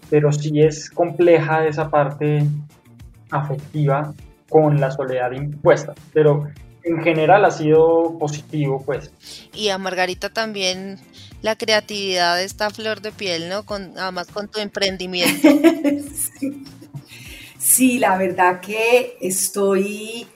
Pero 0.10 0.32
sí 0.32 0.62
es 0.62 0.90
compleja 0.90 1.66
esa 1.66 1.90
parte 1.90 2.44
afectiva 3.32 4.14
con 4.50 4.80
la 4.80 4.92
soledad 4.92 5.32
impuesta. 5.32 5.94
Pero 6.14 6.48
en 6.84 7.02
general 7.02 7.46
ha 7.46 7.52
sido 7.52 8.18
positivo, 8.18 8.82
pues. 8.86 9.12
Y 9.54 9.70
a 9.70 9.78
Margarita 9.78 10.30
también 10.30 10.98
la 11.48 11.56
creatividad 11.56 12.44
está 12.44 12.70
flor 12.72 13.00
de 13.00 13.14
piel, 13.14 13.48
¿no? 13.48 13.66
Con, 13.66 13.98
además 13.98 14.28
con 14.28 14.50
tu 14.50 14.60
emprendimiento. 14.68 15.48
sí. 17.58 18.00
la 18.00 18.18
verdad 18.18 18.60
que 18.60 19.18
estoy 19.22 20.28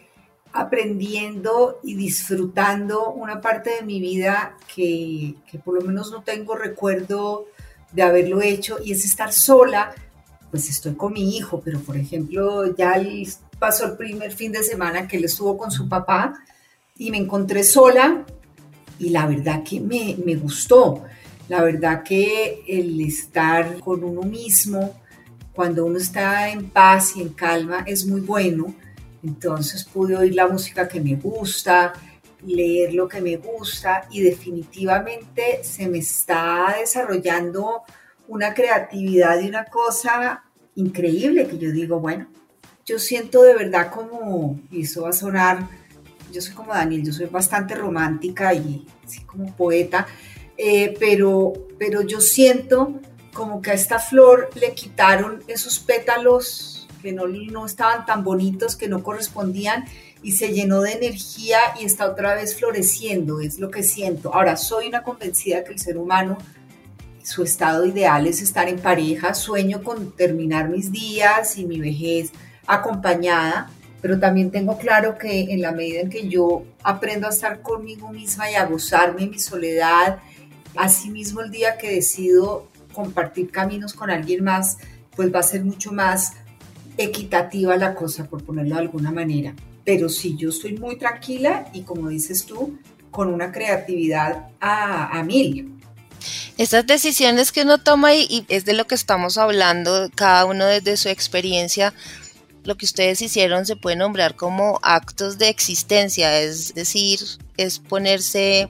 aprendiendo 0.54 1.80
y 1.84 1.96
disfrutando 1.96 3.12
una 3.12 3.42
parte 3.42 3.72
de 3.72 3.82
mi 3.82 4.00
vida 4.00 4.56
que, 4.74 5.36
que 5.50 5.60
por 5.60 5.76
lo 5.76 5.82
menos 5.82 6.12
no 6.12 6.24
tengo 6.24 6.56
recuerdo 6.56 7.48
de 7.92 8.04
haberlo 8.04 8.42
hecho 8.42 8.78
y 8.82 8.94
es 8.94 9.04
estar 9.04 9.34
sola, 9.34 9.94
pues 10.50 10.70
estoy 10.70 10.96
con 10.96 11.12
mi 11.12 11.36
hijo, 11.36 11.60
pero 11.60 11.82
por 11.82 11.98
ejemplo 11.98 12.74
ya 12.74 12.96
pasó 13.60 13.86
el 13.86 13.98
primer 13.98 14.32
fin 14.32 14.54
de 14.54 14.64
semana 14.64 15.10
que 15.10 15.18
él 15.18 15.26
estuvo 15.26 15.58
con 15.58 15.72
su 15.72 15.90
papá 15.90 16.42
y 16.98 17.12
me 17.12 17.18
encontré 17.18 17.66
sola 17.66 18.26
y 19.02 19.10
la 19.10 19.26
verdad 19.26 19.64
que 19.64 19.80
me, 19.80 20.16
me 20.24 20.36
gustó. 20.36 21.04
La 21.50 21.64
verdad 21.64 22.04
que 22.04 22.64
el 22.68 23.02
estar 23.02 23.80
con 23.80 24.04
uno 24.04 24.22
mismo, 24.22 24.94
cuando 25.54 25.86
uno 25.86 25.98
está 25.98 26.50
en 26.50 26.70
paz 26.70 27.16
y 27.16 27.22
en 27.22 27.30
calma, 27.30 27.84
es 27.88 28.06
muy 28.06 28.22
bueno. 28.22 28.74
Entonces 29.24 29.84
pude 29.84 30.16
oír 30.16 30.36
la 30.36 30.48
música 30.48 30.88
que 30.88 31.02
me 31.02 31.16
gusta, 31.16 31.94
leer 32.46 32.94
lo 32.94 33.08
que 33.08 33.22
me 33.22 33.38
gusta 33.38 34.08
y 34.12 34.22
definitivamente 34.22 35.64
se 35.64 35.88
me 35.88 35.98
está 35.98 36.76
desarrollando 36.80 37.82
una 38.28 38.54
creatividad 38.54 39.42
y 39.42 39.50
una 39.50 39.66
cosa 39.66 40.44
increíble 40.76 41.48
que 41.48 41.58
yo 41.58 41.72
digo, 41.72 42.00
bueno, 42.00 42.28
yo 42.86 43.00
siento 43.00 43.42
de 43.42 43.56
verdad 43.56 43.92
como, 43.92 44.60
y 44.70 44.84
eso 44.84 45.04
va 45.04 45.10
a 45.10 45.14
sonar 45.14 45.68
yo 46.32 46.42
soy 46.42 46.54
como 46.54 46.74
Daniel, 46.74 47.04
yo 47.04 47.14
soy 47.14 47.28
bastante 47.28 47.76
romántica 47.76 48.54
y 48.54 48.86
así 49.06 49.22
como 49.22 49.56
poeta, 49.56 50.08
eh, 50.58 50.96
pero, 51.00 51.54
pero 51.78 52.02
yo 52.02 52.22
siento 52.22 53.00
como 53.34 53.62
que 53.62 53.72
a 53.72 53.74
esta 53.74 54.00
flor 54.00 54.50
le 54.56 54.74
quitaron 54.74 55.44
esos 55.48 55.80
pétalos 55.80 56.88
que 57.02 57.12
no, 57.12 57.28
no 57.28 57.66
estaban 57.66 58.06
tan 58.06 58.24
bonitos, 58.24 58.76
que 58.76 58.88
no 58.88 59.04
correspondían 59.04 59.86
y 60.24 60.34
se 60.34 60.54
llenó 60.54 60.82
de 60.82 60.94
energía 60.94 61.60
y 61.80 61.86
está 61.86 62.06
otra 62.06 62.36
vez 62.36 62.56
floreciendo, 62.56 63.40
es 63.40 63.60
lo 63.60 63.72
que 63.72 63.84
siento. 63.84 64.34
Ahora, 64.34 64.56
soy 64.56 64.88
una 64.88 65.04
convencida 65.04 65.64
que 65.64 65.74
el 65.74 65.80
ser 65.80 65.98
humano, 65.98 66.38
su 67.24 67.44
estado 67.44 67.86
ideal 67.86 68.28
es 68.28 68.42
estar 68.42 68.68
en 68.68 68.80
pareja, 68.80 69.34
sueño 69.34 69.84
con 69.84 70.12
terminar 70.12 70.70
mis 70.70 70.92
días 70.92 71.58
y 71.58 71.66
mi 71.66 71.80
vejez 71.80 72.32
acompañada, 72.68 73.70
pero 74.02 74.20
también 74.20 74.52
tengo 74.52 74.78
claro 74.78 75.18
que 75.18 75.54
en 75.54 75.62
la 75.62 75.72
medida 75.72 76.02
en 76.02 76.10
que 76.10 76.28
yo 76.28 76.64
aprendo 76.84 77.28
a 77.28 77.30
estar 77.30 77.62
conmigo 77.62 78.12
misma 78.12 78.50
y 78.50 78.56
a 78.56 78.66
gozarme 78.66 79.28
mi 79.28 79.40
soledad, 79.40 80.20
asimismo 80.76 81.42
el 81.42 81.52
día 81.52 81.78
que 81.78 81.92
decido 81.92 82.68
compartir 82.94 83.52
caminos 83.52 83.94
con 83.94 84.10
alguien 84.10 84.44
más, 84.44 84.78
pues 85.16 85.34
va 85.34 85.40
a 85.40 85.44
ser 85.44 85.64
mucho 85.64 85.92
más 85.92 86.34
equitativa 86.98 87.76
la 87.78 87.96
cosa, 87.96 88.26
por 88.26 88.44
ponerlo 88.44 88.76
de 88.76 88.82
alguna 88.82 89.12
manera. 89.12 89.54
Pero 89.86 90.10
sí, 90.10 90.36
yo 90.38 90.50
estoy 90.50 90.78
muy 90.78 90.98
tranquila 90.98 91.70
y 91.74 91.82
como 91.82 92.10
dices 92.10 92.46
tú, 92.46 92.78
con 93.10 93.34
una 93.34 93.52
creatividad 93.52 94.48
a, 94.60 95.22
mil. 95.24 95.78
Estas 96.58 96.86
decisiones 96.86 97.52
que 97.52 97.64
uno 97.64 97.78
toma 97.80 98.14
y, 98.14 98.46
es 98.48 98.66
de 98.66 98.74
lo 98.74 98.86
que 98.86 98.96
estamos 98.96 99.38
hablando, 99.38 100.10
cada 100.16 100.46
uno 100.46 100.66
desde 100.66 100.98
su 100.98 101.10
experiencia, 101.10 101.94
lo 102.64 102.76
que 102.76 102.86
ustedes 102.86 103.22
hicieron 103.22 103.66
se 103.66 103.76
puede 103.76 103.96
nombrar 103.96 104.36
como 104.36 104.80
actos 104.84 105.38
de 105.38 105.50
existencia, 105.50 106.40
es 106.40 106.74
decir, 106.74 107.20
es 107.58 107.80
ponerse 107.80 108.70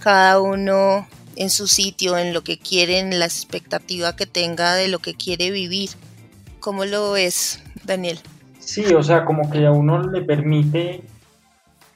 cada 0.00 0.40
uno 0.40 1.06
en 1.36 1.50
su 1.50 1.66
sitio, 1.66 2.16
en 2.16 2.32
lo 2.32 2.42
que 2.42 2.58
quiere, 2.58 2.98
en 2.98 3.18
la 3.18 3.26
expectativa 3.26 4.16
que 4.16 4.26
tenga 4.26 4.74
de 4.74 4.88
lo 4.88 5.00
que 5.00 5.14
quiere 5.14 5.50
vivir. 5.50 5.90
¿Cómo 6.60 6.84
lo 6.84 7.12
ves, 7.12 7.62
Daniel? 7.84 8.18
Sí, 8.58 8.84
o 8.94 9.02
sea, 9.02 9.24
como 9.24 9.50
que 9.50 9.66
a 9.66 9.70
uno 9.70 10.02
le 10.02 10.22
permite 10.22 11.02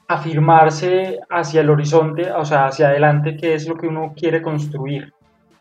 afirmarse 0.07 1.19
hacia 1.29 1.61
el 1.61 1.69
horizonte, 1.69 2.31
o 2.31 2.45
sea, 2.45 2.67
hacia 2.67 2.89
adelante, 2.89 3.35
que 3.35 3.55
es 3.55 3.67
lo 3.67 3.75
que 3.75 3.87
uno 3.87 4.13
quiere 4.15 4.41
construir 4.41 5.13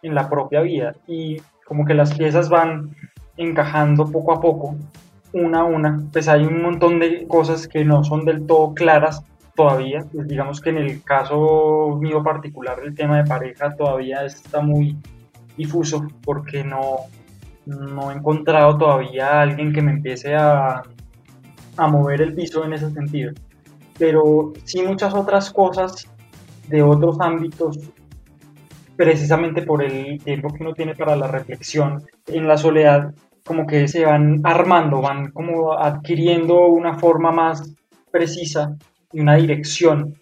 en 0.03 0.15
la 0.15 0.29
propia 0.29 0.61
vida. 0.61 0.95
Y 1.07 1.41
como 1.65 1.85
que 1.85 1.95
las 1.95 2.15
piezas 2.15 2.49
van 2.49 2.95
encajando 3.37 4.11
poco 4.11 4.33
a 4.33 4.41
poco 4.41 4.77
una 5.33 5.61
a 5.61 5.65
una, 5.65 6.03
pues 6.13 6.29
hay 6.29 6.45
un 6.45 6.63
montón 6.63 6.99
de 6.99 7.27
cosas 7.27 7.69
que 7.69 7.85
no 7.85 8.05
son 8.05 8.25
del 8.25 8.47
todo 8.47 8.75
claras 8.75 9.25
todavía. 9.55 10.05
Pues 10.13 10.29
digamos 10.29 10.61
que 10.61 10.71
en 10.71 10.79
el 10.79 11.03
caso 11.03 11.99
mío 12.01 12.23
particular, 12.23 12.79
el 12.85 12.95
tema 12.95 13.19
de 13.19 13.29
pareja 13.29 13.75
todavía 13.77 14.25
está 14.25 14.61
muy 14.61 14.97
difuso 15.57 16.07
porque 16.23 16.65
no, 16.65 17.07
no 17.67 18.11
he 18.11 18.15
encontrado 18.15 18.79
todavía 18.79 19.29
a 19.29 19.43
alguien 19.43 19.73
que 19.73 19.83
me 19.83 19.93
empiece 19.93 20.35
a, 20.35 20.83
a 21.77 21.87
mover 21.89 22.23
el 22.23 22.35
piso 22.35 22.65
en 22.65 22.73
ese 22.73 22.91
sentido. 22.91 23.33
Pero 23.99 24.53
sí 24.65 24.83
muchas 24.83 25.15
otras 25.15 25.51
cosas 25.51 26.09
de 26.69 26.83
otros 26.83 27.21
ámbitos, 27.21 27.79
precisamente 28.97 29.63
por 29.63 29.83
el 29.83 30.23
tiempo 30.23 30.49
que 30.49 30.63
uno 30.63 30.73
tiene 30.73 30.95
para 30.95 31.17
la 31.17 31.27
reflexión 31.27 32.03
en 32.27 32.47
la 32.47 32.57
soledad, 32.57 33.13
como 33.45 33.67
que 33.67 33.89
se 33.89 34.05
van 34.05 34.41
armando, 34.45 35.01
van 35.01 35.31
como 35.33 35.73
adquiriendo 35.73 36.67
una 36.67 36.99
forma 36.99 37.33
más 37.33 37.75
precisa 38.11 38.77
y 39.13 39.21
una 39.21 39.37
dirección 39.37 40.15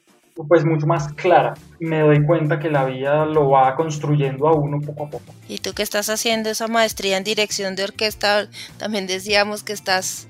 pues 0.47 0.65
mucho 0.65 0.87
más 0.87 1.13
clara 1.15 1.55
y 1.81 1.87
me 1.87 2.01
doy 2.01 2.25
cuenta 2.25 2.61
que 2.61 2.71
la 2.71 2.85
vida 2.85 3.25
lo 3.25 3.51
va 3.51 3.75
construyendo 3.75 4.47
a 4.47 4.55
uno 4.55 4.81
poco 4.81 5.07
a 5.07 5.11
poco. 5.11 5.35
Y 5.49 5.59
tú 5.59 5.73
que 5.73 5.83
estás 5.83 6.09
haciendo 6.09 6.51
esa 6.51 6.69
maestría 6.69 7.17
en 7.17 7.25
dirección 7.25 7.75
de 7.75 7.85
orquesta, 7.85 8.49
también 8.77 9.07
decíamos 9.07 9.65
que 9.65 9.73
estás 9.73 10.29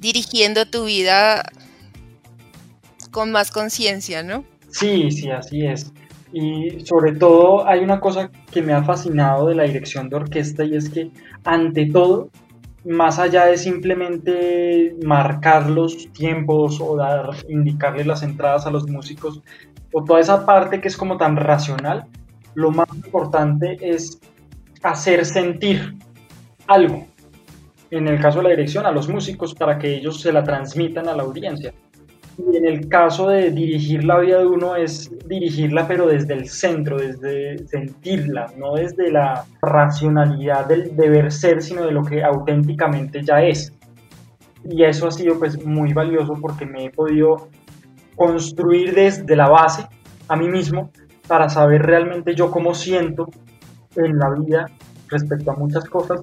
dirigiendo 0.00 0.66
tu 0.66 0.84
vida 0.84 1.50
con 3.10 3.32
más 3.32 3.50
conciencia, 3.50 4.22
¿no? 4.22 4.44
Sí, 4.70 5.10
sí, 5.10 5.30
así 5.30 5.66
es. 5.66 5.92
Y 6.32 6.80
sobre 6.84 7.12
todo 7.12 7.66
hay 7.66 7.80
una 7.80 8.00
cosa 8.00 8.30
que 8.50 8.62
me 8.62 8.72
ha 8.72 8.82
fascinado 8.82 9.46
de 9.46 9.54
la 9.54 9.62
dirección 9.64 10.08
de 10.08 10.16
orquesta 10.16 10.64
y 10.64 10.76
es 10.76 10.90
que 10.90 11.10
ante 11.44 11.86
todo, 11.86 12.28
más 12.84 13.18
allá 13.18 13.46
de 13.46 13.56
simplemente 13.56 14.94
marcar 15.04 15.70
los 15.70 16.12
tiempos 16.12 16.80
o 16.80 16.96
dar, 16.96 17.30
indicarle 17.48 18.04
las 18.04 18.22
entradas 18.22 18.66
a 18.66 18.70
los 18.70 18.88
músicos, 18.88 19.42
o 19.92 20.04
toda 20.04 20.20
esa 20.20 20.44
parte 20.44 20.80
que 20.80 20.88
es 20.88 20.96
como 20.96 21.16
tan 21.16 21.36
racional, 21.36 22.06
lo 22.54 22.70
más 22.70 22.88
importante 22.94 23.78
es 23.80 24.20
hacer 24.82 25.24
sentir 25.24 25.96
algo. 26.66 27.06
En 27.90 28.06
el 28.06 28.20
caso 28.20 28.38
de 28.38 28.44
la 28.44 28.50
dirección, 28.50 28.84
a 28.84 28.92
los 28.92 29.08
músicos 29.08 29.54
para 29.54 29.78
que 29.78 29.94
ellos 29.94 30.20
se 30.20 30.32
la 30.32 30.44
transmitan 30.44 31.08
a 31.08 31.16
la 31.16 31.22
audiencia. 31.22 31.72
Y 32.38 32.56
en 32.56 32.66
el 32.66 32.88
caso 32.88 33.30
de 33.30 33.50
dirigir 33.50 34.04
la 34.04 34.20
vida 34.20 34.38
de 34.38 34.46
uno 34.46 34.76
es 34.76 35.10
dirigirla 35.26 35.88
pero 35.88 36.06
desde 36.06 36.34
el 36.34 36.48
centro, 36.48 36.96
desde 36.96 37.66
sentirla, 37.66 38.52
no 38.56 38.74
desde 38.74 39.10
la 39.10 39.44
racionalidad 39.60 40.66
del 40.66 40.96
deber 40.96 41.32
ser, 41.32 41.60
sino 41.62 41.84
de 41.84 41.90
lo 41.90 42.04
que 42.04 42.22
auténticamente 42.22 43.24
ya 43.24 43.42
es. 43.42 43.72
Y 44.64 44.84
eso 44.84 45.08
ha 45.08 45.10
sido 45.10 45.36
pues 45.36 45.64
muy 45.64 45.92
valioso 45.92 46.34
porque 46.40 46.64
me 46.64 46.84
he 46.84 46.90
podido 46.90 47.48
construir 48.14 48.94
desde 48.94 49.34
la 49.34 49.48
base 49.48 49.86
a 50.28 50.36
mí 50.36 50.48
mismo 50.48 50.90
para 51.26 51.48
saber 51.48 51.82
realmente 51.82 52.36
yo 52.36 52.52
cómo 52.52 52.72
siento 52.72 53.28
en 53.96 54.16
la 54.16 54.30
vida 54.30 54.70
respecto 55.08 55.50
a 55.50 55.56
muchas 55.56 55.84
cosas 55.88 56.20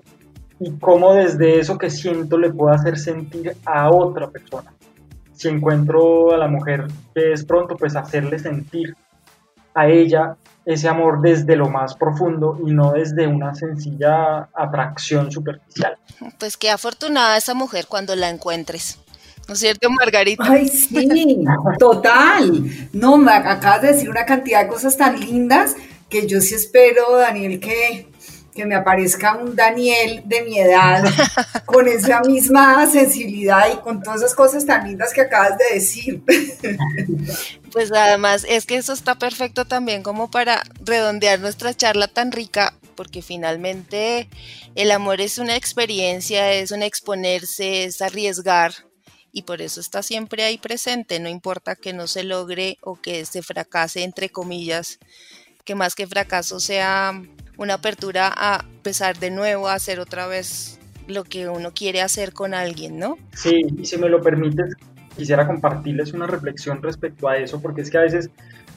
y 0.61 0.71
cómo 0.79 1.13
desde 1.13 1.59
eso 1.59 1.77
que 1.77 1.89
siento 1.89 2.37
le 2.37 2.51
puedo 2.51 2.73
hacer 2.73 2.97
sentir 2.97 3.53
a 3.65 3.89
otra 3.89 4.29
persona 4.29 4.71
si 5.35 5.49
encuentro 5.49 6.33
a 6.33 6.37
la 6.37 6.47
mujer 6.47 6.87
que 7.13 7.33
es 7.33 7.45
pronto, 7.45 7.75
pues 7.77 7.95
hacerle 7.95 8.39
sentir 8.39 8.95
a 9.73 9.87
ella 9.87 10.37
ese 10.65 10.87
amor 10.87 11.21
desde 11.21 11.55
lo 11.55 11.69
más 11.69 11.95
profundo 11.95 12.57
y 12.65 12.71
no 12.71 12.93
desde 12.93 13.27
una 13.27 13.53
sencilla 13.53 14.49
atracción 14.53 15.31
superficial. 15.31 15.97
Pues 16.39 16.57
qué 16.57 16.71
afortunada 16.71 17.37
esa 17.37 17.53
mujer 17.53 17.85
cuando 17.87 18.15
la 18.15 18.29
encuentres. 18.29 18.99
¿No 19.47 19.53
es 19.53 19.59
cierto, 19.59 19.89
Margarita? 19.91 20.43
Ay, 20.49 20.67
sí, 20.67 21.45
total. 21.77 22.63
No, 22.93 23.23
acabas 23.29 23.83
de 23.83 23.89
decir 23.89 24.09
una 24.09 24.25
cantidad 24.25 24.63
de 24.63 24.67
cosas 24.67 24.97
tan 24.97 25.19
lindas 25.19 25.75
que 26.09 26.25
yo 26.25 26.41
sí 26.41 26.55
espero, 26.55 27.15
Daniel, 27.17 27.59
que 27.59 28.11
que 28.55 28.65
me 28.65 28.73
aparezca 28.73 29.35
un 29.35 29.53
Daniel 29.53 30.23
de 30.25 30.41
mi 30.43 30.57
edad 30.57 31.03
con 31.65 31.87
esa 31.89 32.21
misma 32.21 32.89
sensibilidad 32.89 33.71
y 33.71 33.77
con 33.81 34.01
todas 34.01 34.21
esas 34.21 34.33
cosas 34.33 34.65
tan 34.65 34.87
lindas 34.87 35.13
que 35.13 35.21
acabas 35.21 35.57
de 35.57 35.75
decir. 35.75 36.23
Pues 37.71 37.91
además 37.91 38.45
es 38.47 38.65
que 38.65 38.77
eso 38.77 38.93
está 38.93 39.15
perfecto 39.15 39.65
también 39.65 40.01
como 40.01 40.31
para 40.31 40.63
redondear 40.79 41.41
nuestra 41.41 41.73
charla 41.73 42.07
tan 42.07 42.31
rica, 42.31 42.73
porque 42.95 43.21
finalmente 43.21 44.29
el 44.75 44.91
amor 44.91 45.19
es 45.19 45.39
una 45.39 45.57
experiencia, 45.57 46.53
es 46.53 46.71
un 46.71 46.83
exponerse, 46.83 47.83
es 47.83 48.01
arriesgar. 48.01 48.71
Y 49.33 49.41
por 49.41 49.61
eso 49.61 49.81
está 49.81 50.03
siempre 50.03 50.45
ahí 50.45 50.57
presente, 50.57 51.19
no 51.19 51.27
importa 51.27 51.75
que 51.75 51.91
no 51.91 52.07
se 52.07 52.23
logre 52.23 52.77
o 52.81 52.95
que 52.95 53.25
se 53.25 53.41
fracase, 53.41 54.03
entre 54.03 54.29
comillas, 54.29 54.99
que 55.65 55.75
más 55.75 55.95
que 55.95 56.07
fracaso 56.07 56.61
sea 56.61 57.21
una 57.57 57.75
apertura 57.75 58.31
a 58.35 58.65
empezar 58.75 59.17
de 59.17 59.31
nuevo 59.31 59.67
a 59.67 59.73
hacer 59.73 59.99
otra 59.99 60.27
vez 60.27 60.79
lo 61.07 61.23
que 61.23 61.47
uno 61.49 61.71
quiere 61.71 62.01
hacer 62.01 62.33
con 62.33 62.53
alguien, 62.53 62.97
¿no? 62.97 63.17
Sí, 63.33 63.61
y 63.77 63.85
si 63.85 63.97
me 63.97 64.09
lo 64.09 64.21
permites, 64.21 64.75
quisiera 65.15 65.47
compartirles 65.47 66.13
una 66.13 66.27
reflexión 66.27 66.81
respecto 66.81 67.27
a 67.27 67.37
eso, 67.37 67.61
porque 67.61 67.81
es 67.81 67.89
que 67.89 67.97
a 67.97 68.01
veces, 68.01 68.29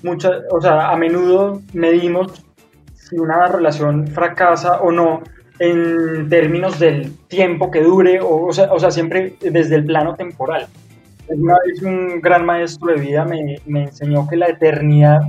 muchas, 0.03 0.33
o 0.51 0.61
sea, 0.61 0.91
a 0.91 0.97
menudo 0.97 1.63
medimos 1.73 2.45
si 2.95 3.17
una 3.17 3.47
relación 3.47 4.07
fracasa 4.09 4.81
o 4.81 4.93
no 4.93 5.23
en 5.59 6.29
términos 6.29 6.79
del 6.79 7.17
tiempo 7.27 7.71
que 7.71 7.83
dure, 7.83 8.21
o, 8.21 8.47
o, 8.47 8.53
sea, 8.53 8.73
o 8.73 8.79
sea, 8.79 8.91
siempre 8.91 9.37
desde 9.41 9.77
el 9.77 9.85
plano 9.85 10.15
temporal. 10.15 10.67
Una 11.29 11.55
vez 11.67 11.83
un 11.83 12.21
gran 12.21 12.47
maestro 12.47 12.93
de 12.95 13.01
vida 13.01 13.25
me, 13.25 13.57
me 13.67 13.85
enseñó 13.85 14.27
que 14.29 14.37
la 14.37 14.47
eternidad 14.47 15.21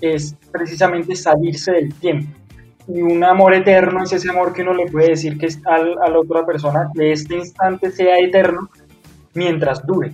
es 0.00 0.34
precisamente 0.50 1.14
salirse 1.14 1.72
del 1.72 1.94
tiempo 1.94 2.45
y 2.88 3.02
un 3.02 3.22
amor 3.24 3.54
eterno 3.54 4.04
es 4.04 4.12
ese 4.12 4.30
amor 4.30 4.52
que 4.52 4.62
uno 4.62 4.74
le 4.74 4.86
puede 4.86 5.10
decir 5.10 5.38
que 5.38 5.46
es 5.46 5.58
al, 5.66 5.96
a 6.00 6.08
la 6.08 6.20
otra 6.20 6.46
persona, 6.46 6.90
que 6.94 7.12
este 7.12 7.36
instante 7.36 7.90
sea 7.90 8.18
eterno 8.18 8.70
mientras 9.34 9.84
dure. 9.84 10.12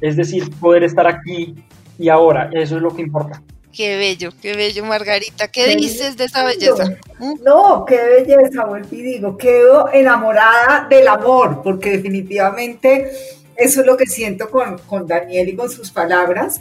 Es 0.00 0.16
decir, 0.16 0.50
poder 0.60 0.84
estar 0.84 1.06
aquí 1.06 1.54
y 1.98 2.08
ahora, 2.08 2.50
eso 2.52 2.76
es 2.76 2.82
lo 2.82 2.94
que 2.94 3.02
importa. 3.02 3.42
Qué 3.72 3.96
bello, 3.96 4.30
qué 4.40 4.56
bello, 4.56 4.84
Margarita. 4.84 5.48
¿Qué 5.48 5.76
dices 5.76 6.16
de 6.16 6.24
esa 6.24 6.44
belleza? 6.44 6.96
¿Mm? 7.18 7.42
No, 7.44 7.84
qué 7.86 7.96
belleza, 7.96 8.64
vuelvo 8.64 8.88
y 8.90 9.02
digo, 9.02 9.36
quedo 9.36 9.92
enamorada 9.92 10.86
del 10.88 11.08
amor, 11.08 11.60
porque 11.62 11.90
definitivamente 11.90 13.10
eso 13.54 13.80
es 13.80 13.86
lo 13.86 13.96
que 13.96 14.06
siento 14.06 14.50
con, 14.50 14.78
con 14.78 15.06
Daniel 15.06 15.48
y 15.48 15.56
con 15.56 15.70
sus 15.70 15.90
palabras. 15.90 16.60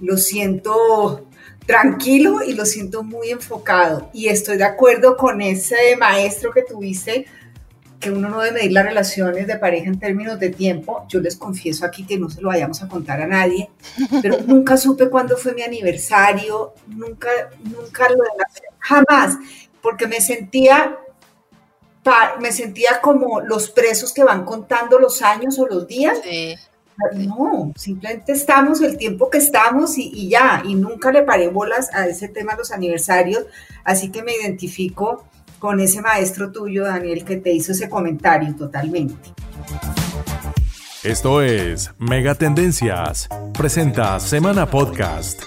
Lo 0.00 0.16
siento 0.16 1.26
tranquilo 1.66 2.42
y 2.42 2.54
lo 2.54 2.66
siento 2.66 3.02
muy 3.02 3.30
enfocado. 3.30 4.10
Y 4.12 4.28
estoy 4.28 4.56
de 4.56 4.64
acuerdo 4.64 5.16
con 5.16 5.40
ese 5.40 5.96
maestro 5.98 6.52
que 6.52 6.62
tuviste, 6.62 7.26
que 8.00 8.10
uno 8.10 8.28
no 8.28 8.40
debe 8.40 8.58
medir 8.58 8.72
las 8.72 8.84
relaciones 8.84 9.46
de 9.46 9.56
pareja 9.56 9.86
en 9.86 9.98
términos 9.98 10.38
de 10.38 10.50
tiempo. 10.50 11.06
Yo 11.08 11.20
les 11.20 11.36
confieso 11.36 11.86
aquí 11.86 12.04
que 12.04 12.18
no 12.18 12.28
se 12.28 12.42
lo 12.42 12.48
vayamos 12.48 12.82
a 12.82 12.88
contar 12.88 13.22
a 13.22 13.26
nadie, 13.26 13.70
pero 14.20 14.38
nunca 14.46 14.76
supe 14.76 15.08
cuándo 15.08 15.36
fue 15.36 15.54
mi 15.54 15.62
aniversario, 15.62 16.74
nunca, 16.86 17.30
nunca 17.62 18.08
lo 18.10 18.24
jamás, 18.78 19.38
porque 19.80 20.06
me 20.06 20.20
sentía 20.20 20.98
me 22.38 22.52
sentía 22.52 23.00
como 23.00 23.40
los 23.40 23.70
presos 23.70 24.12
que 24.12 24.24
van 24.24 24.44
contando 24.44 24.98
los 24.98 25.22
años 25.22 25.58
o 25.58 25.66
los 25.66 25.86
días. 25.86 26.18
Sí. 26.22 26.54
No, 27.14 27.72
simplemente 27.76 28.32
estamos 28.32 28.80
el 28.80 28.96
tiempo 28.96 29.28
que 29.28 29.38
estamos 29.38 29.98
y, 29.98 30.28
ya, 30.28 30.62
y 30.64 30.74
nunca 30.74 31.10
le 31.10 31.22
paré 31.22 31.48
bolas 31.48 31.90
a 31.92 32.06
ese 32.06 32.28
tema 32.28 32.52
de 32.52 32.58
los 32.58 32.70
aniversarios, 32.70 33.44
así 33.84 34.10
que 34.10 34.22
me 34.22 34.34
identifico 34.36 35.24
con 35.58 35.80
ese 35.80 36.00
maestro 36.00 36.52
tuyo, 36.52 36.84
Daniel, 36.84 37.24
que 37.24 37.36
te 37.36 37.52
hizo 37.52 37.72
ese 37.72 37.88
comentario 37.88 38.54
totalmente. 38.54 39.14
Esto 41.02 41.42
es 41.42 41.90
Mega 41.98 42.34
Tendencias, 42.34 43.28
presenta 43.52 44.18
Semana 44.20 44.70
Podcast. 44.70 45.42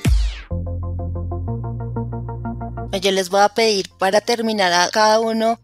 Yo 3.01 3.11
les 3.11 3.29
voy 3.29 3.41
a 3.41 3.49
pedir 3.49 3.89
para 3.97 4.21
terminar 4.21 4.73
a 4.73 4.89
cada 4.89 5.19
uno 5.19 5.59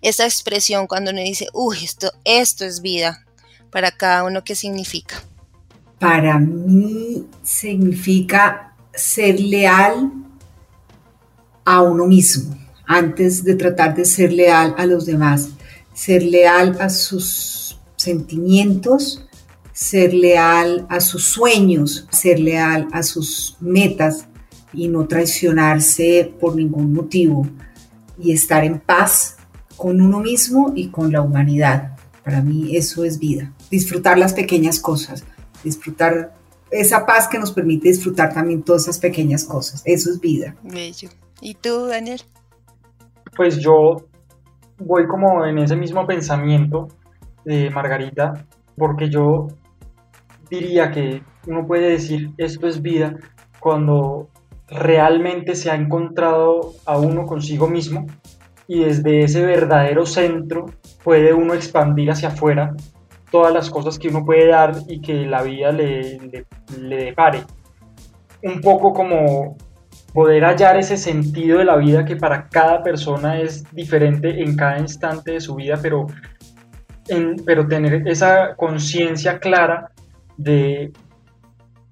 esa 0.00 0.24
expresión 0.24 0.86
cuando 0.86 1.10
uno 1.10 1.20
dice, 1.20 1.46
uy, 1.52 1.78
esto, 1.82 2.12
esto 2.24 2.64
es 2.64 2.82
vida 2.82 3.24
para 3.72 3.90
cada 3.90 4.22
uno 4.22 4.44
qué 4.44 4.54
significa? 4.54 5.16
Para 5.98 6.38
mí 6.38 7.26
significa 7.42 8.74
ser 8.94 9.40
leal 9.40 10.12
a 11.64 11.80
uno 11.80 12.06
mismo 12.06 12.56
antes 12.86 13.42
de 13.42 13.54
tratar 13.54 13.94
de 13.94 14.04
ser 14.04 14.32
leal 14.32 14.74
a 14.76 14.84
los 14.84 15.06
demás, 15.06 15.48
ser 15.94 16.22
leal 16.22 16.76
a 16.80 16.90
sus 16.90 17.80
sentimientos, 17.96 19.26
ser 19.72 20.12
leal 20.12 20.86
a 20.90 21.00
sus 21.00 21.24
sueños, 21.24 22.06
ser 22.10 22.40
leal 22.40 22.88
a 22.92 23.02
sus 23.02 23.56
metas 23.60 24.26
y 24.74 24.88
no 24.88 25.06
traicionarse 25.06 26.34
por 26.38 26.56
ningún 26.56 26.92
motivo 26.92 27.46
y 28.18 28.32
estar 28.32 28.64
en 28.64 28.80
paz 28.80 29.36
con 29.76 30.00
uno 30.00 30.20
mismo 30.20 30.72
y 30.76 30.88
con 30.88 31.10
la 31.10 31.22
humanidad. 31.22 31.96
Para 32.22 32.42
mí 32.42 32.76
eso 32.76 33.04
es 33.04 33.18
vida 33.18 33.52
disfrutar 33.72 34.16
las 34.18 34.34
pequeñas 34.34 34.78
cosas, 34.78 35.24
disfrutar 35.64 36.36
esa 36.70 37.04
paz 37.04 37.26
que 37.26 37.40
nos 37.40 37.50
permite 37.50 37.88
disfrutar 37.88 38.32
también 38.32 38.62
todas 38.62 38.82
esas 38.82 39.00
pequeñas 39.00 39.44
cosas. 39.44 39.82
Eso 39.84 40.10
es 40.10 40.20
vida. 40.20 40.54
Bello. 40.62 41.08
¿Y 41.40 41.54
tú, 41.54 41.86
Daniel? 41.86 42.22
pues 43.36 43.58
yo 43.58 44.04
voy 44.78 45.06
como 45.06 45.44
en 45.44 45.58
ese 45.58 45.76
mismo 45.76 46.06
pensamiento 46.06 46.88
de 47.44 47.70
Margarita, 47.70 48.46
porque 48.76 49.08
yo 49.08 49.48
diría 50.50 50.90
que 50.90 51.22
uno 51.46 51.66
puede 51.66 51.90
decir 51.90 52.30
esto 52.36 52.68
es 52.68 52.82
vida 52.82 53.16
cuando 53.58 54.28
realmente 54.68 55.54
se 55.54 55.70
ha 55.70 55.74
encontrado 55.74 56.74
a 56.84 56.98
uno 56.98 57.26
consigo 57.26 57.68
mismo 57.68 58.06
y 58.68 58.84
desde 58.84 59.24
ese 59.24 59.44
verdadero 59.44 60.06
centro 60.06 60.66
puede 61.02 61.32
uno 61.32 61.54
expandir 61.54 62.10
hacia 62.10 62.28
afuera 62.28 62.74
todas 63.32 63.52
las 63.52 63.70
cosas 63.70 63.98
que 63.98 64.08
uno 64.08 64.24
puede 64.24 64.48
dar 64.48 64.74
y 64.86 65.00
que 65.00 65.26
la 65.26 65.42
vida 65.42 65.72
le, 65.72 66.44
le, 66.78 66.96
depare. 66.96 67.42
Un 68.42 68.60
poco 68.60 68.92
como 68.92 69.56
poder 70.12 70.44
hallar 70.44 70.76
ese 70.76 70.98
sentido 70.98 71.58
de 71.58 71.64
la 71.64 71.76
vida 71.76 72.04
que 72.04 72.14
para 72.14 72.46
cada 72.48 72.82
persona 72.82 73.40
es 73.40 73.64
diferente 73.72 74.42
en 74.42 74.54
cada 74.54 74.78
instante 74.78 75.32
de 75.32 75.40
su 75.40 75.54
vida, 75.54 75.78
pero, 75.80 76.06
pero 77.46 77.66
tener 77.66 78.06
esa 78.06 78.54
conciencia 78.54 79.38
clara 79.38 79.90
de 80.36 80.92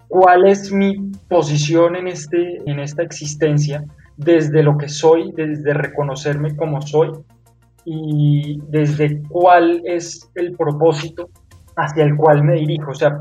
cuál 0.08 0.46
es 0.46 0.70
mi 0.70 1.10
posición 1.26 1.96
en, 1.96 2.08
este, 2.08 2.58
en 2.66 2.80
esta 2.80 3.02
existencia, 3.02 3.82
desde 4.18 4.62
lo 4.62 4.76
que 4.76 4.90
soy, 4.90 5.32
desde 5.32 5.72
reconocerme 5.72 6.54
como 6.54 6.82
soy 6.82 7.12
y 7.84 8.58
desde 8.68 9.22
cuál 9.28 9.82
es 9.84 10.28
el 10.34 10.56
propósito 10.56 11.28
hacia 11.76 12.04
el 12.04 12.16
cual 12.16 12.44
me 12.44 12.54
dirijo. 12.54 12.90
O 12.90 12.94
sea, 12.94 13.20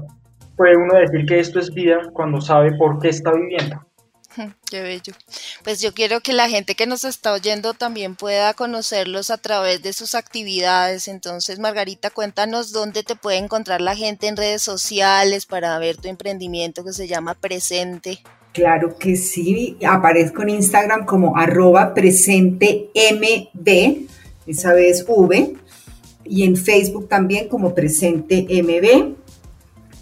puede 0.56 0.78
uno 0.78 0.96
decir 0.96 1.26
que 1.26 1.40
esto 1.40 1.60
es 1.60 1.74
vida 1.74 2.02
cuando 2.14 2.42
sabe 2.42 2.76
por 2.78 3.00
qué 3.00 3.10
está 3.10 3.32
viviendo. 3.34 3.86
Qué 4.70 4.82
bello. 4.82 5.14
Pues 5.64 5.82
yo 5.82 5.94
quiero 5.94 6.22
que 6.22 6.34
la 6.34 6.50
gente 6.50 6.76
que 6.76 6.86
nos 6.86 7.04
está 7.04 7.34
oyendo 7.34 7.74
también 7.74 8.16
pueda 8.16 8.54
conocerlos 8.54 9.32
a 9.32 9.38
través 9.38 9.82
de 9.82 9.92
sus 9.92 10.16
actividades. 10.16 11.08
Entonces, 11.08 11.60
Margarita, 11.60 12.10
cuéntanos 12.10 12.72
dónde 12.72 13.04
te 13.04 13.16
puede 13.16 13.38
encontrar 13.38 13.82
la 13.82 13.96
gente 13.96 14.28
en 14.28 14.38
redes 14.38 14.62
sociales 14.62 15.46
para 15.46 15.78
ver 15.80 15.98
tu 15.98 16.08
emprendimiento 16.08 16.84
que 16.84 16.94
se 16.94 17.08
llama 17.08 17.34
Presente. 17.34 18.20
Claro 18.54 18.98
que 18.98 19.16
sí, 19.16 19.78
aparezco 19.88 20.42
en 20.42 20.50
Instagram 20.50 21.06
como 21.06 21.38
arroba 21.38 21.94
presentemb, 21.94 22.90
esa 24.50 24.74
vez 24.74 25.06
V, 25.08 25.56
y 26.26 26.44
en 26.44 26.56
Facebook 26.56 27.08
también 27.08 27.48
como 27.48 27.74
presentemb. 27.74 29.16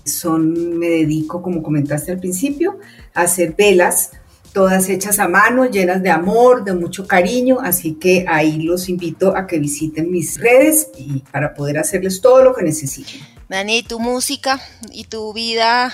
Son, 0.06 0.78
me 0.78 0.88
dedico, 0.88 1.42
como 1.42 1.62
comentaste 1.62 2.12
al 2.12 2.20
principio, 2.20 2.80
a 3.14 3.24
hacer 3.24 3.56
velas, 3.58 4.12
todas 4.54 4.90
hechas 4.90 5.20
a 5.20 5.28
mano, 5.28 5.66
llenas 5.66 6.02
de 6.02 6.10
amor, 6.10 6.64
de 6.64 6.74
mucho 6.74 7.06
cariño, 7.06 7.60
así 7.62 7.96
que 7.96 8.26
ahí 8.28 8.62
los 8.62 8.88
invito 8.90 9.36
a 9.36 9.46
que 9.48 9.60
visiten 9.60 10.10
mis 10.10 10.40
redes 10.40 10.90
y 10.98 11.20
para 11.32 11.54
poder 11.54 11.78
hacerles 11.78 12.22
todo 12.22 12.42
lo 12.42 12.56
que 12.56 12.64
necesiten. 12.64 13.22
Dani, 13.50 13.84
tu 13.84 14.00
música 14.00 14.62
y 14.92 15.06
tu 15.06 15.34
vida 15.34 15.94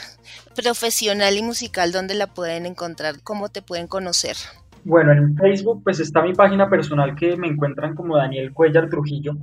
profesional 0.55 1.35
y 1.37 1.41
musical, 1.41 1.91
¿dónde 1.91 2.13
la 2.13 2.33
pueden 2.33 2.65
encontrar? 2.65 3.21
¿Cómo 3.21 3.49
te 3.49 3.61
pueden 3.61 3.87
conocer? 3.87 4.37
Bueno, 4.85 5.13
en 5.13 5.35
Facebook 5.37 5.81
pues 5.83 5.99
está 5.99 6.21
mi 6.21 6.33
página 6.33 6.69
personal 6.69 7.15
que 7.15 7.37
me 7.37 7.47
encuentran 7.47 7.95
como 7.95 8.17
Daniel 8.17 8.53
Cuellar 8.53 8.89
Trujillo 8.89 9.33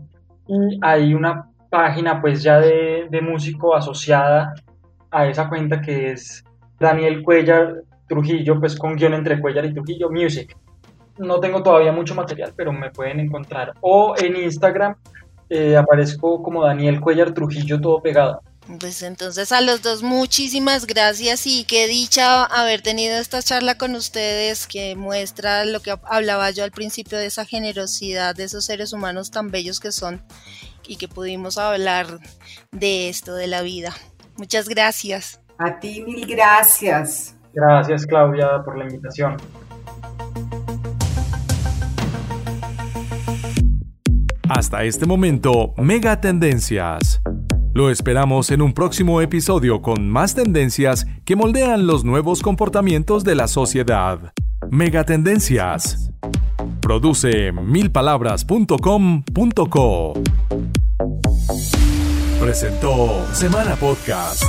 y 0.47 0.78
hay 0.82 1.14
una 1.14 1.47
página 1.70 2.20
pues 2.20 2.43
ya 2.43 2.61
de, 2.61 3.20
músico 3.22 3.74
asociada 3.74 4.55
a 5.11 5.26
esa 5.26 5.49
cuenta 5.49 5.80
que 5.80 6.12
es 6.12 6.45
Daniel 6.78 7.22
Cuellar 7.22 7.82
Trujillo, 8.07 8.59
pues 8.59 8.76
con 8.76 8.97
guion 8.97 9.14
entre 9.14 9.41
Cuellar 9.41 9.64
y 9.64 9.72
Trujillo 9.72 10.11
Music. 10.11 10.57
No 11.18 11.38
tengo 11.38 11.62
todavía 11.62 11.93
mucho 11.93 12.14
material, 12.14 12.53
pero 12.57 12.72
me 12.72 12.91
pueden 12.91 13.20
encontrar. 13.20 13.72
O 13.80 14.14
en 14.18 14.36
Instagram 14.36 14.97
eh, 15.49 15.76
aparezco 15.76 16.43
como 16.43 16.64
Daniel 16.64 17.01
Cuellar 17.01 17.32
Trujillo 17.32 17.80
todo 17.80 18.03
pegado. 18.03 18.43
Pues 18.79 19.03
entonces 19.03 19.51
a 19.53 19.61
los 19.61 19.83
dos 19.83 20.03
muchísimas 20.03 20.87
gracias 20.87 21.47
y 21.47 21.64
qué 21.64 21.89
dicha 21.89 22.45
haber 22.45 22.83
tenido 22.83 23.16
esta 23.16 23.43
charla 23.43 23.77
con 23.77 23.95
ustedes 23.95 24.66
que 24.66 24.95
muestra 24.95 25.64
lo 25.64 25.81
que 25.81 25.95
hablaba 26.05 26.51
yo 26.51 26.62
al 26.62 26.71
principio 26.71 27.18
de 27.18 27.27
esa 27.27 27.45
generosidad 27.45 28.35
de 28.35 28.45
esos 28.45 28.66
seres 28.66 28.93
humanos 28.93 29.31
tan 29.31 29.51
bellos 29.51 29.81
que 29.81 29.91
son 29.91 30.23
y 30.87 30.97
que 30.97 31.09
pudimos 31.09 31.59
hablar 31.59 32.07
de 32.71 33.09
esto, 33.09 33.35
de 33.35 33.47
la 33.47 33.62
vida. 33.62 33.93
Muchas 34.37 34.68
gracias. 34.68 35.41
A 35.59 35.79
ti 35.81 36.03
mil 36.03 36.27
gracias. 36.27 37.35
Gracias 37.53 38.07
Claudia 38.07 38.62
por 38.64 38.79
la 38.79 38.85
invitación. 38.85 39.37
Hasta 44.49 44.83
este 44.85 45.07
momento, 45.07 45.75
Mega 45.77 46.21
Tendencias. 46.21 47.21
Lo 47.73 47.89
esperamos 47.89 48.51
en 48.51 48.62
un 48.62 48.73
próximo 48.73 49.21
episodio 49.21 49.81
con 49.81 50.11
más 50.11 50.35
tendencias 50.35 51.07
que 51.25 51.37
moldean 51.37 51.87
los 51.87 52.05
nuevos 52.05 52.43
comportamientos 52.43 53.23
de 53.23 53.37
la 53.37 53.47
sociedad. 53.47 54.33
Megatendencias. 54.71 56.11
Produce 56.81 57.53
milpalabras.com.co. 57.53 60.14
Presentó 62.41 63.25
Semana 63.33 63.77
Podcast. 63.77 64.43